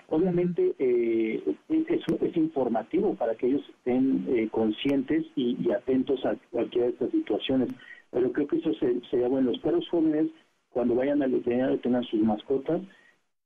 Obviamente 0.09 0.75
eh, 0.79 1.43
es, 1.71 2.03
es, 2.21 2.37
informativo 2.37 3.15
para 3.15 3.35
que 3.35 3.47
ellos 3.47 3.63
estén 3.79 4.27
eh, 4.29 4.47
conscientes 4.51 5.25
y, 5.37 5.71
atentos 5.73 6.23
a 6.27 6.37
cualquiera 6.51 6.89
de 6.89 6.93
estas 6.93 7.11
situaciones, 7.13 7.71
pero 8.13 8.31
creo 8.31 8.47
que 8.47 8.59
eso 8.59 8.71
sería 9.11 9.29
bueno. 9.29 9.51
Los 9.51 9.61
perros 9.61 9.89
jóvenes, 9.89 10.29
cuando 10.71 10.95
vayan 10.95 11.23
al 11.23 11.33
veterinario, 11.33 11.81
tengan 11.81 12.05
sus 12.05 12.21
mascotas, 12.21 12.81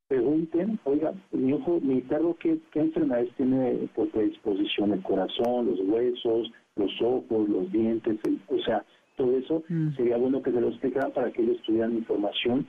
pregunten, 0.08 0.78
oiga, 0.84 1.14
mi 1.32 1.52
ojo, 1.52 1.80
mi 1.80 2.02
perro, 2.02 2.36
¿qué, 2.38 2.58
qué 2.72 2.80
enfermedades 2.80 3.32
tiene 3.36 3.88
por 3.94 4.10
predisposición? 4.10 4.92
El 4.92 5.02
corazón, 5.02 5.66
los 5.66 5.80
huesos, 5.80 6.52
los 6.74 6.92
ojos, 7.00 7.48
los 7.48 7.72
dientes, 7.72 8.18
o 8.48 8.58
sea, 8.58 8.84
todo 9.16 9.36
eso 9.36 9.62
mm. 9.68 9.94
sería 9.96 10.16
bueno 10.18 10.42
que 10.42 10.52
se 10.52 10.60
los 10.60 10.72
explicaran 10.72 11.12
para 11.12 11.32
que 11.32 11.42
ellos 11.42 11.60
tuvieran 11.62 11.96
información 11.96 12.66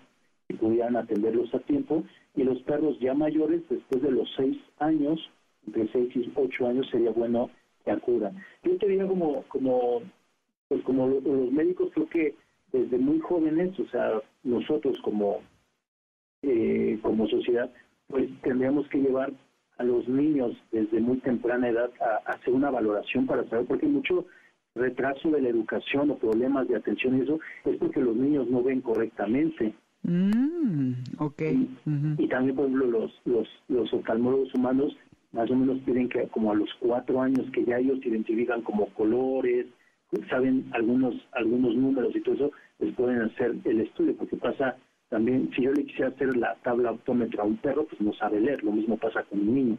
y 0.49 0.53
pudieran 0.53 0.95
atenderlos 0.95 1.53
a 1.53 1.59
tiempo. 1.59 2.03
Y 2.35 2.43
los 2.43 2.61
perros 2.61 2.97
ya 2.99 3.13
mayores, 3.13 3.61
después 3.69 4.01
de 4.01 4.11
los 4.11 4.29
seis 4.37 4.57
años, 4.79 5.19
entre 5.65 5.91
seis 5.91 6.09
y 6.15 6.31
ocho 6.35 6.67
años, 6.67 6.87
sería 6.89 7.11
bueno 7.11 7.49
que 7.83 7.91
acudan. 7.91 8.37
Yo 8.63 8.77
te 8.77 8.87
diría 8.87 9.07
como, 9.07 9.43
como, 9.49 10.01
pues 10.67 10.81
como 10.83 11.07
los 11.07 11.51
médicos, 11.51 11.91
creo 11.93 12.07
que 12.09 12.35
desde 12.71 12.97
muy 12.97 13.19
jóvenes, 13.19 13.79
o 13.79 13.87
sea, 13.87 14.21
nosotros 14.43 14.97
como, 15.01 15.41
eh, 16.41 16.99
como 17.01 17.27
sociedad, 17.27 17.71
pues 18.07 18.29
tendríamos 18.41 18.87
que 18.89 18.99
llevar 18.99 19.31
a 19.77 19.83
los 19.83 20.07
niños 20.07 20.57
desde 20.71 20.99
muy 20.99 21.17
temprana 21.17 21.69
edad 21.69 21.91
a, 22.01 22.29
a 22.29 22.33
hacer 22.33 22.53
una 22.53 22.69
valoración 22.69 23.25
para 23.25 23.47
saber, 23.49 23.65
porque 23.67 23.87
mucho 23.87 24.25
retraso 24.75 25.29
de 25.31 25.41
la 25.41 25.49
educación 25.49 26.11
o 26.11 26.17
problemas 26.17 26.67
de 26.67 26.75
atención 26.75 27.17
y 27.17 27.21
eso 27.21 27.39
es 27.65 27.77
porque 27.77 28.01
los 28.01 28.15
niños 28.15 28.47
no 28.49 28.63
ven 28.63 28.81
correctamente. 28.81 29.73
Mm, 30.03 30.93
okay. 31.17 31.67
Y, 32.17 32.27
también, 32.27 32.55
por 32.55 32.65
ejemplo, 32.65 32.87
los, 32.87 33.21
los, 33.25 33.47
los 33.67 33.91
oftalmólogos 33.93 34.53
humanos 34.53 34.95
más 35.31 35.49
o 35.51 35.55
menos 35.55 35.79
piden 35.79 36.07
que 36.07 36.27
como 36.29 36.51
a 36.51 36.55
los 36.55 36.69
cuatro 36.79 37.21
años 37.21 37.45
que 37.51 37.65
ya 37.65 37.77
ellos 37.77 37.99
identifican 38.05 38.61
como 38.61 38.87
colores, 38.93 39.65
saben 40.29 40.69
algunos 40.73 41.15
algunos 41.33 41.75
números 41.75 42.15
y 42.15 42.21
todo 42.21 42.35
eso, 42.35 42.51
les 42.79 42.93
pueden 42.95 43.21
hacer 43.21 43.55
el 43.65 43.81
estudio, 43.81 44.15
porque 44.15 44.37
pasa 44.37 44.75
también, 45.09 45.49
si 45.55 45.63
yo 45.63 45.71
le 45.71 45.85
quisiera 45.85 46.09
hacer 46.09 46.35
la 46.35 46.55
tabla 46.63 46.91
optómetra 46.91 47.43
a 47.43 47.45
un 47.45 47.57
perro, 47.57 47.85
pues 47.85 48.01
no 48.01 48.13
sabe 48.13 48.41
leer, 48.41 48.63
lo 48.63 48.71
mismo 48.71 48.97
pasa 48.97 49.23
con 49.23 49.39
un 49.39 49.55
niño. 49.55 49.77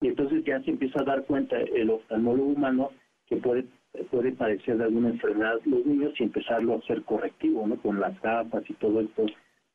Y 0.00 0.08
entonces 0.08 0.44
ya 0.44 0.60
se 0.62 0.70
empieza 0.70 1.00
a 1.00 1.04
dar 1.04 1.24
cuenta 1.24 1.56
el 1.58 1.90
oftalmólogo 1.90 2.50
humano 2.50 2.90
que 3.26 3.36
puede 3.36 3.64
puede 4.10 4.32
padecer 4.32 4.78
de 4.78 4.84
alguna 4.84 5.08
enfermedad 5.08 5.60
los 5.64 5.84
niños 5.84 6.12
y 6.18 6.24
empezarlo 6.24 6.74
a 6.74 6.78
hacer 6.78 7.02
correctivo, 7.02 7.66
¿no? 7.66 7.76
Con 7.76 8.00
las 8.00 8.20
gafas 8.20 8.62
y 8.68 8.74
todo 8.74 9.00
esto, 9.00 9.26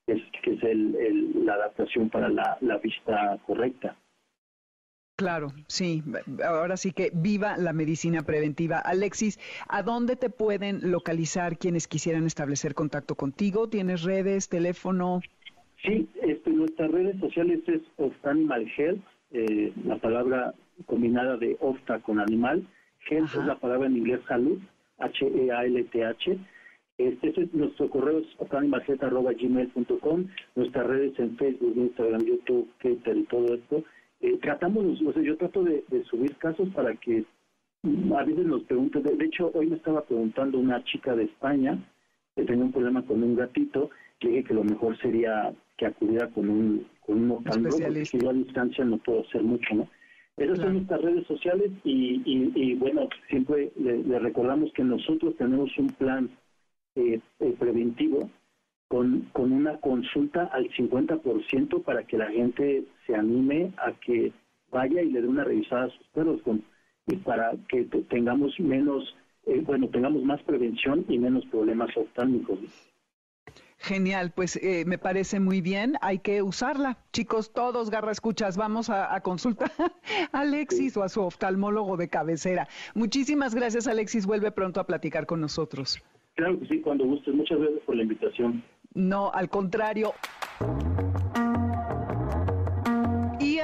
que 0.05 0.13
es, 0.13 0.21
que 0.41 0.53
es 0.53 0.63
el, 0.63 1.45
la 1.45 1.55
adaptación 1.55 2.09
para 2.09 2.29
la, 2.29 2.77
vista 2.81 3.37
correcta. 3.45 3.95
Claro, 5.15 5.53
sí. 5.67 6.03
Ahora 6.43 6.75
sí 6.75 6.91
que 6.91 7.09
viva 7.13 7.55
la 7.57 7.71
medicina 7.71 8.23
preventiva. 8.23 8.79
Alexis, 8.79 9.39
¿a 9.69 9.81
dónde 9.81 10.17
te 10.17 10.29
pueden 10.29 10.91
localizar 10.91 11.57
quienes 11.57 11.87
quisieran 11.87 12.25
establecer 12.25 12.75
contacto 12.75 13.15
contigo? 13.15 13.69
¿Tienes 13.69 14.03
redes, 14.03 14.49
teléfono? 14.49 15.21
Sí, 15.83 16.09
este, 16.21 16.49
nuestras 16.49 16.91
redes 16.91 17.17
sociales 17.19 17.61
es 17.67 17.81
Animal 18.23 18.69
Health, 18.75 19.01
eh, 19.31 19.71
la 19.85 19.97
palabra 19.97 20.53
combinada 20.85 21.37
de 21.37 21.55
Ofta 21.61 21.99
con 21.99 22.19
animal, 22.19 22.67
Health 23.09 23.29
es 23.29 23.45
la 23.45 23.55
palabra 23.55 23.87
en 23.87 23.97
inglés 23.97 24.19
salud, 24.27 24.59
H-E-A-L-T-H. 24.99 26.37
Este, 26.97 27.29
es 27.29 27.53
nuestro 27.53 27.89
correo 27.89 28.19
es 28.19 28.27
nuestras 30.55 30.87
redes 30.87 31.19
en 31.19 31.37
Facebook, 31.37 31.73
Instagram, 31.75 32.21
YouTube, 32.21 32.69
Twitter 32.81 33.17
y 33.17 33.23
todo 33.23 33.53
esto. 33.53 33.83
Eh, 34.25 34.39
tratamos, 34.41 34.99
o 35.03 35.13
sea, 35.13 35.21
yo 35.21 35.37
trato 35.37 35.63
de, 35.63 35.83
subir 36.09 36.35
casos 36.37 36.67
para 36.69 36.95
que 36.95 37.23
mm, 37.83 38.11
a 38.13 38.23
veces 38.23 38.43
nos 38.47 38.63
pregunten, 38.63 39.03
de, 39.03 39.23
hecho 39.23 39.51
hoy 39.53 39.67
me 39.67 39.75
estaba 39.75 40.01
preguntando 40.01 40.57
una 40.57 40.83
chica 40.83 41.15
de 41.15 41.25
España 41.25 41.77
que 42.35 42.43
tenía 42.43 42.65
un 42.65 42.71
problema 42.71 43.05
con 43.05 43.21
un 43.21 43.35
gatito, 43.35 43.91
que 44.19 44.29
dije 44.29 44.45
que 44.45 44.53
lo 44.55 44.63
mejor 44.63 44.97
sería 44.97 45.53
que 45.77 45.85
acudiera 45.85 46.27
con 46.29 46.49
un, 46.49 46.87
con 47.05 47.29
un 47.29 47.37
porque 47.37 48.17
yo 48.19 48.29
a 48.31 48.33
distancia 48.33 48.83
no 48.83 48.97
puedo 48.97 49.21
hacer 49.21 49.43
mucho, 49.43 49.75
¿no? 49.75 49.87
Esas 50.37 50.57
son 50.57 50.73
nuestras 50.73 51.01
redes 51.01 51.27
sociales 51.27 51.71
y, 51.83 52.73
bueno, 52.75 53.07
siempre 53.29 53.71
le, 53.77 54.19
recordamos 54.19 54.73
que 54.73 54.83
nosotros 54.83 55.35
tenemos 55.37 55.69
un 55.77 55.87
plan 55.89 56.29
eh, 56.95 57.19
eh, 57.39 57.55
preventivo 57.59 58.29
con, 58.87 59.29
con 59.33 59.51
una 59.51 59.77
consulta 59.79 60.45
al 60.53 60.69
50% 60.69 61.83
para 61.83 62.03
que 62.03 62.17
la 62.17 62.29
gente 62.29 62.85
se 63.05 63.15
anime 63.15 63.71
a 63.77 63.91
que 63.93 64.31
vaya 64.71 65.01
y 65.01 65.11
le 65.11 65.21
dé 65.21 65.27
una 65.27 65.43
revisada 65.43 65.85
a 65.85 65.89
sus 65.89 66.07
perros 66.07 66.41
con, 66.43 66.63
y 67.07 67.15
para 67.17 67.53
que 67.69 67.83
tengamos 68.09 68.59
menos, 68.59 69.15
eh, 69.45 69.61
bueno, 69.65 69.89
tengamos 69.89 70.23
más 70.23 70.41
prevención 70.43 71.05
y 71.07 71.17
menos 71.17 71.45
problemas 71.47 71.95
oftálmicos. 71.95 72.59
Genial, 73.77 74.31
pues 74.33 74.55
eh, 74.63 74.83
me 74.85 74.97
parece 74.97 75.39
muy 75.39 75.61
bien, 75.61 75.95
hay 76.01 76.19
que 76.19 76.41
usarla. 76.41 76.97
Chicos, 77.11 77.53
todos 77.53 77.91
garra 77.91 78.11
escuchas, 78.11 78.57
vamos 78.57 78.89
a, 78.89 79.19
consultar 79.21 79.71
a 80.31 80.39
Alexis 80.39 80.97
o 80.97 81.03
a 81.03 81.09
su 81.09 81.21
oftalmólogo 81.21 81.97
de 81.97 82.07
cabecera. 82.07 82.67
Muchísimas 82.95 83.53
gracias, 83.53 83.87
Alexis, 83.87 84.25
vuelve 84.25 84.51
pronto 84.51 84.79
a 84.79 84.87
platicar 84.87 85.25
con 85.25 85.41
nosotros. 85.41 86.01
Claro 86.35 86.59
que 86.59 86.67
sí, 86.67 86.81
cuando 86.81 87.05
gustes. 87.05 87.33
Muchas 87.33 87.59
gracias 87.59 87.81
por 87.85 87.95
la 87.95 88.03
invitación. 88.03 88.63
No, 88.95 89.29
al 89.29 89.49
contrario 89.49 90.13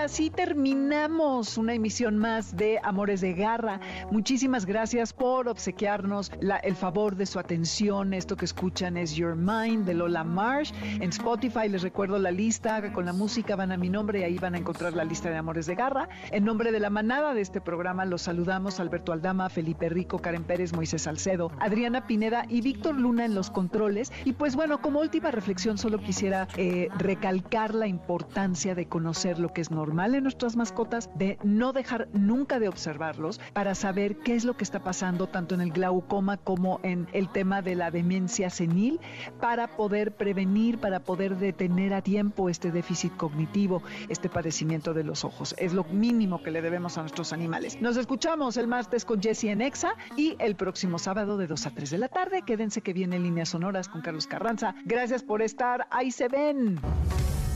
así 0.04 0.32
terminamos 0.32 1.60
una 1.60 1.76
emisión 1.76 2.18
más 2.18 2.58
de 2.58 2.80
Amores 2.84 3.22
de 3.22 3.34
Garra. 3.34 3.80
Muchísimas 4.10 4.66
gracias 4.66 5.14
por 5.14 5.48
obsequiarnos 5.48 6.32
el 6.64 6.76
favor 6.76 7.16
de 7.16 7.28
su 7.28 7.38
atención. 7.38 8.16
Esto 8.16 8.36
que 8.36 8.46
escuchan 8.46 8.98
es 8.98 9.14
Your 9.14 9.36
Mind 9.36 9.86
de 9.86 9.94
Lola 9.94 10.24
Marsh. 10.24 10.74
En 11.00 11.10
Spotify 11.10 11.70
les 11.70 11.84
recuerdo 11.84 12.18
la 12.18 12.32
lista 12.32 12.92
con 12.94 13.06
la 13.06 13.14
música, 13.14 13.56
van 13.56 13.72
a 13.72 13.78
mi 13.78 13.90
nombre 13.90 14.22
y 14.22 14.24
ahí 14.24 14.40
van 14.40 14.56
a 14.56 14.58
encontrar 14.58 14.94
la 14.94 15.04
lista 15.04 15.30
de 15.30 15.38
Amores 15.38 15.68
de 15.68 15.76
Garra. 15.76 16.10
En 16.32 16.46
nombre 16.46 16.72
de 16.72 16.80
la 16.80 16.90
manada 16.90 17.36
de 17.36 17.42
este 17.42 17.62
programa 17.62 18.04
los 18.06 18.24
saludamos 18.24 18.80
Alberto 18.80 19.14
Aldama, 19.14 19.50
Felipe 19.50 19.88
Rico, 19.88 20.18
Karen 20.18 20.44
Pérez, 20.44 20.74
Moisés 20.74 21.04
Salcedo, 21.04 21.52
Adriana 21.60 22.08
Pineda 22.08 22.46
y 22.50 22.62
Víctor 22.62 22.96
Luna 22.96 23.26
en 23.26 23.36
los 23.36 23.52
controles. 23.52 24.12
Y 24.26 24.34
pues 24.34 24.56
bueno, 24.56 24.82
como 24.82 25.00
última 25.00 25.30
reflexión 25.30 25.78
solo 25.78 26.00
quisiera 26.00 26.48
eh, 26.58 26.90
recalcar 26.98 27.76
la 27.76 27.86
importancia 27.86 28.74
de 28.74 28.88
conocer 28.88 29.38
lo 29.38 29.54
que 29.54 29.62
es 29.62 29.70
normal 29.70 29.91
normal 29.92 30.16
en 30.16 30.24
nuestras 30.24 30.56
mascotas, 30.56 31.10
de 31.16 31.38
no 31.44 31.74
dejar 31.74 32.08
nunca 32.14 32.60
de 32.60 32.70
observarlos 32.70 33.42
para 33.52 33.76
saber 33.76 34.16
qué 34.20 34.36
es 34.36 34.46
lo 34.46 34.56
que 34.56 34.64
está 34.64 34.82
pasando 34.86 35.28
tanto 35.28 35.54
en 35.54 35.60
el 35.60 35.74
glaucoma 35.74 36.38
como 36.38 36.80
en 36.82 37.10
el 37.12 37.28
tema 37.28 37.62
de 37.62 37.76
la 37.76 37.92
demencia 37.92 38.50
senil, 38.50 39.02
para 39.42 39.76
poder 39.76 40.16
prevenir, 40.16 40.78
para 40.78 41.02
poder 41.02 41.36
detener 41.36 41.94
a 41.94 42.02
tiempo 42.02 42.48
este 42.48 42.72
déficit 42.72 43.18
cognitivo, 43.18 43.84
este 44.08 44.30
padecimiento 44.30 44.94
de 44.94 45.04
los 45.04 45.26
ojos. 45.26 45.56
Es 45.58 45.74
lo 45.74 45.84
mínimo 45.84 46.42
que 46.42 46.52
le 46.52 46.62
debemos 46.62 46.98
a 46.98 47.02
nuestros 47.02 47.34
animales. 47.34 47.82
Nos 47.82 47.98
escuchamos 47.98 48.56
el 48.56 48.68
martes 48.68 49.04
con 49.04 49.22
Jesse 49.22 49.46
en 49.46 49.60
Exa 49.60 49.96
y 50.16 50.38
el 50.40 50.56
próximo 50.56 51.00
sábado 51.00 51.36
de 51.36 51.48
2 51.48 51.66
a 51.66 51.72
3 51.72 51.90
de 51.90 51.98
la 51.98 52.08
tarde. 52.08 52.44
Quédense 52.44 52.80
que 52.80 52.94
viene 52.94 53.20
Líneas 53.20 53.50
Sonoras 53.50 53.90
con 53.90 54.00
Carlos 54.00 54.26
Carranza. 54.26 54.74
Gracias 54.86 55.22
por 55.22 55.42
estar. 55.42 55.86
Ahí 55.92 56.12
se 56.12 56.30
ven. 56.30 56.80